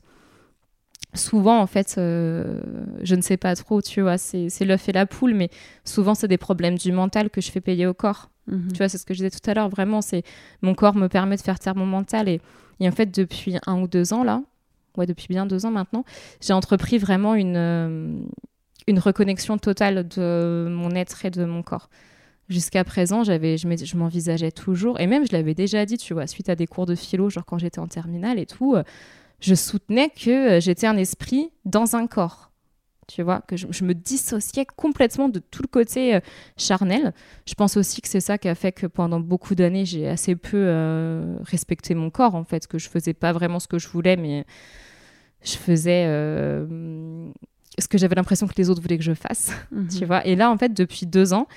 souvent 1.14 1.58
en 1.58 1.66
fait, 1.66 1.94
je 1.96 3.14
ne 3.16 3.20
sais 3.22 3.36
pas 3.36 3.56
trop, 3.56 3.82
tu 3.82 4.00
vois, 4.00 4.16
c'est 4.16 4.64
l'œuf 4.64 4.88
et 4.88 4.92
la 4.92 5.06
poule, 5.06 5.34
mais 5.34 5.50
souvent 5.84 6.14
c'est 6.14 6.28
des 6.28 6.38
problèmes 6.38 6.78
du 6.78 6.92
mental 6.92 7.30
que 7.30 7.40
je 7.40 7.50
fais 7.50 7.60
payer 7.60 7.88
au 7.88 7.94
corps. 7.94 8.30
Mhm. 8.50 8.72
Tu 8.72 8.78
vois, 8.78 8.88
c'est 8.88 8.98
ce 8.98 9.06
que 9.06 9.14
je 9.14 9.18
disais 9.18 9.30
tout 9.30 9.50
à 9.50 9.54
l'heure. 9.54 9.68
Vraiment, 9.68 10.02
c'est 10.02 10.22
mon 10.62 10.74
corps 10.74 10.96
me 10.96 11.08
permet 11.08 11.36
de 11.36 11.42
faire 11.42 11.58
taire 11.58 11.76
mon 11.76 11.86
mental. 11.86 12.28
Et, 12.28 12.40
en 12.82 12.92
fait, 12.92 13.14
depuis 13.14 13.56
un 13.66 13.80
ou 13.80 13.88
deux 13.88 14.12
ans, 14.12 14.24
là, 14.24 14.42
ouais, 14.96 15.06
depuis 15.06 15.26
bien 15.28 15.46
deux 15.46 15.66
ans 15.66 15.70
maintenant, 15.70 16.04
j'ai 16.40 16.52
entrepris 16.52 16.98
vraiment 16.98 17.34
une, 17.34 17.56
euh, 17.56 18.20
une 18.86 18.98
reconnexion 18.98 19.58
totale 19.58 20.06
de 20.08 20.66
mon 20.70 20.90
être 20.90 21.24
et 21.24 21.30
de 21.30 21.44
mon 21.44 21.62
corps. 21.62 21.88
Jusqu'à 22.48 22.82
présent, 22.82 23.22
j'avais, 23.22 23.56
je 23.56 23.96
m'envisageais 23.96 24.50
toujours, 24.50 24.98
et 24.98 25.06
même 25.06 25.24
je 25.24 25.32
l'avais 25.32 25.54
déjà 25.54 25.86
dit, 25.86 25.98
tu 25.98 26.14
vois, 26.14 26.26
suite 26.26 26.48
à 26.48 26.56
des 26.56 26.66
cours 26.66 26.84
de 26.84 26.96
philo, 26.96 27.30
genre 27.30 27.44
quand 27.44 27.58
j'étais 27.58 27.78
en 27.78 27.86
terminale 27.86 28.40
et 28.40 28.46
tout, 28.46 28.74
euh, 28.74 28.82
je 29.40 29.54
soutenais 29.54 30.10
que 30.10 30.56
euh, 30.56 30.60
j'étais 30.60 30.88
un 30.88 30.96
esprit 30.96 31.50
dans 31.64 31.94
un 31.94 32.08
corps 32.08 32.49
tu 33.10 33.22
vois, 33.22 33.40
que 33.40 33.56
je, 33.56 33.84
me 33.84 33.92
dissociais 33.92 34.64
complètement 34.76 35.28
de 35.28 35.40
tout 35.40 35.62
le 35.62 35.68
côté 35.68 36.14
euh, 36.14 36.20
charnel. 36.56 37.12
Je 37.46 37.54
pense 37.54 37.76
aussi 37.76 38.00
que 38.00 38.08
c'est 38.08 38.20
ça 38.20 38.38
qui 38.38 38.48
a 38.48 38.54
fait 38.54 38.70
que 38.70 38.86
pendant 38.86 39.18
beaucoup 39.18 39.56
d'années, 39.56 39.84
j'ai 39.84 40.08
assez 40.08 40.36
peu 40.36 40.56
euh, 40.56 41.36
respecté 41.42 41.94
mon 41.94 42.10
corps, 42.10 42.36
en 42.36 42.44
fait, 42.44 42.68
que 42.68 42.78
je 42.78 42.88
faisais 42.88 43.12
pas 43.12 43.32
vraiment 43.32 43.58
ce 43.58 43.66
que 43.66 43.78
je 43.78 43.88
voulais, 43.88 44.16
mais 44.16 44.44
je 45.42 45.56
faisais 45.56 46.04
euh, 46.06 47.28
ce 47.78 47.88
que 47.88 47.98
j'avais 47.98 48.14
l'impression 48.14 48.46
que 48.46 48.54
les 48.56 48.70
autres 48.70 48.80
voulaient 48.80 48.98
que 48.98 49.04
je 49.04 49.14
fasse, 49.14 49.50
mhm. 49.72 49.88
tu 49.88 50.04
vois. 50.04 50.24
Et 50.24 50.36
là, 50.36 50.50
en 50.50 50.56
fait, 50.56 50.72
depuis 50.72 51.06
deux 51.06 51.32
ans, 51.32 51.48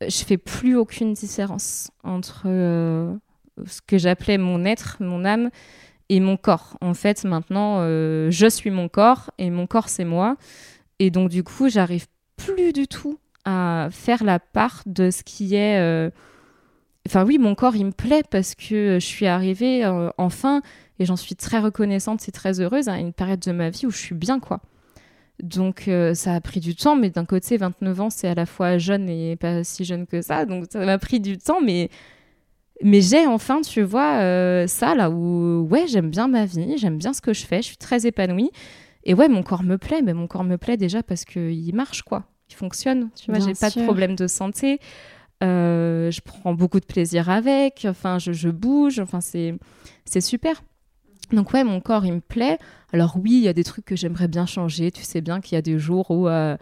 je 0.00 0.24
fais 0.24 0.38
plus 0.38 0.76
aucune 0.76 1.14
différence 1.14 1.90
entre 2.04 2.44
ce 2.44 3.80
que 3.86 3.98
j'appelais 3.98 4.38
mon 4.38 4.64
être, 4.64 4.98
mon 5.00 5.24
âme, 5.24 5.50
et 6.08 6.20
mon 6.20 6.36
corps. 6.36 6.76
En 6.80 6.94
fait, 6.94 7.24
maintenant, 7.24 7.80
je 7.80 8.46
suis 8.50 8.70
mon 8.70 8.88
corps 8.88 9.30
et 9.38 9.48
mon 9.50 9.66
corps, 9.66 9.88
c'est 9.88 10.04
moi. 10.04 10.36
Et 11.02 11.10
donc, 11.10 11.30
du 11.30 11.42
coup, 11.42 11.68
j'arrive 11.68 12.06
plus 12.36 12.72
du 12.72 12.86
tout 12.86 13.18
à 13.44 13.88
faire 13.90 14.22
la 14.22 14.38
part 14.38 14.84
de 14.86 15.10
ce 15.10 15.24
qui 15.24 15.56
est. 15.56 15.80
Euh, 15.80 16.10
enfin, 17.08 17.24
oui, 17.24 17.38
mon 17.38 17.56
corps, 17.56 17.74
il 17.74 17.86
me 17.86 17.90
plaît 17.90 18.22
parce 18.30 18.54
que 18.54 19.00
je 19.00 19.04
suis 19.04 19.26
arrivée 19.26 19.84
euh, 19.84 20.10
enfin, 20.16 20.62
et 21.00 21.04
j'en 21.04 21.16
suis 21.16 21.34
très 21.34 21.58
reconnaissante 21.58 22.28
et 22.28 22.30
très 22.30 22.60
heureuse 22.60 22.88
à 22.88 23.00
une 23.00 23.12
période 23.12 23.40
de 23.40 23.50
ma 23.50 23.68
vie 23.68 23.84
où 23.84 23.90
je 23.90 23.98
suis 23.98 24.14
bien, 24.14 24.38
quoi. 24.38 24.60
Donc, 25.42 25.88
euh, 25.88 26.14
ça 26.14 26.34
a 26.34 26.40
pris 26.40 26.60
du 26.60 26.76
temps, 26.76 26.94
mais 26.94 27.10
d'un 27.10 27.24
côté, 27.24 27.56
29 27.56 28.00
ans, 28.00 28.10
c'est 28.10 28.28
à 28.28 28.36
la 28.36 28.46
fois 28.46 28.78
jeune 28.78 29.08
et 29.08 29.34
pas 29.34 29.64
si 29.64 29.84
jeune 29.84 30.06
que 30.06 30.22
ça. 30.22 30.46
Donc, 30.46 30.66
ça 30.70 30.86
m'a 30.86 30.98
pris 30.98 31.18
du 31.18 31.36
temps, 31.36 31.60
mais 31.60 31.90
mais 32.84 33.00
j'ai 33.00 33.26
enfin, 33.26 33.60
tu 33.60 33.82
vois, 33.82 34.20
euh, 34.20 34.68
ça 34.68 34.94
là 34.94 35.10
où, 35.10 35.66
ouais, 35.68 35.88
j'aime 35.88 36.10
bien 36.10 36.28
ma 36.28 36.44
vie, 36.44 36.78
j'aime 36.78 36.98
bien 36.98 37.12
ce 37.12 37.20
que 37.20 37.32
je 37.32 37.44
fais, 37.44 37.58
je 37.58 37.66
suis 37.66 37.76
très 37.76 38.06
épanouie. 38.06 38.52
Et 39.04 39.14
ouais, 39.14 39.28
mon 39.28 39.42
corps 39.42 39.62
me 39.62 39.78
plaît, 39.78 40.02
mais 40.02 40.14
mon 40.14 40.26
corps 40.26 40.44
me 40.44 40.56
plaît 40.56 40.76
déjà 40.76 41.02
parce 41.02 41.24
qu'il 41.24 41.74
marche, 41.74 42.02
quoi. 42.02 42.24
Il 42.48 42.54
fonctionne, 42.54 43.10
tu 43.14 43.30
vois, 43.30 43.40
j'ai 43.40 43.54
pas 43.54 43.70
de 43.70 43.84
problème 43.84 44.14
de 44.14 44.26
santé. 44.26 44.78
Euh, 45.42 46.10
je 46.10 46.20
prends 46.20 46.54
beaucoup 46.54 46.78
de 46.78 46.84
plaisir 46.84 47.30
avec, 47.30 47.86
enfin, 47.88 48.18
je, 48.18 48.32
je 48.32 48.48
bouge, 48.48 49.00
enfin, 49.00 49.20
c'est 49.20 50.20
super. 50.20 50.62
Donc 51.32 51.52
ouais, 51.52 51.64
mon 51.64 51.80
corps, 51.80 52.04
il 52.04 52.14
me 52.14 52.20
plaît. 52.20 52.58
Alors 52.92 53.16
oui, 53.16 53.32
il 53.32 53.42
y 53.42 53.48
a 53.48 53.52
des 53.52 53.64
trucs 53.64 53.84
que 53.84 53.96
j'aimerais 53.96 54.28
bien 54.28 54.46
changer. 54.46 54.90
Tu 54.90 55.02
sais 55.02 55.20
bien 55.20 55.40
qu'il 55.40 55.54
y 55.54 55.58
a 55.58 55.62
des 55.62 55.78
jours 55.78 56.10
où, 56.10 56.28
euh, 56.28 56.56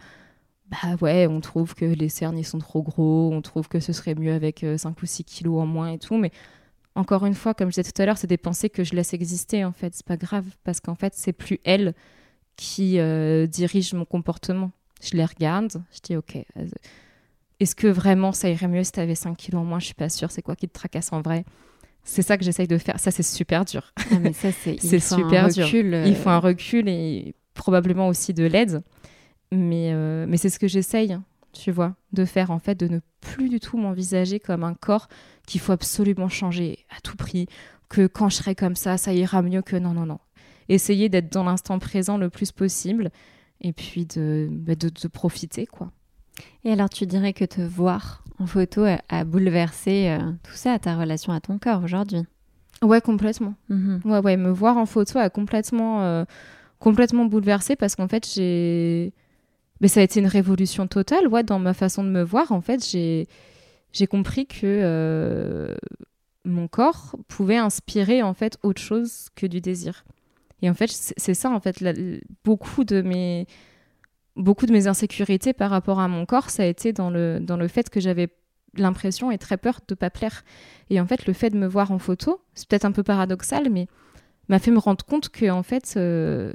bah 0.69 0.95
ouais, 1.01 1.27
on 1.27 1.41
trouve 1.41 1.75
que 1.75 1.85
les 1.85 2.09
cernes, 2.09 2.37
ils 2.37 2.45
sont 2.45 2.59
trop 2.59 2.81
gros, 2.81 3.29
on 3.33 3.41
trouve 3.41 3.67
que 3.67 3.79
ce 3.79 3.91
serait 3.93 4.15
mieux 4.15 4.33
avec 4.33 4.59
5 4.59 4.89
euh, 4.89 4.91
ou 5.03 5.05
6 5.05 5.25
kilos 5.25 5.61
en 5.61 5.65
moins 5.65 5.89
et 5.89 5.99
tout. 5.99 6.17
Mais 6.17 6.31
encore 6.95 7.25
une 7.25 7.33
fois, 7.33 7.53
comme 7.53 7.69
je 7.69 7.81
disais 7.81 7.91
tout 7.91 8.01
à 8.01 8.05
l'heure, 8.05 8.17
c'est 8.17 8.27
des 8.27 8.37
pensées 8.37 8.69
que 8.69 8.83
je 8.83 8.95
laisse 8.95 9.13
exister, 9.13 9.65
en 9.65 9.73
fait. 9.73 9.93
C'est 9.93 10.05
pas 10.05 10.17
grave, 10.17 10.45
parce 10.63 10.79
qu'en 10.79 10.95
fait, 10.95 11.13
c'est 11.15 11.33
plus 11.33 11.59
elle 11.65 11.93
qui 12.61 12.99
euh, 12.99 13.47
dirige 13.47 13.91
mon 13.93 14.05
comportement. 14.05 14.71
Je 15.01 15.17
les 15.17 15.25
regarde, 15.25 15.81
je 15.91 15.99
dis, 16.03 16.15
ok, 16.15 16.37
est-ce 17.59 17.73
que 17.73 17.87
vraiment 17.87 18.33
ça 18.33 18.51
irait 18.51 18.67
mieux 18.67 18.83
si 18.83 18.91
tu 18.91 18.99
avais 18.99 19.15
5 19.15 19.35
kilos 19.35 19.61
en 19.61 19.65
moins? 19.65 19.79
Je 19.79 19.85
suis 19.85 19.95
pas 19.95 20.09
sûre, 20.09 20.29
c'est 20.29 20.43
quoi 20.43 20.55
qui 20.55 20.67
te 20.67 20.73
tracasse 20.73 21.11
en 21.11 21.23
vrai? 21.23 21.43
C'est 22.03 22.21
ça 22.21 22.37
que 22.37 22.43
j'essaye 22.43 22.67
de 22.67 22.77
faire. 22.77 22.99
Ça, 22.99 23.09
c'est 23.09 23.23
super 23.23 23.65
dur. 23.65 23.91
Ah, 23.97 24.19
mais 24.19 24.31
ça, 24.33 24.51
c'est 24.51 24.77
super 24.99 25.49
dur. 25.49 25.67
Euh. 25.73 26.05
Il 26.05 26.15
faut 26.15 26.29
un 26.29 26.37
recul 26.37 26.87
et 26.87 27.33
probablement 27.55 28.07
aussi 28.07 28.31
de 28.31 28.43
l'aide. 28.43 28.83
Mais, 29.51 29.91
euh, 29.91 30.27
mais 30.27 30.37
c'est 30.37 30.49
ce 30.49 30.59
que 30.59 30.67
j'essaye, 30.67 31.17
tu 31.53 31.71
vois, 31.71 31.95
de 32.13 32.25
faire 32.25 32.51
en 32.51 32.59
fait, 32.59 32.75
de 32.75 32.87
ne 32.87 32.99
plus 33.21 33.49
du 33.49 33.59
tout 33.59 33.77
m'envisager 33.77 34.39
comme 34.39 34.63
un 34.63 34.75
corps 34.75 35.07
qu'il 35.47 35.61
faut 35.61 35.71
absolument 35.71 36.29
changer 36.29 36.85
à 36.95 37.01
tout 37.01 37.17
prix, 37.17 37.47
que 37.89 38.05
quand 38.05 38.29
je 38.29 38.35
serai 38.35 38.53
comme 38.53 38.75
ça, 38.75 38.97
ça 38.97 39.13
ira 39.13 39.41
mieux 39.41 39.63
que 39.63 39.75
non, 39.75 39.93
non, 39.93 40.05
non. 40.05 40.19
Essayer 40.71 41.09
d'être 41.09 41.31
dans 41.31 41.43
l'instant 41.43 41.79
présent 41.79 42.17
le 42.17 42.29
plus 42.29 42.51
possible 42.51 43.11
et 43.59 43.73
puis 43.73 44.05
de, 44.05 44.47
bah, 44.49 44.75
de, 44.75 44.89
de 44.89 45.07
profiter, 45.07 45.65
quoi. 45.65 45.91
Et 46.63 46.71
alors, 46.71 46.89
tu 46.89 47.05
dirais 47.05 47.33
que 47.33 47.45
te 47.45 47.61
voir 47.61 48.23
en 48.39 48.45
photo 48.47 48.85
a, 49.09 49.23
bouleversé 49.25 50.07
euh, 50.09 50.31
tout 50.43 50.55
ça, 50.55 50.79
ta 50.79 50.95
relation 50.95 51.33
à 51.33 51.41
ton 51.41 51.59
corps 51.59 51.83
aujourd'hui? 51.83 52.23
Ouais, 52.81 53.01
complètement. 53.01 53.53
Mhm. 53.69 54.01
Ouais, 54.05 54.19
ouais, 54.19 54.37
me 54.37 54.49
voir 54.49 54.77
en 54.77 54.85
photo 54.85 55.19
a 55.19 55.29
complètement, 55.29 56.03
euh, 56.03 56.25
complètement 56.79 57.25
bouleversé 57.25 57.75
parce 57.75 57.95
qu'en 57.95 58.07
fait, 58.07 58.27
j'ai. 58.33 59.13
Mais 59.81 59.87
ça 59.87 59.99
a 59.99 60.03
été 60.03 60.19
une 60.19 60.27
révolution 60.27 60.87
totale, 60.87 61.27
ouais, 61.27 61.43
dans 61.43 61.59
ma 61.59 61.73
façon 61.73 62.03
de 62.03 62.09
me 62.09 62.23
voir. 62.23 62.51
En 62.51 62.61
fait, 62.61 62.87
j'ai, 62.87 63.27
j'ai 63.93 64.07
compris 64.07 64.45
que 64.45 64.61
euh, 64.63 65.75
mon 66.45 66.67
corps 66.67 67.15
pouvait 67.27 67.57
inspirer 67.57 68.21
en 68.21 68.33
fait 68.33 68.57
autre 68.63 68.81
chose 68.81 69.27
que 69.35 69.45
du 69.45 69.59
désir. 69.59 70.05
Et 70.61 70.69
en 70.69 70.73
fait, 70.73 70.89
c'est 71.17 71.33
ça, 71.33 71.49
en 71.49 71.59
fait, 71.59 71.83
beaucoup 72.43 72.83
de 72.83 73.01
mes 73.01 73.47
beaucoup 74.37 74.65
de 74.65 74.71
mes 74.71 74.87
insécurités 74.87 75.51
par 75.51 75.69
rapport 75.69 75.99
à 75.99 76.07
mon 76.07 76.25
corps, 76.25 76.49
ça 76.49 76.63
a 76.63 76.65
été 76.65 76.93
dans 76.93 77.09
le, 77.09 77.39
dans 77.41 77.57
le 77.57 77.67
fait 77.67 77.89
que 77.89 77.99
j'avais 77.99 78.29
l'impression 78.75 79.29
et 79.29 79.37
très 79.37 79.57
peur 79.57 79.81
de 79.87 79.93
pas 79.93 80.09
plaire. 80.09 80.43
Et 80.89 81.01
en 81.01 81.05
fait, 81.05 81.25
le 81.25 81.33
fait 81.33 81.49
de 81.49 81.57
me 81.57 81.67
voir 81.67 81.91
en 81.91 81.99
photo, 81.99 82.41
c'est 82.53 82.67
peut-être 82.67 82.85
un 82.85 82.93
peu 82.93 83.03
paradoxal, 83.03 83.69
mais 83.69 83.87
m'a 84.47 84.59
fait 84.59 84.71
me 84.71 84.79
rendre 84.79 85.03
compte 85.05 85.29
que 85.29 85.49
en 85.49 85.63
fait, 85.63 85.95
euh, 85.97 86.53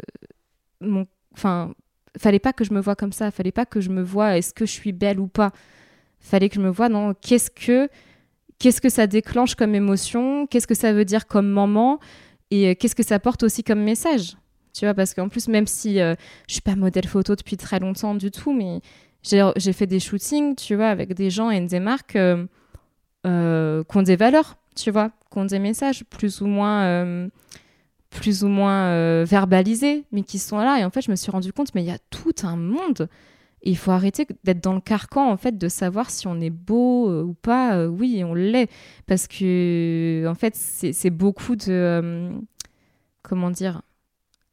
mon, 0.81 1.07
fallait 2.19 2.39
pas 2.39 2.53
que 2.53 2.65
je 2.65 2.73
me 2.73 2.81
vois 2.81 2.97
comme 2.97 3.13
ça, 3.13 3.31
fallait 3.31 3.53
pas 3.53 3.67
que 3.67 3.81
je 3.81 3.91
me 3.91 4.03
vois 4.03 4.39
est-ce 4.39 4.55
que 4.55 4.67
je 4.67 4.73
suis 4.73 4.93
belle 4.93 5.21
ou 5.21 5.27
pas? 5.27 5.53
Fallait 6.21 6.49
que 6.49 6.57
je 6.57 6.61
me 6.61 6.71
vois 6.71 6.89
non, 6.89 7.15
qu'est-ce 7.15 7.51
que 7.51 7.89
qu'est-ce 8.59 8.81
que 8.81 8.89
ça 8.89 9.07
déclenche 9.07 9.55
comme 9.55 9.75
émotion, 9.75 10.47
qu'est-ce 10.47 10.67
que 10.67 10.75
ça 10.75 10.93
veut 10.93 11.05
dire 11.05 11.27
comme 11.27 11.49
moment? 11.49 12.01
Et 12.51 12.69
euh, 12.69 12.75
qu'est-ce 12.75 12.95
que 12.95 13.03
ça 13.03 13.19
porte 13.19 13.43
aussi 13.43 13.63
comme 13.63 13.83
message 13.83 14.37
tu 14.77 14.85
vois, 14.85 14.93
parce 14.93 15.15
qu'en 15.15 15.29
plus, 15.31 15.49
même 15.49 15.67
si 15.67 16.01
euh, 16.01 16.15
je 16.49 16.53
suis 16.53 16.61
pas 16.61 16.77
modèle 16.77 17.07
photo 17.07 17.35
depuis 17.35 17.57
très 17.57 17.81
longtemps 17.81 18.15
du 18.15 18.31
tout, 18.31 18.53
mais 18.53 18.81
j'ai 19.23 19.73
fait 19.73 19.87
des 19.87 20.01
shootings, 20.01 20.55
tu 20.55 20.75
vois, 20.75 20.89
avec 20.89 21.15
des 21.15 21.31
gens 21.31 21.51
et 21.51 21.61
des 21.63 21.81
marques 21.81 22.17
euh, 22.17 22.45
euh, 23.27 23.83
qui 23.85 23.97
ont 23.97 24.03
des 24.03 24.17
valeurs, 24.17 24.57
tu 24.77 24.91
vois, 24.91 25.13
qui 25.33 25.39
ont 25.39 25.47
des 25.47 25.59
messages 25.59 26.05
plus 26.05 26.43
ou 26.43 26.47
moins, 26.47 27.29
plus 28.11 28.45
ou 28.45 28.49
moins 28.49 29.25
verbalisés, 29.25 30.05
mais 30.13 30.23
qui 30.23 30.39
sont 30.39 30.59
là. 30.59 30.79
Et 30.79 30.85
en 30.85 30.91
fait, 30.91 31.01
je 31.01 31.11
me 31.11 31.17
suis 31.17 31.31
rendu 31.31 31.55
compte, 31.55 31.75
mais 31.75 31.83
il 31.83 31.87
y 31.87 31.91
a 31.91 31.99
tout 32.11 32.35
un 32.43 32.57
monde. 32.57 33.09
Et 33.67 33.71
il 33.71 33.77
faut 33.77 33.91
arrêter 33.91 34.27
d'être 34.45 34.63
dans 34.63 34.75
le 34.75 34.81
carcan, 34.81 35.29
en 35.29 35.37
fait, 35.37 35.59
de 35.59 35.69
savoir 35.69 36.11
si 36.11 36.29
on 36.29 36.41
est 36.41 36.51
beau 36.51 37.11
ou 37.23 37.35
pas. 37.35 37.87
oui, 37.89 38.23
on 38.25 38.33
l'est. 38.33 38.71
Parce 39.07 39.27
que, 39.27 40.25
en 40.29 40.35
fait, 40.35 40.55
c'est 40.55 41.11
beaucoup 41.11 41.57
de. 41.57 42.31
comment 43.23 43.51
dire 43.51 43.83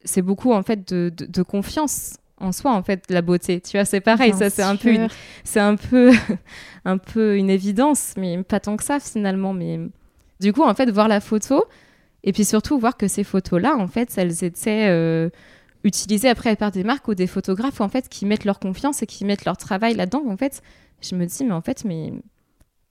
c'est 0.03 0.21
beaucoup 0.21 0.53
en 0.53 0.63
fait 0.63 0.87
de, 0.93 1.11
de, 1.15 1.43
confiance 1.43 2.17
en 2.37 2.51
soi 2.51 2.71
en 2.71 2.83
fait 2.83 3.05
la 3.09 3.21
beauté 3.21 3.61
tu 3.61 3.77
vois 3.77 3.85
c'est 3.85 4.01
pareil 4.01 4.33
ça 4.33 4.49
c'est 4.49 4.63
un 4.63 4.75
peu 4.75 4.95
c'est 5.43 5.59
un 5.59 5.75
peu 5.75 6.11
un 6.85 6.97
peu 6.97 7.37
une 7.37 7.49
évidence 7.49 8.13
mais 8.17 8.41
pas 8.43 8.59
tant 8.59 8.75
que 8.75 8.83
ça 8.83 8.99
finalement 8.99 9.53
mais 9.53 9.79
du 10.39 10.53
coup 10.53 10.63
en 10.63 10.73
fait 10.73 10.89
voir 10.89 11.07
la 11.07 11.19
photo 11.19 11.65
et 12.23 12.33
puis 12.33 12.45
surtout 12.45 12.77
voir 12.79 12.97
que 12.97 13.07
ces 13.07 13.23
photos 13.23 13.61
là 13.61 13.75
en 13.77 13.87
fait 13.87 14.13
elles 14.17 14.43
étaient 14.43 14.87
euh, 14.89 15.29
utilisées 15.83 16.29
après 16.29 16.55
par 16.55 16.71
des 16.71 16.83
marques 16.83 17.07
ou 17.07 17.15
des 17.15 17.27
photographes 17.27 17.81
en 17.81 17.89
fait 17.89 18.09
qui 18.09 18.25
mettent 18.25 18.45
leur 18.45 18.59
confiance 18.59 19.03
et 19.03 19.05
qui 19.05 19.25
mettent 19.25 19.45
leur 19.45 19.57
travail 19.57 19.95
là-dedans 19.95 20.23
en 20.27 20.37
fait 20.37 20.61
je 21.01 21.15
me 21.15 21.25
dis 21.25 21.43
mais 21.43 21.51
en 21.51 21.61
fait 21.61 21.83
mais 21.85 22.13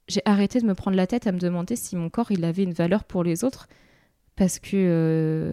j'ai 0.09 0.23
arrêté 0.25 0.61
de 0.61 0.67
me 0.67 0.75
prendre 0.75 0.97
la 0.97 1.07
tête 1.07 1.27
à 1.27 1.33
me 1.33 1.39
demander 1.39 1.77
si 1.77 1.97
mon 1.97 2.11
corps 2.11 2.31
il 2.31 2.45
avait 2.45 2.65
une 2.65 2.75
valeur 2.75 3.05
pour 3.05 3.25
les 3.25 3.45
autres 3.45 3.69
parce 4.37 4.59
que 4.59 4.71
euh, 4.75 5.53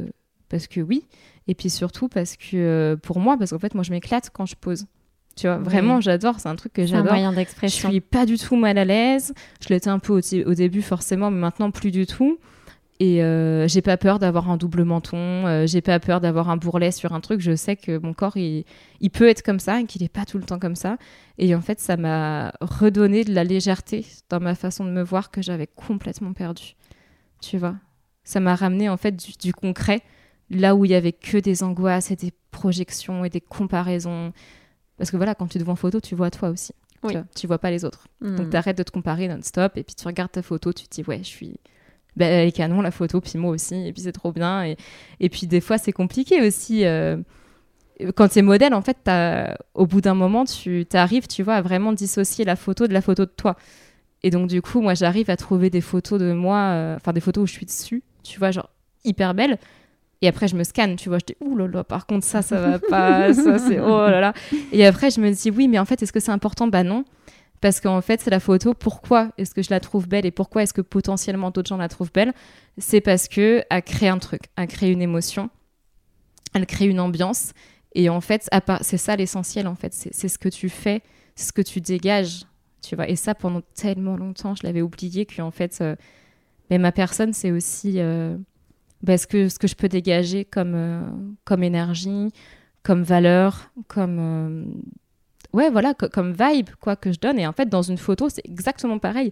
parce 0.50 0.68
que 0.68 0.82
oui 0.82 1.06
et 1.50 1.56
puis 1.56 1.72
surtout 1.72 2.08
parce 2.08 2.38
que 2.38 2.56
euh, 2.56 2.96
pour 2.96 3.20
moi, 3.20 3.36
parce 3.36 3.50
qu'en 3.50 3.58
fait, 3.58 3.74
moi, 3.74 3.84
je 3.84 3.90
m'éclate 3.90 4.30
quand 4.32 4.46
je 4.46 4.56
pose. 4.56 4.86
Tu 5.36 5.48
vois, 5.48 5.58
vraiment, 5.58 6.00
j'adore. 6.00 6.40
C'est 6.40 6.48
un 6.48 6.56
truc 6.56 6.74
que 6.74 6.86
j'adore. 6.86 7.12
moyen 7.12 7.34
d'expression. 7.34 7.90
Je 7.90 7.94
suis 7.94 8.02
pas 8.02 8.28
du 8.28 8.38
tout 8.38 8.56
mal 8.56 8.78
à 8.78 8.86
l'aise. 8.86 9.34
Je 9.60 9.70
l'étais 9.70 9.90
un 9.90 9.98
peu 9.98 10.14
au, 10.14 10.54
début, 10.54 10.84
forcément, 10.84 11.32
mais 11.32 11.40
maintenant, 11.40 11.72
plus 11.72 11.90
du 11.90 12.06
tout. 12.06 12.38
Et 13.02 13.24
euh, 13.24 13.66
j'ai 13.68 13.82
pas 13.82 13.96
peur 13.96 14.20
d'avoir 14.20 14.50
un 14.50 14.58
double 14.58 14.84
menton. 14.84 15.18
Euh, 15.18 15.66
j'ai 15.66 15.82
pas 15.82 16.00
peur 16.02 16.20
d'avoir 16.20 16.50
un 16.50 16.58
bourrelet 16.58 16.92
sur 16.92 17.14
un 17.14 17.22
truc. 17.22 17.40
Je 17.40 17.56
sais 17.56 17.78
que 17.78 17.98
mon 17.98 18.14
corps, 18.14 18.36
il, 18.36 18.66
il 19.00 19.10
peut 19.10 19.30
être 19.30 19.42
comme 19.42 19.60
ça 19.60 19.80
et 19.80 19.86
qu'il 19.86 20.04
est 20.04 20.10
pas 20.10 20.26
tout 20.26 20.38
le 20.38 20.44
temps 20.44 20.60
comme 20.60 20.76
ça. 20.76 20.98
Et 21.38 21.56
en 21.56 21.62
fait, 21.62 21.80
ça 21.80 21.96
m'a 21.96 22.52
redonné 22.60 23.24
de 23.24 23.34
la 23.34 23.46
légèreté 23.46 24.06
dans 24.30 24.42
ma 24.42 24.54
façon 24.54 24.84
de 24.84 24.92
me 24.92 25.02
voir 25.02 25.32
que 25.32 25.42
j'avais 25.42 25.68
complètement 25.68 26.34
perdu. 26.34 26.76
Tu 27.42 27.58
vois, 27.58 27.76
ça 28.26 28.42
m'a 28.42 28.54
ramené 28.54 28.90
en 28.90 28.98
fait 28.98 29.16
du, 29.16 29.32
du 29.40 29.54
concret 29.54 30.02
là 30.50 30.76
où 30.76 30.84
il 30.84 30.92
y 30.92 30.96
avait 30.96 31.14
que 31.14 31.38
des 31.38 31.64
angoisses 31.64 32.12
et 32.12 32.18
des 32.18 32.34
projections 32.52 33.24
et 33.24 33.30
des 33.30 33.42
comparaisons. 33.42 34.34
Parce 34.98 35.10
que 35.12 35.16
voilà, 35.16 35.36
quand 35.36 35.48
tu 35.48 35.58
te 35.58 35.64
vois 35.64 35.74
en 35.74 35.78
photo, 35.78 36.02
tu 36.02 36.16
vois 36.16 36.32
toi 36.32 36.50
aussi. 36.50 36.74
Tu, 37.08 37.14
vois, 37.14 37.24
vois 37.48 37.60
pas 37.60 37.72
les 37.72 37.86
autres. 37.86 38.10
Hmm. 38.20 38.36
Donc 38.36 38.50
tu 38.50 38.58
arrêtes 38.58 38.78
de 38.78 38.84
te 38.84 38.92
comparer 38.92 39.30
non-stop 39.30 39.78
et 39.78 39.84
puis 39.84 39.96
tu 39.96 40.06
regardes 40.06 40.34
ta 40.34 40.42
photo, 40.42 40.74
tu 40.74 40.86
te 40.86 40.96
dis 40.96 41.08
ouais, 41.08 41.20
je 41.20 41.30
suis 41.30 41.60
belle 42.16 42.34
elle 42.34 42.54
canon 42.54 42.82
la 42.82 42.92
photo, 42.92 43.22
puis 43.22 43.38
moi 43.38 43.52
aussi, 43.52 43.88
et 43.88 43.94
puis 43.94 44.02
c'est 44.02 44.12
trop 44.12 44.32
bien. 44.32 44.64
Et, 44.66 44.78
et 45.20 45.30
puis 45.30 45.48
des 45.48 45.62
fois 45.62 45.78
c'est 45.78 45.92
compliqué 45.92 46.46
aussi. 46.46 46.86
Euh, 46.86 47.18
quand 48.16 48.30
tu 48.30 48.40
es 48.40 48.42
modèle, 48.42 48.74
en 48.74 48.82
fait, 48.82 49.10
au 49.74 49.86
bout 49.86 50.00
d'un 50.00 50.14
moment, 50.14 50.46
tu 50.46 50.88
arrives, 50.94 51.28
tu 51.28 51.44
vois, 51.44 51.56
à 51.56 51.62
vraiment 51.62 51.92
dissocier 51.92 52.46
la 52.46 52.56
photo 52.56 52.88
de 52.88 52.94
la 52.94 53.02
photo 53.02 53.26
de 53.26 53.32
toi. 53.36 53.58
Et 54.24 54.30
donc 54.30 54.48
du 54.48 54.62
coup, 54.62 54.82
moi 54.82 54.94
j'arrive 54.94 55.30
à 55.30 55.38
trouver 55.38 55.70
des 55.70 55.82
photos 55.82 56.20
de 56.20 56.32
moi, 56.34 56.58
euh, 56.58 56.96
enfin 56.96 57.14
des 57.14 57.22
photos 57.22 57.44
où 57.44 57.48
je 57.48 57.54
suis 57.54 57.66
dessus, 57.66 58.04
tu 58.24 58.40
vois, 58.40 58.52
genre 58.52 58.70
hyper 59.04 59.34
belle 59.34 59.58
et 60.22 60.28
après, 60.28 60.48
je 60.50 60.56
me 60.56 60.64
scanne, 60.64 60.98
tu 60.98 61.08
vois, 61.08 61.18
je 61.20 61.26
dis, 61.26 61.36
ouh 61.40 61.56
là 61.56 61.68
là, 61.68 61.84
par 61.84 62.06
contre, 62.06 62.26
ça, 62.26 62.42
ça 62.42 62.60
va 62.60 62.80
pas, 62.80 63.34
ça, 63.34 63.58
c'est, 63.58 63.80
oh 63.80 64.00
là 64.00 64.20
là. 64.20 64.34
Et 64.74 64.86
après, 64.86 65.12
je 65.12 65.22
me 65.22 65.32
dis, 65.32 65.50
oui, 65.50 65.70
mais 65.70 65.80
en 65.80 65.86
fait, 65.86 66.04
est-ce 66.04 66.12
que 66.12 66.20
c'est 66.20 66.32
important? 66.32 66.68
Bah 66.68 66.84
non. 66.84 67.06
Parce 67.62 67.82
qu'en 67.82 68.02
fait, 68.02 68.22
c'est 68.22 68.30
la 68.30 68.40
photo. 68.40 68.74
Pourquoi 68.74 69.32
est-ce 69.38 69.54
que 69.54 69.62
je 69.62 69.70
la 69.70 69.80
trouve 69.80 70.08
belle 70.08 70.26
et 70.26 70.32
pourquoi 70.32 70.64
est-ce 70.64 70.74
que 70.74 70.82
potentiellement 70.82 71.52
d'autres 71.52 71.70
gens 71.70 71.78
la 71.78 71.90
trouvent 71.90 72.12
belle? 72.14 72.34
C'est 72.78 73.02
parce 73.02 73.28
que 73.28 73.64
elle 73.70 73.84
crée 73.84 74.08
un 74.08 74.18
truc, 74.18 74.44
elle 74.56 74.68
crée 74.68 74.92
une 74.92 75.02
émotion, 75.02 75.50
elle 76.54 76.66
crée 76.66 76.86
une 76.86 77.00
ambiance. 77.00 77.52
Et 77.96 78.10
en 78.10 78.22
fait, 78.22 78.48
c'est 78.82 78.98
ça 78.98 79.16
l'essentiel, 79.16 79.68
en 79.68 79.76
fait. 79.76 79.94
C'est 79.94 80.28
ce 80.28 80.38
que 80.38 80.50
tu 80.50 80.70
fais, 80.70 81.02
ce 81.36 81.52
que 81.52 81.62
tu 81.62 81.82
dégages, 81.82 82.46
tu 82.82 82.96
vois. 82.96 83.10
Et 83.10 83.16
ça, 83.16 83.36
pendant 83.36 83.62
tellement 83.74 84.16
longtemps, 84.16 84.56
je 84.56 84.64
l'avais 84.64 84.82
oublié 84.82 85.26
qu'en 85.26 85.52
fait, 85.52 85.80
euh, 85.82 85.96
mais 86.70 86.78
ma 86.78 86.92
personne, 86.92 87.34
c'est 87.34 87.52
aussi. 87.52 87.96
Euh, 87.98 88.38
parce 89.06 89.26
que 89.26 89.50
ce 89.50 89.58
que 89.60 89.68
je 89.68 89.76
peux 89.76 89.88
dégager 89.88 90.46
comme, 90.46 90.76
euh, 90.76 91.02
comme 91.46 91.64
énergie, 91.64 92.32
comme 92.84 93.04
valeur, 93.04 93.72
comme 93.88 94.18
euh, 94.20 94.66
ouais 95.54 95.70
voilà 95.70 95.94
comme 95.94 96.34
vibe 96.34 96.70
quoi 96.80 96.96
que 96.96 97.12
je 97.12 97.20
donne. 97.20 97.40
Et 97.40 97.48
en 97.48 97.54
fait 97.54 97.68
dans 97.70 97.82
une 97.82 97.98
photo 97.98 98.30
c'est 98.30 98.46
exactement 98.46 99.00
pareil. 99.00 99.32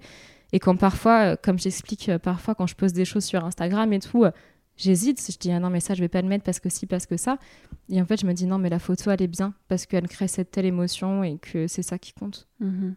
Et 0.54 0.60
quand 0.60 0.76
parfois 0.78 1.34
euh, 1.34 1.36
comme 1.42 1.60
j'explique 1.60 2.12
parfois 2.24 2.56
quand 2.56 2.68
je 2.68 2.76
pose 2.76 2.94
des 2.94 3.06
choses 3.06 3.26
sur 3.26 3.44
Instagram 3.46 3.92
et 3.94 4.00
tout 4.00 4.26
j'hésite. 4.78 5.20
Je 5.32 5.38
dis 5.38 5.52
ah 5.52 5.60
non 5.60 5.70
mais 5.70 5.80
ça 5.80 5.94
je 5.94 6.02
vais 6.02 6.08
pas 6.08 6.22
le 6.22 6.28
mettre 6.28 6.44
parce 6.44 6.60
que 6.60 6.70
si 6.70 6.86
parce 6.86 7.06
que 7.06 7.18
ça. 7.18 7.38
Et 7.90 8.02
en 8.02 8.06
fait 8.06 8.20
je 8.22 8.26
me 8.26 8.34
dis 8.34 8.46
non 8.46 8.58
mais 8.58 8.70
la 8.70 8.80
photo 8.80 9.12
elle 9.12 9.22
est 9.22 9.28
bien 9.28 9.54
parce 9.68 9.86
qu'elle 9.86 10.08
crée 10.08 10.28
cette 10.28 10.52
telle 10.52 10.66
émotion 10.66 11.24
et 11.24 11.38
que 11.38 11.68
c'est 11.68 11.84
ça 11.84 11.98
qui 11.98 12.14
compte. 12.14 12.48
Mhm. 12.60 12.96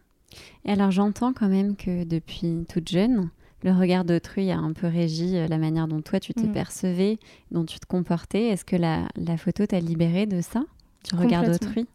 et 0.65 0.71
alors 0.71 0.91
j'entends 0.91 1.33
quand 1.33 1.49
même 1.49 1.75
que 1.75 2.03
depuis 2.05 2.65
toute 2.71 2.87
jeune 2.89 3.29
le 3.63 3.73
regard 3.73 4.05
d'autrui 4.05 4.49
a 4.49 4.57
un 4.57 4.73
peu 4.73 4.87
régi 4.87 5.35
euh, 5.37 5.47
la 5.47 5.57
manière 5.59 5.87
dont 5.87 6.01
toi 6.01 6.19
tu 6.19 6.33
te 6.33 6.41
Mm. 6.47 6.51
percevais, 6.51 7.19
dont 7.51 7.63
tu 7.65 7.79
te 7.79 7.85
comportais. 7.85 8.47
Est-ce 8.47 8.65
que 8.65 8.75
la, 8.75 9.07
la 9.15 9.37
photo 9.37 9.65
t'a 9.67 9.79
libéré 9.79 10.25
de 10.25 10.41
ça, 10.41 10.63
du 11.07 11.15
regard 11.15 11.43
d'autrui? 11.43 11.85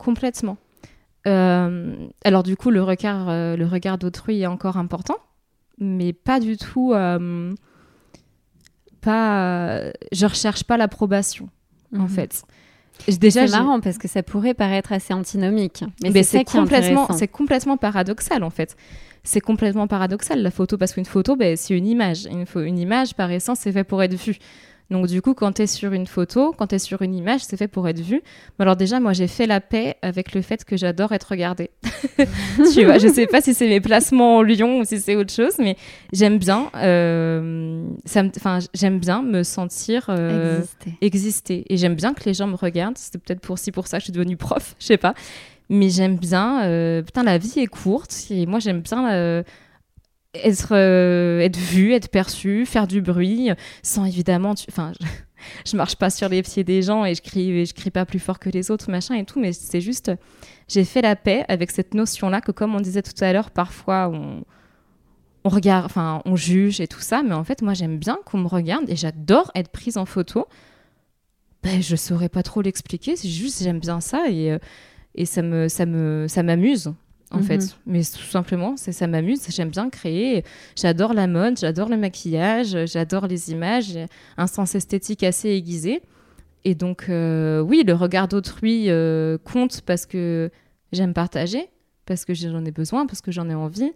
Complètement. 0.00 0.56
Euh, 1.26 1.94
alors 2.24 2.42
du 2.42 2.56
coup, 2.56 2.70
le 2.70 2.82
regard, 2.82 3.28
euh, 3.28 3.54
le 3.56 3.66
regard 3.66 3.98
d'autrui 3.98 4.40
est 4.40 4.46
encore 4.46 4.78
important, 4.78 5.18
mais 5.78 6.14
pas 6.14 6.40
du 6.40 6.56
tout. 6.56 6.92
euh, 6.94 7.52
pas. 9.02 9.42
euh, 9.44 9.90
je 10.12 10.26
recherche 10.26 10.64
pas 10.64 10.76
l'approbation 10.76 11.48
en 11.94 12.02
Mhm. 12.02 12.08
fait. 12.08 12.42
Déjà, 13.18 13.46
C'est 13.46 13.52
marrant 13.58 13.80
parce 13.80 13.96
que 13.98 14.08
ça 14.08 14.22
pourrait 14.22 14.52
paraître 14.54 14.92
assez 14.92 15.14
antinomique. 15.14 15.84
Mais, 16.02 16.10
Mais 16.10 16.22
c'est 16.22 16.44
complètement, 16.44 17.10
c'est 17.12 17.28
complètement 17.28 17.76
paradoxal 17.78 18.42
en 18.42 18.50
fait. 18.50 18.76
C'est 19.22 19.40
complètement 19.40 19.86
paradoxal 19.86 20.42
la 20.42 20.50
photo 20.50 20.76
parce 20.78 20.92
qu'une 20.92 21.04
photo, 21.06 21.36
ben, 21.36 21.56
c'est 21.56 21.76
une 21.76 21.86
image. 21.86 22.26
Une, 22.30 22.44
une 22.62 22.78
image, 22.78 23.14
par 23.14 23.30
essence, 23.30 23.60
c'est 23.60 23.72
fait 23.72 23.84
pour 23.84 24.02
être 24.02 24.14
vue. 24.14 24.38
Donc 24.90 25.06
du 25.06 25.22
coup, 25.22 25.34
quand 25.34 25.52
tu 25.52 25.62
es 25.62 25.66
sur 25.68 25.92
une 25.92 26.06
photo, 26.08 26.52
quand 26.58 26.66
tu 26.66 26.74
es 26.74 26.78
sur 26.80 27.00
une 27.02 27.14
image, 27.14 27.42
c'est 27.44 27.56
fait 27.56 27.68
pour 27.68 27.86
être 27.88 28.00
vu. 28.00 28.22
Mais 28.58 28.64
alors 28.64 28.74
déjà, 28.76 28.98
moi, 28.98 29.12
j'ai 29.12 29.28
fait 29.28 29.46
la 29.46 29.60
paix 29.60 29.96
avec 30.02 30.34
le 30.34 30.42
fait 30.42 30.64
que 30.64 30.76
j'adore 30.76 31.12
être 31.12 31.28
regardée. 31.30 31.70
tu 32.74 32.84
vois, 32.84 32.98
je 32.98 33.08
sais 33.08 33.26
pas 33.26 33.40
si 33.40 33.54
c'est 33.54 33.68
mes 33.68 33.80
placements 33.80 34.38
en 34.38 34.42
Lyon 34.42 34.80
ou 34.80 34.84
si 34.84 34.98
c'est 35.00 35.14
autre 35.16 35.32
chose, 35.32 35.54
mais 35.58 35.76
j'aime 36.12 36.38
bien, 36.38 36.70
euh, 36.76 37.84
ça 38.04 38.22
me- 38.22 38.30
enfin, 38.36 38.58
j'aime 38.74 38.98
bien 38.98 39.22
me 39.22 39.42
sentir 39.42 40.06
euh, 40.08 40.58
Exister. 40.58 40.94
exister. 41.00 41.64
Et 41.68 41.76
j'aime 41.76 41.94
bien 41.94 42.12
que 42.12 42.24
les 42.24 42.34
gens 42.34 42.46
me 42.48 42.56
regardent. 42.56 42.98
C'est 42.98 43.16
peut-être 43.18 43.40
pour 43.40 43.54
aussi 43.54 43.70
pour 43.72 43.86
ça 43.86 43.98
que 43.98 44.00
je 44.00 44.04
suis 44.06 44.12
devenue 44.12 44.36
prof, 44.36 44.74
je 44.80 44.86
sais 44.86 44.96
pas. 44.98 45.14
Mais 45.68 45.88
j'aime 45.88 46.16
bien. 46.16 46.64
euh, 46.64 47.02
putain, 47.02 47.22
la 47.22 47.38
vie 47.38 47.60
est 47.60 47.66
courte. 47.68 48.26
Et 48.30 48.44
moi, 48.46 48.58
j'aime 48.58 48.80
bien 48.80 49.12
euh, 49.12 49.42
être, 50.34 50.74
euh, 50.74 51.40
être 51.40 51.56
vue, 51.56 51.92
être 51.92 52.08
perçue, 52.08 52.66
faire 52.66 52.86
du 52.86 53.00
bruit, 53.00 53.50
sans 53.82 54.04
évidemment. 54.04 54.54
Enfin, 54.68 54.92
je, 55.00 55.06
je 55.70 55.76
marche 55.76 55.96
pas 55.96 56.10
sur 56.10 56.28
les 56.28 56.42
pieds 56.42 56.64
des 56.64 56.82
gens 56.82 57.04
et 57.04 57.14
je 57.14 57.22
crie, 57.22 57.64
je 57.66 57.74
crie 57.74 57.90
pas 57.90 58.04
plus 58.04 58.18
fort 58.18 58.38
que 58.38 58.50
les 58.50 58.70
autres, 58.70 58.90
machin 58.90 59.14
et 59.14 59.24
tout. 59.24 59.40
Mais 59.40 59.52
c'est 59.52 59.80
juste. 59.80 60.12
J'ai 60.68 60.84
fait 60.84 61.02
la 61.02 61.16
paix 61.16 61.44
avec 61.48 61.70
cette 61.70 61.94
notion-là 61.94 62.40
que, 62.40 62.52
comme 62.52 62.74
on 62.74 62.80
disait 62.80 63.02
tout 63.02 63.24
à 63.24 63.32
l'heure, 63.32 63.50
parfois 63.50 64.08
on. 64.12 64.44
On 65.42 65.48
regarde, 65.48 65.86
enfin, 65.86 66.20
on 66.26 66.36
juge 66.36 66.82
et 66.82 66.86
tout 66.86 67.00
ça, 67.00 67.22
mais 67.22 67.32
en 67.32 67.44
fait, 67.44 67.62
moi, 67.62 67.72
j'aime 67.72 67.96
bien 67.96 68.18
qu'on 68.26 68.36
me 68.36 68.46
regarde 68.46 68.90
et 68.90 68.96
j'adore 68.96 69.50
être 69.54 69.70
prise 69.70 69.96
en 69.96 70.04
photo 70.04 70.46
ben, 71.62 71.82
je 71.82 71.96
saurais 71.96 72.28
pas 72.28 72.42
trop 72.42 72.62
l'expliquer. 72.62 73.16
C'est 73.16 73.28
juste 73.28 73.62
j'aime 73.62 73.80
bien 73.80 74.00
ça 74.00 74.28
et, 74.30 74.52
euh, 74.52 74.58
et 75.14 75.26
ça 75.26 75.42
me 75.42 75.68
ça 75.68 75.86
me 75.86 76.26
ça 76.28 76.42
m'amuse 76.42 76.92
en 77.30 77.38
Mhm. 77.38 77.42
fait. 77.44 77.76
Mais 77.86 78.02
tout 78.02 78.22
simplement, 78.30 78.76
c'est 78.76 78.92
ça 78.92 79.06
m'amuse. 79.06 79.42
J'aime 79.48 79.70
bien 79.70 79.88
créer. 79.90 80.44
J'adore 80.76 81.14
la 81.14 81.26
mode, 81.26 81.58
j'adore 81.58 81.88
le 81.88 81.96
maquillage, 81.96 82.76
j'adore 82.86 83.26
les 83.26 83.50
images. 83.52 83.98
Un 84.36 84.46
sens 84.46 84.74
esthétique 84.74 85.22
assez 85.22 85.50
aiguisé. 85.50 86.02
Et 86.64 86.74
donc 86.74 87.06
euh, 87.08 87.60
oui, 87.60 87.84
le 87.86 87.94
regard 87.94 88.28
d'autrui 88.28 88.90
euh, 88.90 89.38
compte 89.44 89.80
parce 89.82 90.04
que 90.06 90.50
j'aime 90.92 91.14
partager, 91.14 91.68
parce 92.04 92.24
que 92.24 92.34
j'en 92.34 92.64
ai 92.64 92.70
besoin, 92.72 93.06
parce 93.06 93.20
que 93.22 93.30
j'en 93.32 93.48
ai 93.48 93.54
envie, 93.54 93.92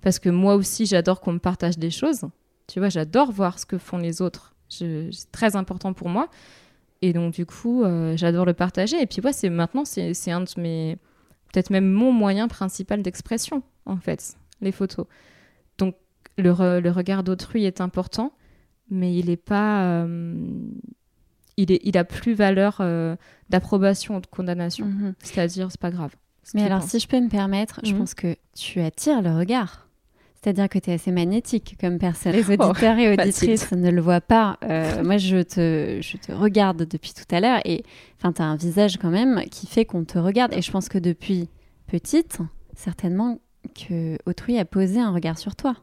parce 0.00 0.18
que 0.18 0.28
moi 0.30 0.54
aussi 0.54 0.86
j'adore 0.86 1.20
qu'on 1.20 1.32
me 1.32 1.38
partage 1.38 1.76
des 1.78 1.90
choses. 1.90 2.22
Tu 2.68 2.78
vois, 2.78 2.88
j'adore 2.88 3.32
voir 3.32 3.58
ce 3.58 3.66
que 3.66 3.78
font 3.78 3.98
les 3.98 4.22
autres. 4.22 4.54
C'est 4.68 5.10
très 5.30 5.54
important 5.56 5.92
pour 5.92 6.08
moi. 6.08 6.28
Et 7.02 7.12
donc, 7.12 7.34
du 7.34 7.44
coup, 7.46 7.84
euh, 7.84 8.16
j'adore 8.16 8.44
le 8.46 8.54
partager. 8.54 9.00
Et 9.00 9.06
puis, 9.06 9.20
ouais, 9.22 9.50
maintenant, 9.50 9.84
c'est 9.84 10.30
un 10.30 10.40
de 10.40 10.48
mes. 10.56 10.96
Peut-être 11.56 11.70
même 11.70 11.90
mon 11.90 12.12
moyen 12.12 12.48
principal 12.48 13.00
d'expression, 13.02 13.62
en 13.86 13.96
fait, 13.96 14.36
les 14.60 14.72
photos. 14.72 15.06
Donc, 15.78 15.94
le, 16.36 16.50
re- 16.52 16.80
le 16.80 16.90
regard 16.90 17.22
d'autrui 17.24 17.64
est 17.64 17.80
important, 17.80 18.34
mais 18.90 19.16
il 19.16 19.30
est 19.30 19.38
pas. 19.38 19.84
euh, 20.04 20.36
il, 21.56 21.72
est, 21.72 21.80
il 21.82 21.96
a 21.96 22.04
plus 22.04 22.34
valeur 22.34 22.76
euh, 22.80 23.16
d'approbation 23.48 24.16
ou 24.16 24.20
de 24.20 24.26
condamnation. 24.26 24.84
Mhm. 24.84 25.14
C'est-à-dire, 25.22 25.70
c'est 25.70 25.80
pas 25.80 25.90
grave. 25.90 26.14
Mais 26.52 26.62
alors, 26.64 26.80
pense. 26.80 26.90
si 26.90 26.98
je 27.00 27.08
peux 27.08 27.18
me 27.18 27.30
permettre, 27.30 27.80
je 27.84 27.92
Mhm. 27.92 27.98
pense 28.00 28.12
que 28.12 28.36
tu 28.54 28.80
attires 28.82 29.22
le 29.22 29.34
regard. 29.34 29.85
C'est-à-dire 30.46 30.68
que 30.68 30.78
tu 30.78 30.90
es 30.90 30.92
assez 30.92 31.10
magnétique 31.10 31.76
comme 31.80 31.98
personne. 31.98 32.30
Les 32.30 32.44
Oh, 32.48 32.52
auditeurs 32.52 32.96
et 32.98 33.12
auditrices 33.12 33.72
ne 33.72 33.90
le 33.90 34.00
voient 34.00 34.20
pas. 34.20 34.58
Euh, 34.62 35.02
moi, 35.02 35.16
je 35.16 35.42
te, 35.42 35.98
je 36.00 36.16
te 36.18 36.30
regarde 36.30 36.84
depuis 36.84 37.12
tout 37.14 37.34
à 37.34 37.40
l'heure 37.40 37.58
et 37.64 37.82
tu 38.22 38.42
as 38.42 38.44
un 38.44 38.54
visage 38.54 38.96
quand 38.96 39.10
même 39.10 39.42
qui 39.50 39.66
fait 39.66 39.84
qu'on 39.84 40.04
te 40.04 40.18
regarde. 40.18 40.54
Et 40.54 40.62
je 40.62 40.70
pense 40.70 40.88
que 40.88 40.98
depuis 40.98 41.48
petite, 41.88 42.38
certainement 42.76 43.40
que 43.74 44.18
autrui 44.24 44.56
a 44.60 44.64
posé 44.64 45.00
un 45.00 45.10
regard 45.10 45.36
sur 45.36 45.56
toi. 45.56 45.74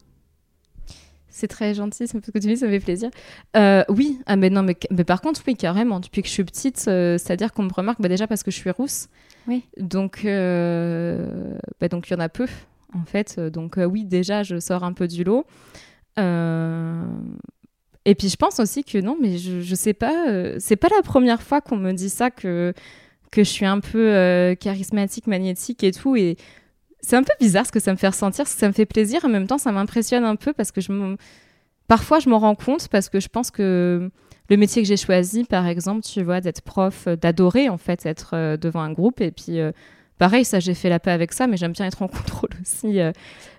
C'est 1.27 1.49
très 1.49 1.73
gentil, 1.73 2.07
c'est 2.07 2.25
ce 2.25 2.31
que 2.31 2.39
tu 2.39 2.47
dis, 2.47 2.55
ça 2.55 2.67
me 2.67 2.71
fait 2.71 2.79
plaisir. 2.79 3.09
Euh, 3.57 3.83
oui, 3.89 4.17
ah, 4.27 4.37
mais 4.37 4.49
non, 4.49 4.63
mais, 4.63 4.77
mais 4.91 5.03
par 5.03 5.19
contre, 5.19 5.41
oui, 5.45 5.57
carrément. 5.57 5.99
Depuis 5.99 6.21
que 6.21 6.29
je 6.29 6.33
suis 6.33 6.43
petite, 6.45 6.85
euh, 6.87 7.17
c'est-à-dire 7.17 7.51
qu'on 7.51 7.63
me 7.63 7.73
remarque 7.73 7.99
bah, 7.99 8.07
déjà 8.07 8.27
parce 8.27 8.43
que 8.43 8.51
je 8.51 8.55
suis 8.55 8.69
rousse. 8.69 9.09
Oui. 9.45 9.65
Donc, 9.77 10.23
euh, 10.23 11.57
bah, 11.81 11.89
donc 11.89 12.07
il 12.07 12.13
y 12.13 12.15
en 12.15 12.21
a 12.21 12.29
peu, 12.29 12.47
en 12.95 13.05
fait. 13.05 13.39
Donc, 13.39 13.77
euh, 13.77 13.85
oui, 13.85 14.05
déjà, 14.05 14.43
je 14.43 14.59
sors 14.59 14.83
un 14.83 14.93
peu 14.93 15.07
du 15.07 15.23
lot. 15.23 15.45
Euh, 16.19 17.03
Et 18.05 18.15
puis, 18.15 18.29
je 18.29 18.35
pense 18.35 18.59
aussi 18.59 18.83
que 18.83 18.97
non, 18.99 19.17
mais 19.19 19.37
je, 19.37 19.61
je 19.61 19.75
sais 19.75 19.93
pas, 19.93 20.27
euh, 20.27 20.57
c'est 20.59 20.75
pas 20.75 20.89
la 20.95 21.01
première 21.01 21.41
fois 21.41 21.61
qu'on 21.61 21.77
me 21.77 21.93
dit 21.93 22.09
ça 22.09 22.31
que, 22.31 22.73
que 23.31 23.43
je 23.43 23.49
suis 23.49 23.65
un 23.65 23.79
peu 23.79 24.13
euh, 24.13 24.55
charismatique, 24.55 25.25
magnétique 25.27 25.83
et 25.83 25.91
tout. 25.91 26.15
Et 26.15 26.35
c'est 27.01 27.15
un 27.15 27.23
peu 27.23 27.33
bizarre 27.39 27.65
ce 27.65 27.71
que 27.71 27.79
ça 27.79 27.91
me 27.91 27.97
fait 27.97 28.09
ressentir, 28.09 28.43
que 28.45 28.49
ça 28.51 28.67
me 28.67 28.73
fait 28.73 28.85
plaisir. 28.85 29.23
En 29.25 29.29
même 29.29 29.47
temps, 29.47 29.57
ça 29.57 29.71
m'impressionne 29.71 30.23
un 30.25 30.35
peu 30.35 30.53
parce 30.53 30.71
que 30.71 30.81
je 30.81 31.15
parfois 31.87 32.19
je 32.19 32.29
m'en 32.29 32.39
rends 32.39 32.55
compte 32.55 32.87
parce 32.89 33.09
que 33.09 33.19
je 33.19 33.27
pense 33.27 33.51
que 33.51 34.09
le 34.49 34.57
métier 34.57 34.81
que 34.81 34.87
j'ai 34.87 34.97
choisi, 34.97 35.45
par 35.45 35.67
exemple, 35.67 36.01
tu 36.01 36.23
vois, 36.23 36.41
d'être 36.41 36.61
prof, 36.61 37.07
euh, 37.07 37.15
d'adorer 37.15 37.69
en 37.69 37.77
fait 37.77 38.05
être 38.05 38.31
euh, 38.33 38.57
devant 38.57 38.81
un 38.81 38.91
groupe. 38.91 39.21
Et 39.21 39.31
puis, 39.31 39.59
euh, 39.59 39.71
pareil, 40.25 40.45
ça, 40.45 40.59
j'ai 40.61 40.73
fait 40.73 40.89
la 40.89 40.99
paix 40.99 41.11
avec 41.11 41.33
ça, 41.33 41.47
mais 41.47 41.57
j'aime 41.57 41.73
bien 41.73 41.85
être 41.85 42.01
en 42.01 42.07
contrôle 42.07 42.49
aussi 42.61 42.99
euh, 43.01 43.11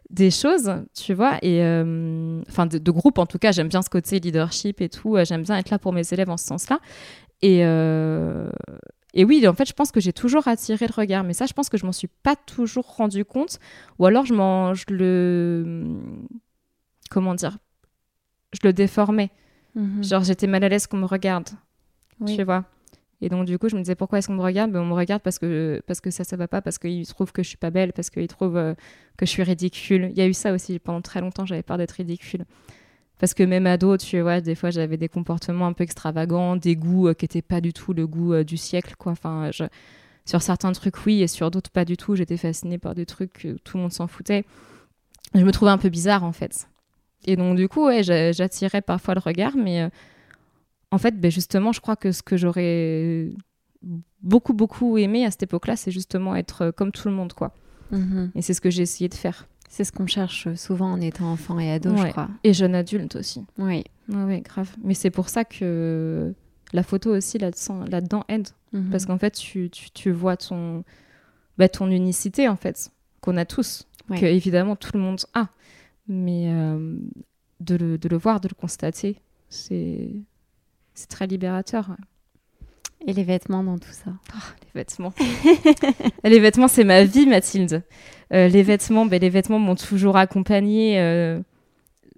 des 0.09 0.31
choses, 0.31 0.71
tu 0.95 1.13
vois. 1.13 1.37
Et 1.43 1.63
euh, 1.63 2.41
enfin, 2.49 2.65
de, 2.67 2.79
de 2.79 2.91
groupe 2.91 3.19
en 3.19 3.27
tout 3.27 3.39
cas, 3.39 3.53
j'aime 3.53 3.69
bien 3.69 3.83
ce 3.83 3.91
côté 3.91 4.19
leadership 4.19 4.81
et 4.81 4.89
tout. 4.89 5.17
euh, 5.17 5.25
J'aime 5.27 5.43
bien 5.43 5.59
être 5.59 5.69
là 5.71 5.79
pour 5.79 5.93
mes 5.93 6.07
élèves 6.13 6.31
en 6.31 6.39
ce 6.39 6.47
sens-là. 6.47 6.79
Et, 7.43 7.59
et 9.17 9.25
oui, 9.25 9.47
en 9.47 9.53
fait, 9.53 9.69
je 9.69 9.75
pense 9.75 9.91
que 9.93 10.01
j'ai 10.01 10.15
toujours 10.15 10.49
attiré 10.49 10.87
le 10.87 10.95
regard, 10.95 11.23
mais 11.23 11.35
ça, 11.35 11.45
je 11.47 11.53
pense 11.53 11.69
que 11.69 11.77
je 11.77 11.85
m'en 11.85 11.93
suis 11.93 12.09
pas 12.23 12.35
toujours 12.37 12.87
rendu 12.97 13.25
compte, 13.27 13.59
ou 13.99 14.07
alors 14.07 14.25
je 14.25 14.33
m'en, 14.33 14.73
je 14.73 14.85
le, 14.89 15.99
comment 17.11 17.35
dire, 17.35 17.59
je 18.55 18.61
le 18.67 18.73
déformais. 18.73 19.31
Mhm. 19.75 20.03
Genre, 20.03 20.25
j'étais 20.25 20.47
mal 20.47 20.65
à 20.65 20.69
l'aise 20.71 20.87
qu'on 20.87 20.97
me 20.97 21.05
regarde, 21.07 21.51
Oui. 22.21 22.35
tu 22.37 22.43
vois. 22.45 22.65
Et 23.21 23.29
donc, 23.29 23.47
du 23.47 23.59
coup, 23.59 23.69
je 23.69 23.77
me 23.77 23.81
disais, 23.81 23.95
pourquoi 23.95 24.19
est-ce 24.19 24.27
qu'on 24.29 24.35
me 24.35 24.43
regarde? 24.43 24.71
Ben, 24.73 24.81
On 24.81 24.87
me 24.87 24.93
regarde 24.95 25.23
parce 25.23 25.39
que, 25.39 25.83
parce 25.87 26.01
que 26.01 26.11
ça, 26.11 26.25
ça 26.25 26.37
va 26.37 26.49
pas, 26.49 26.61
parce 26.61 26.79
qu'ils 26.79 27.07
trouvent 27.07 27.33
que 27.33 27.43
je 27.43 27.49
suis 27.49 27.57
pas 27.57 27.71
belle, 27.71 27.93
parce 27.93 28.11
qu'ils 28.11 28.29
trouvent 28.29 28.57
euh, 28.57 28.75
que 29.17 29.25
je 29.25 29.31
suis 29.31 29.43
ridicule. 29.43 30.09
Il 30.13 30.19
y 30.19 30.21
a 30.21 30.27
eu 30.27 30.35
ça 30.35 30.53
aussi, 30.53 30.79
pendant 30.79 31.01
très 31.01 31.21
longtemps, 31.21 31.47
j'avais 31.47 31.63
peur 31.63 31.79
d'être 31.79 31.93
ridicule. 31.93 32.45
Parce 33.19 33.33
que 33.33 33.43
même 33.45 33.67
ado, 33.67 33.97
tu 33.97 34.21
vois, 34.21 34.41
des 34.41 34.55
fois, 34.55 34.71
j'avais 34.71 34.97
des 34.97 35.09
comportements 35.09 35.67
un 35.67 35.73
peu 35.73 35.85
extravagants, 35.85 36.57
des 36.57 36.77
goûts 36.77 37.09
euh, 37.09 37.15
qui 37.15 37.25
n'étaient 37.25 37.43
pas 37.43 37.61
du 37.61 37.73
tout 37.73 37.93
le 37.95 38.07
goût 38.07 38.35
euh, 38.35 38.45
du 38.45 38.57
siècle, 38.57 38.95
quoi. 38.99 39.13
Enfin, 39.13 39.51
sur 40.27 40.43
certains 40.43 40.73
trucs, 40.73 41.07
oui, 41.07 41.23
et 41.23 41.29
sur 41.29 41.51
d'autres, 41.51 41.71
pas 41.71 41.85
du 41.85 41.97
tout. 41.97 42.17
J'étais 42.17 42.37
fascinée 42.37 42.79
par 42.79 42.95
des 42.95 43.07
trucs 43.07 43.33
que 43.35 43.57
tout 43.59 43.77
le 43.77 43.83
monde 43.85 43.93
s'en 43.93 44.07
foutait. 44.09 44.45
Je 45.35 45.41
me 45.45 45.53
trouvais 45.53 45.71
un 45.71 45.79
peu 45.79 45.89
bizarre, 45.89 46.25
en 46.25 46.33
fait. 46.33 46.69
Et 47.27 47.37
donc, 47.37 47.57
du 47.57 47.69
coup, 47.69 47.87
ouais, 47.87 48.03
j'a- 48.03 48.33
j'attirais 48.33 48.83
parfois 48.83 49.15
le 49.15 49.21
regard, 49.21 49.57
mais 49.57 49.89
en 50.95 50.99
fait, 50.99 51.21
ben, 51.21 51.31
justement, 51.31 51.73
je 51.73 51.81
crois 51.81 51.97
que 51.97 52.13
ce 52.13 52.23
que 52.23 52.37
j'aurais 52.37 53.31
beaucoup, 54.23 54.55
beaucoup 54.55 54.97
aimé 54.97 55.25
à 55.25 55.31
cette 55.33 55.43
époque-là, 55.43 55.75
c'est 55.75 55.91
justement 55.91 56.37
être 56.37 56.63
euh, 56.63 56.73
comme 56.73 56.93
tout 56.93 57.09
le 57.09 57.15
monde, 57.15 57.33
quoi. 57.33 57.53
Mhm. 57.91 58.31
Et 58.37 58.43
c'est 58.43 58.55
ce 58.55 58.61
que 58.61 58.71
j'ai 58.71 58.83
essayé 58.83 59.09
de 59.09 59.15
faire. 59.15 59.49
C'est 59.69 59.83
ce 59.83 59.91
qu'on 59.91 60.07
cherche 60.07 60.55
souvent 60.55 60.93
en 60.93 61.01
étant 61.01 61.33
enfant 61.33 61.59
et 61.59 61.73
ado, 61.73 61.97
je 61.97 62.07
crois. 62.11 62.29
Et 62.45 62.53
jeune 62.53 62.77
adulte 62.77 63.17
aussi. 63.17 63.45
Oui. 63.59 63.83
Ouais, 64.09 64.41
grave. 64.41 64.71
Mais 64.85 64.95
c'est 64.95 65.11
pour 65.11 65.29
ça 65.29 65.45
que 65.45 66.33
la 66.73 66.83
photo 66.85 67.11
aussi 67.11 67.39
là-dedans 67.39 68.25
aide. 68.29 68.49
Mhm. 68.73 68.91
Parce 68.91 69.05
qu'en 69.05 69.19
fait, 69.19 69.33
tu, 69.33 69.71
tu, 69.71 69.91
tu 69.91 70.13
vois 70.13 70.37
ton, 70.37 70.85
bah, 71.59 71.69
ton 71.69 71.91
unicité, 71.91 72.49
en 72.49 72.57
fait, 72.57 72.93
qu'on 73.21 73.37
a 73.37 73.45
tous. 73.45 73.89
Ouais. 74.09 74.21
Que 74.21 74.27
évidemment, 74.27 74.77
tout 74.77 74.91
le 74.95 75.01
monde 75.01 75.21
a. 75.35 75.49
Mais 76.07 76.53
euh, 76.53 76.97
de, 77.59 77.75
le, 77.75 77.99
de 77.99 78.09
le 78.09 78.17
voir, 78.17 78.41
de 78.41 78.49
le 78.49 78.55
constater, 78.55 79.17
c'est 79.49 80.11
c'est 80.95 81.09
très 81.09 81.27
libérateur. 81.27 81.89
ouais. 81.91 81.97
Et 83.07 83.13
les 83.13 83.25
vêtements 83.25 83.63
dans 83.63 83.77
tout 83.79 83.93
ça? 83.93 84.13
Les 84.75 84.81
vêtements. 84.81 85.13
les 86.25 86.41
vêtements, 86.41 86.69
c'est 86.69 86.85
ma 86.85 87.05
vie, 87.05 87.27
Mathilde. 87.27 87.83
Euh, 88.33 88.49
les 88.49 88.63
vêtements, 88.63 89.05
ben, 89.05 89.21
les 89.21 89.29
vêtements 89.29 89.59
m'ont 89.59 89.75
toujours 89.75 90.17
accompagnée, 90.17 90.99
euh, 90.99 91.39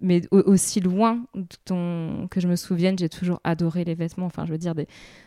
mais 0.00 0.22
au- 0.30 0.42
aussi 0.52 0.78
loin 0.80 1.24
dont- 1.66 2.28
que 2.30 2.40
je 2.40 2.46
me 2.46 2.54
souvienne, 2.54 2.96
j'ai 2.98 3.08
toujours 3.08 3.40
adoré 3.42 3.82
les 3.84 3.94
vêtements. 3.96 4.26
Enfin, 4.26 4.46
je 4.46 4.52
veux 4.52 4.58
dire, 4.58 4.76
des, 4.76 4.86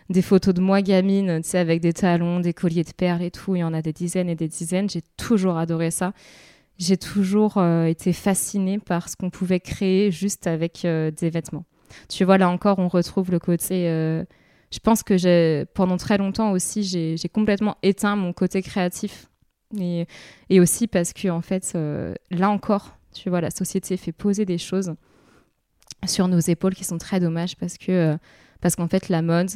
des 0.10 0.22
photos 0.22 0.54
de 0.54 0.62
moi 0.62 0.82
gamine, 0.82 1.42
tu 1.44 1.50
sais, 1.50 1.58
avec 1.58 1.82
des 1.82 1.92
talons, 1.92 2.40
des 2.40 2.54
colliers 2.54 2.84
de 2.86 2.94
perles 2.94 3.24
et 3.24 3.32
tout. 3.32 3.56
Il 3.56 3.60
y 3.60 3.64
en 3.64 3.74
a 3.74 3.82
des 3.82 3.92
dizaines 3.94 4.30
et 4.30 4.36
des 4.36 4.48
dizaines. 4.48 4.90
J'ai 4.90 5.02
toujours 5.18 5.58
adoré 5.58 5.92
ça. 5.92 6.14
j'ai 6.78 6.96
toujours 6.96 7.58
euh, 7.58 7.84
été 7.86 8.14
fascinée 8.14 8.80
par 8.80 9.10
ce 9.10 9.18
qu'on 9.18 9.30
pouvait 9.30 9.60
créer 9.60 10.10
juste 10.12 10.48
avec 10.48 10.84
des 10.84 11.30
vêtements. 11.30 11.66
Tu 12.08 12.24
vois, 12.26 12.38
là 12.38 12.50
encore, 12.50 12.80
on 12.80 12.88
retrouve 12.88 13.32
le 13.32 13.40
côté. 13.40 13.88
Euh, 13.90 14.24
je 14.72 14.80
pense 14.80 15.04
que 15.04 15.64
pendant 15.74 15.98
très 15.98 16.18
longtemps 16.18 16.52
aussi, 16.52 16.84
j'ai, 16.84 17.30
complètement 17.30 17.78
éteint 17.84 18.16
mon 18.16 18.34
côté 18.34 18.62
créatif. 18.62 19.28
Et, 19.80 20.08
aussi 20.60 20.88
parce 20.88 21.14
que, 21.14 21.28
en 21.30 21.42
fait, 21.42 21.78
là 22.32 22.50
encore, 22.50 22.98
tu 23.14 23.30
vois, 23.30 23.42
la 23.42 23.52
société 23.52 23.98
fait 23.98 24.12
poser 24.12 24.46
des 24.46 24.58
choses 24.58 24.94
sur 26.06 26.28
nos 26.28 26.40
épaules 26.40 26.76
qui 26.76 26.84
sont 26.84 26.98
très 26.98 27.20
dommages 27.20 27.56
parce 27.58 27.78
que, 27.78 28.18
parce 28.62 28.76
qu'en 28.76 28.88
fait, 28.88 29.10
la 29.10 29.22
mode, 29.22 29.52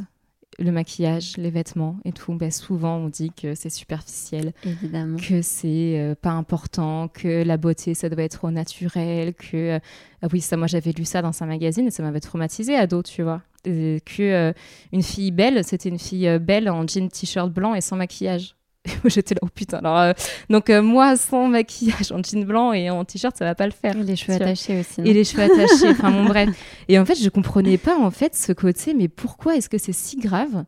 le 0.59 0.71
maquillage, 0.71 1.37
les 1.37 1.49
vêtements 1.49 1.97
et 2.05 2.11
tout, 2.11 2.33
ben 2.33 2.51
souvent 2.51 2.97
on 2.97 3.09
dit 3.09 3.31
que 3.31 3.55
c'est 3.55 3.69
superficiel, 3.69 4.53
évidemment, 4.65 5.17
que 5.17 5.41
c'est 5.41 5.99
euh, 5.99 6.15
pas 6.15 6.31
important, 6.31 7.07
que 7.07 7.43
la 7.43 7.57
beauté 7.57 7.93
ça 7.93 8.09
doit 8.09 8.23
être 8.23 8.45
au 8.45 8.51
naturel, 8.51 9.33
que 9.33 9.75
euh, 9.75 9.79
ah 10.21 10.27
oui 10.31 10.41
ça 10.41 10.57
moi 10.57 10.67
j'avais 10.67 10.91
lu 10.91 11.05
ça 11.05 11.21
dans 11.21 11.43
un 11.43 11.45
magazine 11.45 11.87
et 11.87 11.91
ça 11.91 12.03
m'avait 12.03 12.19
traumatisé 12.19 12.75
ado, 12.75 13.01
tu 13.03 13.23
vois, 13.23 13.41
que 13.63 14.01
euh, 14.19 14.53
une 14.91 15.03
fille 15.03 15.31
belle 15.31 15.63
c'était 15.63 15.89
une 15.89 15.99
fille 15.99 16.39
belle 16.39 16.69
en 16.69 16.85
jean 16.87 17.09
t-shirt 17.09 17.51
blanc 17.51 17.73
et 17.73 17.81
sans 17.81 17.95
maquillage. 17.95 18.55
J'étais 19.05 19.35
là, 19.35 19.39
oh 19.43 19.47
putain. 19.53 19.77
Alors, 19.79 19.97
euh, 19.97 20.13
donc, 20.49 20.69
euh, 20.69 20.81
moi, 20.81 21.15
sans 21.15 21.47
maquillage, 21.47 22.11
en 22.11 22.21
jean 22.21 22.45
blanc 22.45 22.73
et 22.73 22.89
en 22.89 23.05
t-shirt, 23.05 23.35
ça 23.35 23.45
va 23.45 23.55
pas 23.55 23.65
le 23.65 23.71
faire. 23.71 23.95
Et 23.97 24.03
les 24.03 24.15
cheveux 24.15 24.33
attachés 24.33 24.79
aussi. 24.79 25.01
Et 25.01 25.13
les 25.13 25.23
cheveux 25.23 25.43
attachés. 25.43 25.89
enfin, 25.89 26.09
mon 26.09 26.25
bref. 26.25 26.49
Et 26.89 26.99
en 26.99 27.05
fait, 27.05 27.15
je 27.15 27.29
comprenais 27.29 27.77
pas, 27.77 27.97
en 27.97 28.11
fait, 28.11 28.35
ce 28.35 28.51
côté, 28.51 28.93
mais 28.93 29.07
pourquoi 29.07 29.55
est-ce 29.55 29.69
que 29.69 29.77
c'est 29.77 29.93
si 29.93 30.17
grave 30.17 30.65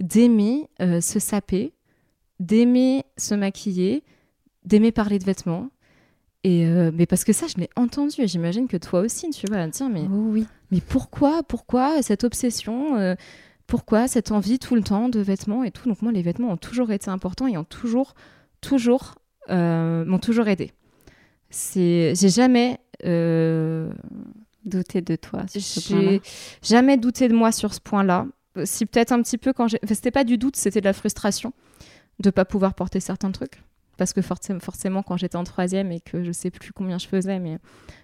d'aimer 0.00 0.68
euh, 0.80 1.00
se 1.00 1.18
saper, 1.18 1.74
d'aimer 2.40 3.04
se 3.16 3.34
maquiller, 3.34 4.04
d'aimer 4.64 4.92
parler 4.92 5.18
de 5.18 5.24
vêtements 5.24 5.68
et 6.44 6.66
mais 6.66 7.06
parce 7.06 7.22
que 7.22 7.32
ça, 7.32 7.46
je 7.46 7.54
l'ai 7.60 7.70
entendu 7.76 8.20
et 8.20 8.26
j'imagine 8.26 8.66
que 8.66 8.76
toi 8.76 8.98
aussi, 8.98 9.30
tu 9.30 9.46
vas 9.46 9.64
dire, 9.68 9.88
mais, 9.88 10.02
oh 10.12 10.30
oui. 10.32 10.44
mais 10.72 10.80
pourquoi, 10.80 11.44
pourquoi 11.44 12.02
cette 12.02 12.24
obsession 12.24 13.14
pourquoi 13.72 14.06
cette 14.06 14.32
envie 14.32 14.58
tout 14.58 14.74
le 14.74 14.82
temps 14.82 15.08
de 15.08 15.18
vêtements 15.18 15.64
et 15.64 15.70
tout. 15.70 15.88
Donc 15.88 16.02
moi, 16.02 16.12
les 16.12 16.20
vêtements 16.20 16.50
ont 16.50 16.58
toujours 16.58 16.90
été 16.90 17.08
importants 17.08 17.46
et 17.46 17.56
ont 17.56 17.64
toujours, 17.64 18.12
toujours, 18.60 19.14
euh, 19.48 20.04
m'ont 20.04 20.18
toujours 20.18 20.46
aidé. 20.48 20.72
C'est, 21.48 22.12
j'ai 22.14 22.28
jamais 22.28 22.80
euh, 23.06 23.90
douté 24.66 25.00
de 25.00 25.16
toi. 25.16 25.46
J'ai 25.54 26.20
jamais 26.60 26.98
douté 26.98 27.28
de 27.28 27.34
moi 27.34 27.50
sur 27.50 27.72
ce 27.72 27.80
point-là. 27.80 28.26
Si 28.64 28.84
peut-être 28.84 29.10
un 29.10 29.22
petit 29.22 29.38
peu 29.38 29.54
quand 29.54 29.68
j'ai, 29.68 29.78
enfin, 29.82 29.94
c'était 29.94 30.10
pas 30.10 30.24
du 30.24 30.36
doute, 30.36 30.56
c'était 30.56 30.82
de 30.82 30.84
la 30.84 30.92
frustration 30.92 31.54
de 32.18 32.28
pas 32.28 32.44
pouvoir 32.44 32.74
porter 32.74 33.00
certains 33.00 33.32
trucs 33.32 33.62
parce 33.96 34.12
que 34.12 34.20
forcément, 34.22 35.02
quand 35.02 35.16
j'étais 35.16 35.36
en 35.36 35.44
troisième 35.44 35.92
et 35.92 36.00
que 36.00 36.24
je 36.24 36.32
sais 36.32 36.50
plus 36.50 36.72
combien 36.72 36.98
je 36.98 37.06
faisais, 37.06 37.38
mais 37.38 37.58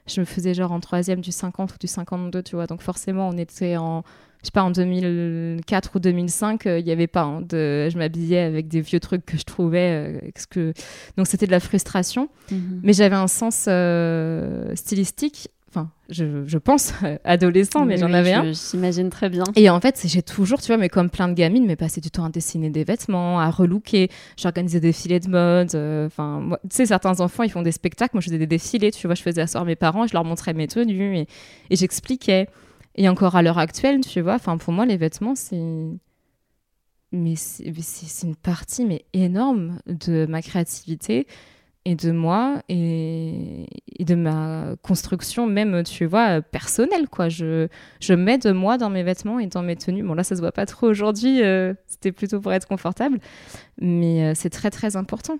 je 0.07 0.21
me 0.21 0.25
faisais 0.25 0.55
genre 0.55 0.73
en 0.73 0.81
troisième 0.81 1.21
du 1.21 1.33
50 1.33 1.75
ou 1.75 1.79
du 1.79 1.87
52, 1.87 2.43
tu 2.43 2.55
vois. 2.57 2.67
Donc 2.67 2.83
forcément, 2.83 3.29
on 3.29 3.37
était 3.37 3.77
en, 3.77 4.05
je 4.43 4.47
sais 4.47 4.53
pas, 4.53 4.63
en 4.63 4.71
2004 4.71 5.97
ou 5.97 5.99
2005, 5.99 6.63
il 6.67 6.85
n'y 6.85 6.93
avait 6.93 7.09
pas. 7.09 7.23
Hein, 7.23 7.43
de, 7.43 7.89
je 7.91 7.99
m'habillais 7.99 8.41
avec 8.41 8.69
des 8.69 8.81
vieux 8.81 9.01
trucs 9.01 9.27
que 9.27 9.37
je 9.37 9.43
trouvais. 9.43 9.91
Euh, 9.91 10.31
que... 10.51 10.73
Donc 11.17 11.27
c'était 11.27 11.47
de 11.47 11.51
la 11.51 11.61
frustration. 11.61 12.29
Mhm. 12.51 12.81
Mais 12.85 12.93
j'avais 12.93 13.17
un 13.17 13.27
sens 13.27 13.67
euh, 13.69 14.75
stylistique. 14.77 15.49
Enfin, 15.71 15.91
je, 16.09 16.47
je 16.47 16.57
pense 16.57 16.95
adolescent, 17.25 17.85
mais 17.85 17.99
j'en 17.99 18.13
avais 18.13 18.33
un. 18.33 18.53
J'imagine 18.53 19.11
très 19.11 19.29
bien. 19.29 19.43
Et 19.57 19.69
en 19.69 19.81
fait, 19.81 20.03
j'ai 20.07 20.23
toujours, 20.23 20.61
tu 20.61 20.69
vois, 20.69 20.79
mais 20.79 20.89
comme 20.89 21.11
plein 21.11 21.29
de 21.29 21.35
gamines, 21.35 21.67
mais 21.67 21.77
passé 21.77 22.01
du 22.01 22.11
temps 22.11 22.25
à 22.25 22.31
dessiner 22.31 22.71
des 22.71 22.85
vêtements, 22.85 23.41
à 23.41 23.51
relooker. 23.51 24.09
J'organisais 24.37 24.81
des 24.81 24.89
défilés 24.89 25.21
de 25.21 25.29
mode. 25.29 25.75
Euh, 25.75 26.07
enfin, 26.07 26.49
tu 26.63 26.77
sais, 26.77 26.87
certains 26.87 27.21
enfants, 27.21 27.43
ils 27.43 27.51
font 27.51 27.63
des 27.63 27.73
spectacles. 27.73 28.15
Moi, 28.15 28.21
je 28.21 28.27
faisais 28.27 28.39
des 28.39 28.47
défilés. 28.47 28.93
Tu 28.93 29.09
vois, 29.09 29.15
je 29.17 29.23
faisais 29.23 29.43
asseoir 29.43 29.65
mes 29.65 29.77
parents 29.77 30.07
je 30.07 30.13
leur 30.15 30.25
montrais 30.25 30.55
mes 30.55 30.69
tenues 30.69 31.19
et, 31.19 31.27
et 31.71 31.77
j'expliquais. 31.77 32.49
Et 32.95 33.09
encore 33.09 33.37
à 33.37 33.43
l'heure 33.43 33.59
actuelle, 33.59 34.01
tu 34.01 34.21
vois, 34.21 34.35
enfin 34.35 34.59
pour 34.59 34.73
moi 34.73 34.87
les 34.87 34.97
vêtements 34.97 35.35
c'est 35.35 35.61
mais 37.11 37.37
c'est 37.37 38.27
une 38.27 38.37
partie 38.37 38.85
mais 38.85 39.05
énorme 39.15 39.81
de 39.87 40.27
ma 40.27 40.43
créativité 40.43 41.27
et 41.85 41.95
de 41.95 42.11
moi 42.11 42.63
et, 42.69 43.67
de 44.01 44.15
ma 44.15 44.75
construction 44.83 45.47
même 45.47 45.83
tu 45.85 46.05
vois 46.05 46.43
personnelle 46.43 47.09
quoi. 47.09 47.29
Je 47.29 47.69
je 48.01 48.13
mets 48.13 48.39
de 48.39 48.53
moi 48.53 48.77
dans 48.77 48.91
mes 48.91 49.03
vêtements 49.03 49.39
et 49.39 49.47
dans 49.47 49.63
mes 49.63 49.77
tenues. 49.77 50.03
Bon 50.03 50.15
là 50.15 50.23
ça 50.23 50.37
se 50.37 50.41
voit 50.41 50.53
pas 50.53 50.67
trop 50.67 50.87
aujourd'hui 50.87 51.43
euh, 51.43 51.73
c'était 51.87 52.13
plutôt 52.13 52.41
pour 52.41 52.53
être 52.53 52.67
confortable 52.69 53.21
mais 53.81 54.25
euh, 54.25 54.33
c'est 54.35 54.51
très 54.51 54.71
très 54.71 54.97
important 54.97 55.39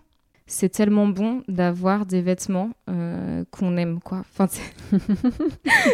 c'est 0.49 0.71
tellement 0.71 1.07
bon 1.07 1.43
d'avoir 1.47 2.07
des 2.07 2.23
vêtements 2.23 2.71
euh, 2.89 3.45
qu'on 3.51 3.77
aime, 3.77 4.01
quoi. 4.01 4.25
Enfin, 4.33 4.49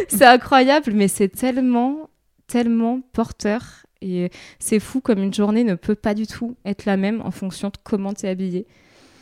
c'est 0.07 0.25
incroyable, 0.25 0.93
mais 0.95 1.09
c'est 1.09 1.27
tellement, 1.27 2.09
tellement 2.47 3.01
porteur. 3.13 3.85
Et 4.01 4.31
c'est 4.59 4.79
fou 4.79 5.01
comme 5.01 5.21
une 5.21 5.33
journée 5.33 5.63
ne 5.63 5.75
peut 5.75 5.95
pas 5.95 6.13
du 6.13 6.25
tout 6.25 6.55
être 6.65 6.85
la 6.85 6.95
même 6.95 7.21
en 7.21 7.31
fonction 7.31 7.67
de 7.67 7.77
comment 7.83 8.13
tu 8.13 8.25
es 8.25 8.29
habillé 8.29 8.65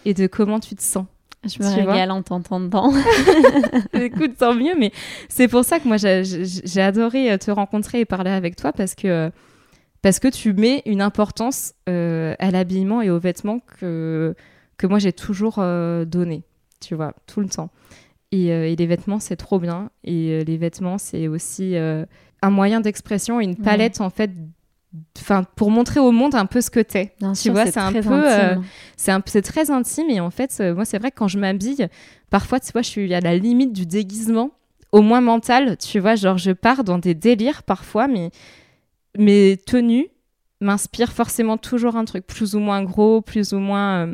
et 0.06 0.14
de 0.14 0.28
comment 0.28 0.60
tu 0.60 0.76
te 0.76 0.84
sens. 0.84 1.06
Je 1.46 1.62
me 1.62 1.68
régale 1.68 2.12
en 2.12 2.22
t'entendant. 2.22 2.94
Écoute, 3.94 4.38
tant 4.38 4.54
mieux, 4.54 4.76
mais 4.78 4.92
c'est 5.30 5.48
pour 5.48 5.66
ça 5.66 5.80
que 5.80 5.88
moi 5.88 5.98
j'ai 5.98 6.82
adoré 6.82 7.32
euh, 7.32 7.38
te 7.38 7.52
rencontrer 7.52 8.02
et 8.02 8.06
parler 8.06 8.32
avec 8.32 8.56
toi 8.56 8.72
parce 8.72 8.96
que, 8.96 9.30
parce 10.02 10.20
que 10.20 10.28
tu 10.30 10.54
mets 10.54 10.84
une 10.86 11.02
importance 11.02 11.74
euh, 11.90 12.36
à 12.40 12.52
l'habillement 12.52 13.02
et 13.02 13.10
aux 13.10 13.20
vêtements 13.20 13.60
que 13.80 14.36
que 14.78 14.88
moi 14.88 15.00
j'ai 15.00 15.14
toujours 15.14 15.56
euh, 15.60 16.06
donné, 16.06 16.44
tu 16.80 16.96
vois, 16.96 17.14
tout 17.28 17.40
le 17.40 17.48
temps. 17.48 17.70
Et, 18.32 18.52
euh, 18.52 18.74
les 18.76 18.88
vêtements, 18.88 19.20
c'est 19.20 19.36
trop 19.36 19.60
bien. 19.60 19.90
Et 20.04 20.30
euh, 20.30 20.44
les 20.44 20.58
vêtements, 20.58 20.98
c'est 20.98 21.28
aussi 21.28 21.76
un 21.76 22.50
moyen 22.50 22.82
d'expression, 22.82 23.40
une 23.40 23.56
palette 23.56 24.02
en 24.02 24.10
fait 24.10 24.32
enfin 25.18 25.44
pour 25.56 25.72
montrer 25.72 26.00
au 26.00 26.12
monde 26.12 26.36
un 26.36 26.46
peu 26.46 26.62
ce 26.62 26.70
que 26.70 26.80
t'es 26.80 27.16
tu 27.42 27.50
vois 27.50 27.66
c'est 27.66 27.80
un 27.80 29.22
peu 29.22 29.32
c'est 29.32 29.42
très 29.42 29.72
intime 29.72 30.08
et 30.12 30.20
en 30.20 30.30
fait 30.30 30.62
moi 30.76 30.86
c'est 30.86 31.00
vrai 31.00 31.10
que 31.10 31.16
quand 31.16 31.28
je 31.28 31.40
m'habille 31.40 31.88
parfois 32.30 32.60
tu 32.60 32.72
vois 32.74 32.84
je 32.84 32.90
suis 32.90 33.12
à 33.12 33.20
la 33.20 33.36
limite 33.36 33.74
du 33.74 33.88
déguisement 33.88 34.52
au 34.92 35.02
moins 35.02 35.20
mental 35.20 35.78
tu 35.78 36.00
vois 36.00 36.14
genre 36.14 36.38
je 36.38 36.52
pars 36.52 36.84
dans 36.84 37.00
des 37.00 37.16
délires 37.16 37.64
parfois 37.64 38.08
mais 38.08 38.30
mes 39.18 39.58
tenues 39.58 40.10
m'inspirent 40.62 41.12
forcément 41.12 41.58
toujours 41.58 41.96
un 41.96 42.06
truc 42.06 42.28
plus 42.28 42.54
ou 42.54 42.60
moins 42.60 42.84
gros 42.84 43.22
plus 43.22 43.54
ou 43.54 43.60
moins 43.60 44.14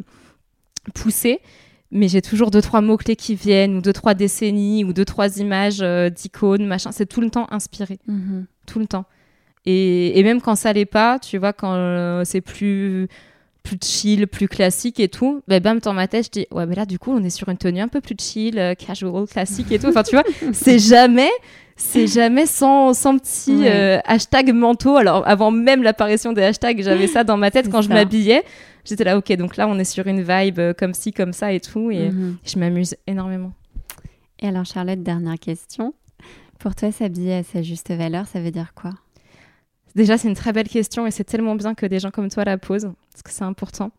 poussé, 0.93 1.39
mais 1.91 2.07
j'ai 2.07 2.21
toujours 2.21 2.51
deux 2.51 2.61
trois 2.61 2.81
mots 2.81 2.97
clés 2.97 3.15
qui 3.15 3.35
viennent 3.35 3.77
ou 3.77 3.81
deux 3.81 3.93
trois 3.93 4.13
décennies 4.13 4.83
ou 4.83 4.93
deux 4.93 5.05
trois 5.05 5.39
images 5.39 5.79
euh, 5.81 6.09
d'icônes 6.09 6.65
machin. 6.65 6.91
C'est 6.91 7.07
tout 7.07 7.21
le 7.21 7.29
temps 7.29 7.47
inspiré. 7.51 7.99
Mhm. 8.07 8.45
tout 8.65 8.79
le 8.79 8.87
temps. 8.87 9.05
Et, 9.65 10.23
même 10.23 10.41
quand 10.41 10.55
ça 10.55 10.73
l'est 10.73 10.85
pas 10.85 11.19
tu 11.19 11.37
vois 11.37 11.53
quand 11.53 11.73
euh, 11.73 12.23
c'est 12.25 12.41
plus 12.41 13.07
plus 13.61 13.77
chill 13.83 14.25
plus 14.25 14.47
classique 14.47 14.99
et 14.99 15.09
tout 15.09 15.41
ben 15.47 15.61
bam 15.61 15.79
dans 15.79 15.93
ma 15.93 16.07
tête 16.07 16.25
je 16.25 16.31
dis 16.31 16.47
ouais 16.51 16.65
mais 16.65 16.75
là 16.75 16.85
du 16.85 16.97
coup 16.97 17.11
on 17.11 17.21
est 17.23 17.29
sur 17.29 17.49
une 17.49 17.57
tenue 17.57 17.81
un 17.81 17.89
peu 17.89 17.99
plus 17.99 18.15
chill 18.17 18.57
euh, 18.57 18.73
casual 18.73 19.27
classique 19.27 19.71
et 19.71 19.77
tout. 19.79 19.87
Enfin 19.87 20.03
tu 20.03 20.15
vois 20.15 20.23
c'est 20.53 20.79
jamais 20.79 21.29
c'est 21.81 22.07
jamais 22.19 22.45
sans, 22.45 22.93
sans 22.93 23.17
petit 23.17 23.67
hashtag 23.67 24.53
manteau 24.53 24.97
alors 24.97 25.27
avant 25.27 25.49
même 25.49 25.81
l'apparition 25.81 26.33
des 26.33 26.43
hashtags 26.43 26.83
j'avais 26.83 27.07
ça 27.07 27.23
dans 27.23 27.37
ma 27.37 27.49
tête 27.49 27.71
quand 27.71 27.81
je 27.81 27.89
m'habillais 27.89 28.43
j'étais 28.89 29.03
là, 29.03 29.17
ok, 29.17 29.31
donc 29.33 29.57
là, 29.57 29.67
on 29.67 29.77
est 29.79 29.85
sur 29.85 30.07
une 30.07 30.21
vibe 30.21 30.59
euh, 30.59 30.73
comme 30.73 30.93
ci, 30.93 31.13
comme 31.13 31.33
ça 31.33 31.53
et 31.53 31.59
tout. 31.59 31.91
Et 31.91 32.09
mhm. 32.09 32.37
je 32.43 32.59
m'amuse 32.59 32.95
énormément. 33.07 33.53
Et 34.39 34.47
alors, 34.47 34.65
Charlotte, 34.65 35.01
dernière 35.01 35.39
question. 35.39 35.93
Pour 36.59 36.75
toi, 36.75 36.91
s'habiller 36.91 37.35
à 37.35 37.43
sa 37.43 37.61
juste 37.61 37.91
valeur, 37.91 38.27
ça 38.27 38.41
veut 38.41 38.51
dire 38.51 38.73
quoi? 38.73 38.91
Déjà, 39.95 40.17
c'est 40.17 40.27
une 40.27 40.35
très 40.35 40.53
belle 40.53 40.67
question 40.67 41.07
et 41.07 41.11
c'est 41.11 41.23
tellement 41.23 41.55
bien 41.55 41.73
que 41.73 41.85
des 41.85 41.99
gens 41.99 42.11
comme 42.11 42.29
toi 42.29 42.43
la 42.43 42.57
posent, 42.57 42.91
parce 43.11 43.23
que 43.23 43.31
c'est 43.31 43.43
important. 43.43 43.91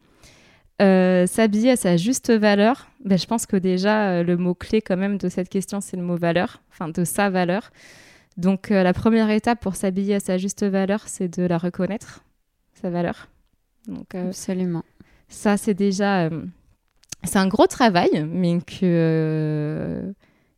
Euh, 0.81 1.27
s'habiller 1.27 1.73
à 1.73 1.77
sa 1.77 1.97
juste 1.97 2.33
valeur, 2.33 2.89
ben, 3.05 3.19
je 3.19 3.27
pense 3.27 3.47
que 3.47 3.57
déjà, 3.57 4.11
euh, 4.11 4.23
le 4.23 4.37
mot-clé 4.37 4.81
quand 4.81 4.97
même 4.97 5.19
de 5.19 5.29
cette 5.29 5.49
question, 5.49 5.81
c'est 5.81 5.97
le 5.97 6.03
mot 6.03 6.17
valeur, 6.17 6.63
enfin 6.71 6.89
de 6.89 7.05
sa 7.05 7.29
valeur. 7.29 7.71
Donc, 8.37 8.71
la 8.71 8.95
première 8.95 9.29
étape 9.29 9.61
pour 9.61 9.77
s'habiller 9.77 10.15
à 10.15 10.21
sa 10.21 10.39
juste 10.39 10.65
valeur, 10.65 11.03
c'est 11.07 11.29
de 11.29 11.43
la 11.43 11.59
reconnaître, 11.59 12.25
sa 12.81 12.89
valeur. 12.89 13.29
Donc, 13.87 14.15
euh, 14.15 14.29
Absolument. 14.29 14.85
Ça, 15.29 15.57
c'est 15.57 15.75
déjà. 15.75 16.25
Euh, 16.25 16.45
c'est 17.25 17.39
un 17.39 17.49
gros 17.49 17.67
travail, 17.67 18.27
mais 18.29 18.61
que. 18.61 18.81
Euh, 18.83 20.13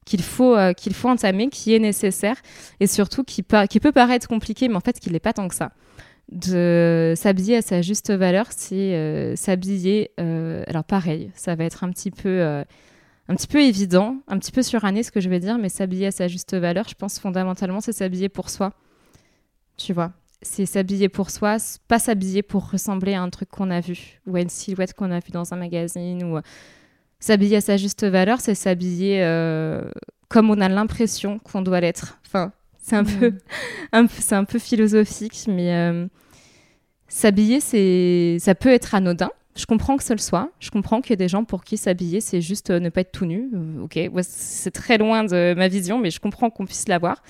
qu'il 0.05 0.23
faut, 0.23 0.57
qu'il 0.77 0.95
faut 0.95 1.09
entamer, 1.09 1.49
qui 1.49 1.73
est 1.77 1.79
nécessaire 1.79 2.35
et 2.81 2.89
surtout 2.89 3.23
qui, 3.23 3.45
qui 3.71 3.79
peut 3.79 3.93
paraître 3.93 4.27
compliqué, 4.27 4.67
mais 4.67 4.75
en 4.75 4.81
fait, 4.81 4.99
qu'il 4.99 5.13
n'est 5.13 5.21
pas 5.21 5.33
tant 5.33 5.47
que 5.47 5.55
ça. 5.55 5.71
De 6.33 7.13
s'habiller 7.15 7.59
à 7.59 7.63
sa 7.63 7.83
juste 7.83 8.11
valeur, 8.11 8.47
c'est 8.51 9.35
s'habiller. 9.37 10.13
alors, 10.19 10.85
pareil, 10.85 11.31
ça 11.35 11.55
va 11.55 11.65
être 11.65 11.85
un 11.85 11.91
petit 11.91 12.11
peu 12.11 12.65
un 13.29 13.37
petit 13.37 13.47
peu 13.47 13.61
évident, 13.61 14.17
un 14.29 14.39
petit 14.39 14.51
peu 14.51 14.63
suranné 14.63 15.03
ce 15.03 15.13
que 15.13 15.21
je 15.21 15.29
vais 15.29 15.41
dire, 15.41 15.59
mais 15.59 15.69
s'habiller 15.69 16.09
à 16.09 16.11
sa 16.11 16.29
juste 16.29 16.57
valeur, 16.57 16.89
je 16.89 16.95
pense 16.95 17.19
fondamentalement, 17.19 17.81
c'est 17.81 17.93
s'habiller 17.93 18.29
pour 18.29 18.51
soi. 18.51 18.73
Tu 19.77 19.93
vois, 19.93 20.13
c'est 20.43 20.67
s'habiller 20.67 21.09
pour 21.09 21.31
soi, 21.31 21.57
pas 21.87 21.99
s'habiller 21.99 22.43
pour 22.43 22.71
ressembler 22.71 23.15
à 23.15 23.23
un 23.23 23.31
truc 23.31 23.49
qu'on 23.49 23.71
a 23.71 23.81
vu 23.81 24.21
ou 24.27 24.37
à 24.37 24.41
une 24.41 24.49
silhouette 24.49 24.95
qu'on 24.95 25.11
a 25.11 25.21
vu 25.21 25.31
dans 25.33 25.53
un 25.53 25.57
magazine 25.57 26.25
ou 26.25 26.41
S'habiller 27.23 27.59
à 27.59 27.61
sa 27.61 27.77
juste 27.77 28.05
valeur, 28.05 28.41
c'est 28.41 28.57
s'habiller 28.57 29.21
comme 30.29 30.51
on 30.51 30.61
a 30.61 30.69
l'impression 30.69 31.39
qu'on 31.39 31.63
doit 31.63 31.81
l'être. 31.81 32.19
Enfin, 32.27 32.51
c'est 32.79 32.97
un, 32.97 33.05
peu, 33.05 33.35
un 33.93 34.07
peu, 34.07 34.15
c'est 34.19 34.35
un 34.35 34.43
peu 34.43 34.59
philosophique, 34.59 35.45
mais 35.47 36.09
s'habiller, 37.13 37.61
c'est, 37.61 38.39
ça 38.41 38.55
peut 38.55 38.71
être 38.71 38.95
anodin. 38.95 39.31
Je 39.55 39.67
comprends 39.67 39.99
que 39.99 40.03
ce 40.03 40.15
le 40.15 40.19
soit. 40.19 40.49
Je 40.61 40.71
comprends 40.71 41.03
qu'il 41.03 41.11
y 41.11 41.13
a 41.13 41.17
des 41.17 41.29
gens 41.29 41.45
pour 41.45 41.63
qui 41.63 41.77
s'habiller, 41.77 42.21
c'est 42.23 42.41
juste 42.41 42.71
ne 42.71 42.89
pas 42.89 43.03
être 43.03 43.13
tout 43.13 43.27
nu. 43.27 43.51
ok, 43.83 43.99
c'est 44.23 44.71
très 44.71 44.97
loin 44.97 45.25
de 45.25 45.55
ma 45.55 45.69
vision, 45.69 45.99
mais 45.99 46.11
je 46.11 46.21
comprends 46.21 46.49
qu'on 46.49 46.65
puisse 46.65 46.89
l'avoir. 46.89 47.23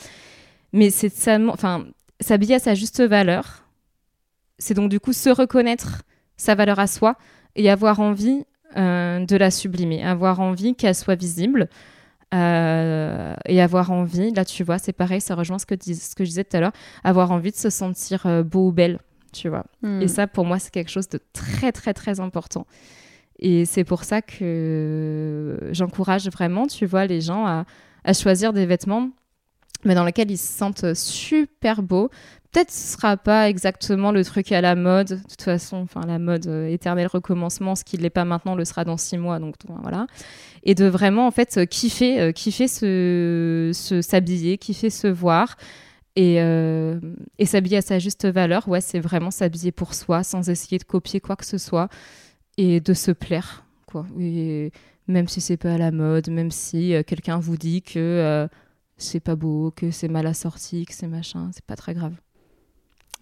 Mais 0.72 0.90
c'est 0.90 1.12
enfin, 1.48 1.86
s'habiller 2.20 2.54
à 2.54 2.58
sa 2.60 2.74
juste 2.74 3.02
valeur, 3.02 3.64
c'est 4.58 4.74
donc 4.74 4.88
du 4.88 5.00
coup 5.00 5.12
se 5.12 5.30
reconnaître 5.30 6.02
sa 6.36 6.54
valeur 6.54 6.78
à 6.78 6.86
soi 6.86 7.16
et 7.56 7.68
avoir 7.68 7.98
envie 7.98 8.44
euh, 8.76 9.26
de 9.26 9.36
la 9.36 9.50
sublimer, 9.50 10.04
avoir 10.04 10.38
envie 10.40 10.76
qu'elle 10.76 10.94
soit 10.94 11.16
visible. 11.16 11.68
Euh, 12.34 13.34
et 13.44 13.60
avoir 13.60 13.90
envie, 13.90 14.32
là 14.32 14.46
tu 14.46 14.64
vois, 14.64 14.78
c'est 14.78 14.94
pareil, 14.94 15.20
ça 15.20 15.34
rejoint 15.34 15.58
ce 15.58 15.66
que, 15.66 15.74
je 15.74 16.24
disais 16.24 16.44
tout 16.44 16.56
à 16.56 16.60
l'heure, 16.60 16.72
avoir 17.04 17.30
envie 17.30 17.50
de 17.50 17.56
se 17.56 17.68
sentir 17.68 18.24
euh, 18.24 18.42
beau 18.42 18.68
ou 18.68 18.72
belle, 18.72 19.00
tu 19.32 19.48
vois. 19.48 19.64
Hmm. 19.82 20.02
Et 20.02 20.08
ça, 20.08 20.26
pour 20.26 20.44
moi, 20.44 20.58
c'est 20.58 20.70
quelque 20.70 20.90
chose 20.90 21.08
de 21.08 21.18
très, 21.32 21.72
très, 21.72 21.94
très 21.94 22.20
important. 22.20 22.66
Et 23.38 23.64
c'est 23.64 23.84
pour 23.84 24.04
ça 24.04 24.22
que 24.22 25.58
j'encourage 25.72 26.28
vraiment, 26.28 26.66
tu 26.66 26.86
vois, 26.86 27.06
les 27.06 27.20
gens 27.20 27.44
à, 27.46 27.64
à 28.04 28.12
choisir 28.12 28.52
des 28.52 28.66
vêtements 28.66 29.10
mais 29.84 29.94
dans 29.94 30.04
lesquels 30.04 30.30
ils 30.30 30.38
se 30.38 30.58
sentent 30.58 30.94
super 30.94 31.82
beaux. 31.82 32.10
Peut-être 32.52 32.70
ce 32.70 32.96
sera 32.96 33.16
pas 33.16 33.48
exactement 33.48 34.12
le 34.12 34.22
truc 34.24 34.52
à 34.52 34.60
la 34.60 34.74
mode, 34.74 35.08
de 35.08 35.28
toute 35.28 35.40
façon, 35.40 35.78
enfin 35.78 36.02
la 36.06 36.18
mode 36.18 36.46
euh, 36.46 36.68
éternel 36.68 37.06
recommencement, 37.06 37.74
ce 37.74 37.82
qui 37.82 37.96
ne 37.96 38.02
l'est 38.02 38.10
pas 38.10 38.26
maintenant 38.26 38.54
le 38.54 38.66
sera 38.66 38.84
dans 38.84 38.98
six 38.98 39.16
mois, 39.16 39.38
donc 39.38 39.54
voilà. 39.80 40.06
Et 40.62 40.74
de 40.74 40.84
vraiment 40.84 41.26
en 41.26 41.30
fait 41.30 41.56
euh, 41.56 41.64
kiffer, 41.64 42.20
euh, 42.20 42.32
kiffer 42.32 42.68
se, 42.68 44.00
s'habiller, 44.02 44.58
kiffer 44.58 44.90
se 44.90 45.06
voir 45.06 45.56
et, 46.16 46.36
et 47.38 47.46
s'habiller 47.46 47.78
à 47.78 47.82
sa 47.82 47.98
juste 47.98 48.26
valeur. 48.26 48.68
Ouais, 48.68 48.80
c'est 48.80 49.00
vraiment 49.00 49.30
s'habiller 49.30 49.72
pour 49.72 49.94
soi, 49.94 50.22
sans 50.22 50.48
essayer 50.48 50.78
de 50.78 50.84
copier 50.84 51.20
quoi 51.20 51.36
que 51.36 51.46
ce 51.46 51.58
soit 51.58 51.88
et 52.58 52.80
de 52.80 52.92
se 52.94 53.10
plaire, 53.10 53.64
quoi. 53.86 54.06
Et 54.18 54.72
même 55.08 55.28
si 55.28 55.40
c'est 55.40 55.56
pas 55.56 55.74
à 55.74 55.78
la 55.78 55.90
mode, 55.90 56.28
même 56.28 56.50
si 56.50 56.94
quelqu'un 57.06 57.38
vous 57.38 57.56
dit 57.56 57.82
que 57.82 58.48
c'est 58.98 59.20
pas 59.20 59.36
beau, 59.36 59.72
que 59.74 59.90
c'est 59.90 60.08
mal 60.08 60.26
assorti, 60.26 60.86
que 60.86 60.94
c'est 60.94 61.08
machin, 61.08 61.50
c'est 61.52 61.64
pas 61.64 61.76
très 61.76 61.94
grave. 61.94 62.14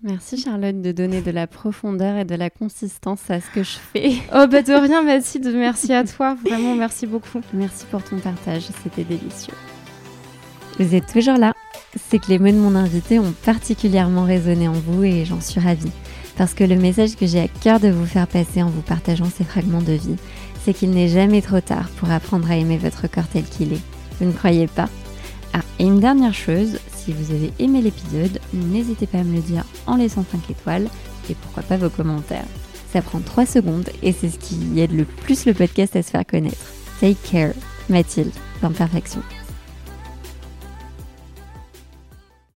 Merci 0.02 0.38
Charlotte 0.38 0.80
de 0.80 0.92
donner 0.92 1.20
de 1.20 1.30
la 1.30 1.46
profondeur 1.46 2.16
et 2.16 2.24
de 2.24 2.34
la 2.34 2.48
consistance 2.48 3.30
à 3.30 3.40
ce 3.40 3.50
que 3.50 3.62
je 3.62 3.76
fais. 3.76 4.12
Oh 4.34 4.46
bah 4.46 4.62
de 4.62 4.72
rien 4.72 5.02
Mathilde, 5.02 5.52
merci 5.54 5.92
à 5.92 6.04
toi, 6.04 6.34
vraiment 6.34 6.74
merci 6.74 7.06
beaucoup. 7.06 7.42
Merci 7.52 7.84
pour 7.90 8.02
ton 8.02 8.18
partage, 8.18 8.68
c'était 8.82 9.04
délicieux. 9.04 9.54
Vous 10.78 10.94
êtes 10.94 11.12
toujours 11.12 11.36
là. 11.36 11.52
C'est 11.96 12.18
que 12.18 12.28
les 12.28 12.38
mots 12.38 12.52
de 12.52 12.56
mon 12.56 12.76
invité 12.76 13.18
ont 13.18 13.34
particulièrement 13.44 14.24
résonné 14.24 14.68
en 14.68 14.72
vous 14.72 15.02
et 15.02 15.24
j'en 15.24 15.40
suis 15.40 15.60
ravie. 15.60 15.90
Parce 16.36 16.54
que 16.54 16.64
le 16.64 16.76
message 16.76 17.16
que 17.16 17.26
j'ai 17.26 17.40
à 17.40 17.48
cœur 17.48 17.80
de 17.80 17.88
vous 17.88 18.06
faire 18.06 18.28
passer 18.28 18.62
en 18.62 18.70
vous 18.70 18.82
partageant 18.82 19.28
ces 19.36 19.44
fragments 19.44 19.82
de 19.82 19.92
vie, 19.92 20.16
c'est 20.64 20.72
qu'il 20.72 20.90
n'est 20.90 21.08
jamais 21.08 21.42
trop 21.42 21.60
tard 21.60 21.88
pour 21.96 22.10
apprendre 22.10 22.50
à 22.50 22.56
aimer 22.56 22.78
votre 22.78 23.08
corps 23.08 23.26
tel 23.32 23.44
qu'il 23.44 23.72
est. 23.72 23.82
Vous 24.20 24.26
ne 24.26 24.32
croyez 24.32 24.66
pas? 24.66 24.88
Ah, 25.52 25.62
et 25.78 25.84
une 25.84 26.00
dernière 26.00 26.34
chose, 26.34 26.78
si 26.94 27.12
vous 27.12 27.34
avez 27.34 27.52
aimé 27.58 27.82
l'épisode, 27.82 28.40
n'hésitez 28.52 29.06
pas 29.06 29.18
à 29.18 29.24
me 29.24 29.34
le 29.34 29.42
dire 29.42 29.64
en 29.86 29.96
laissant 29.96 30.24
5 30.30 30.50
étoiles 30.50 30.88
et 31.28 31.34
pourquoi 31.34 31.62
pas 31.62 31.76
vos 31.76 31.90
commentaires. 31.90 32.46
Ça 32.92 33.02
prend 33.02 33.20
3 33.20 33.46
secondes 33.46 33.88
et 34.02 34.12
c'est 34.12 34.30
ce 34.30 34.38
qui 34.38 34.80
aide 34.80 34.92
le 34.92 35.04
plus 35.04 35.46
le 35.46 35.54
podcast 35.54 35.96
à 35.96 36.02
se 36.02 36.10
faire 36.10 36.26
connaître. 36.26 36.72
Take 37.00 37.16
care, 37.30 37.52
Mathilde, 37.88 38.32
d'imperfection. 38.62 39.22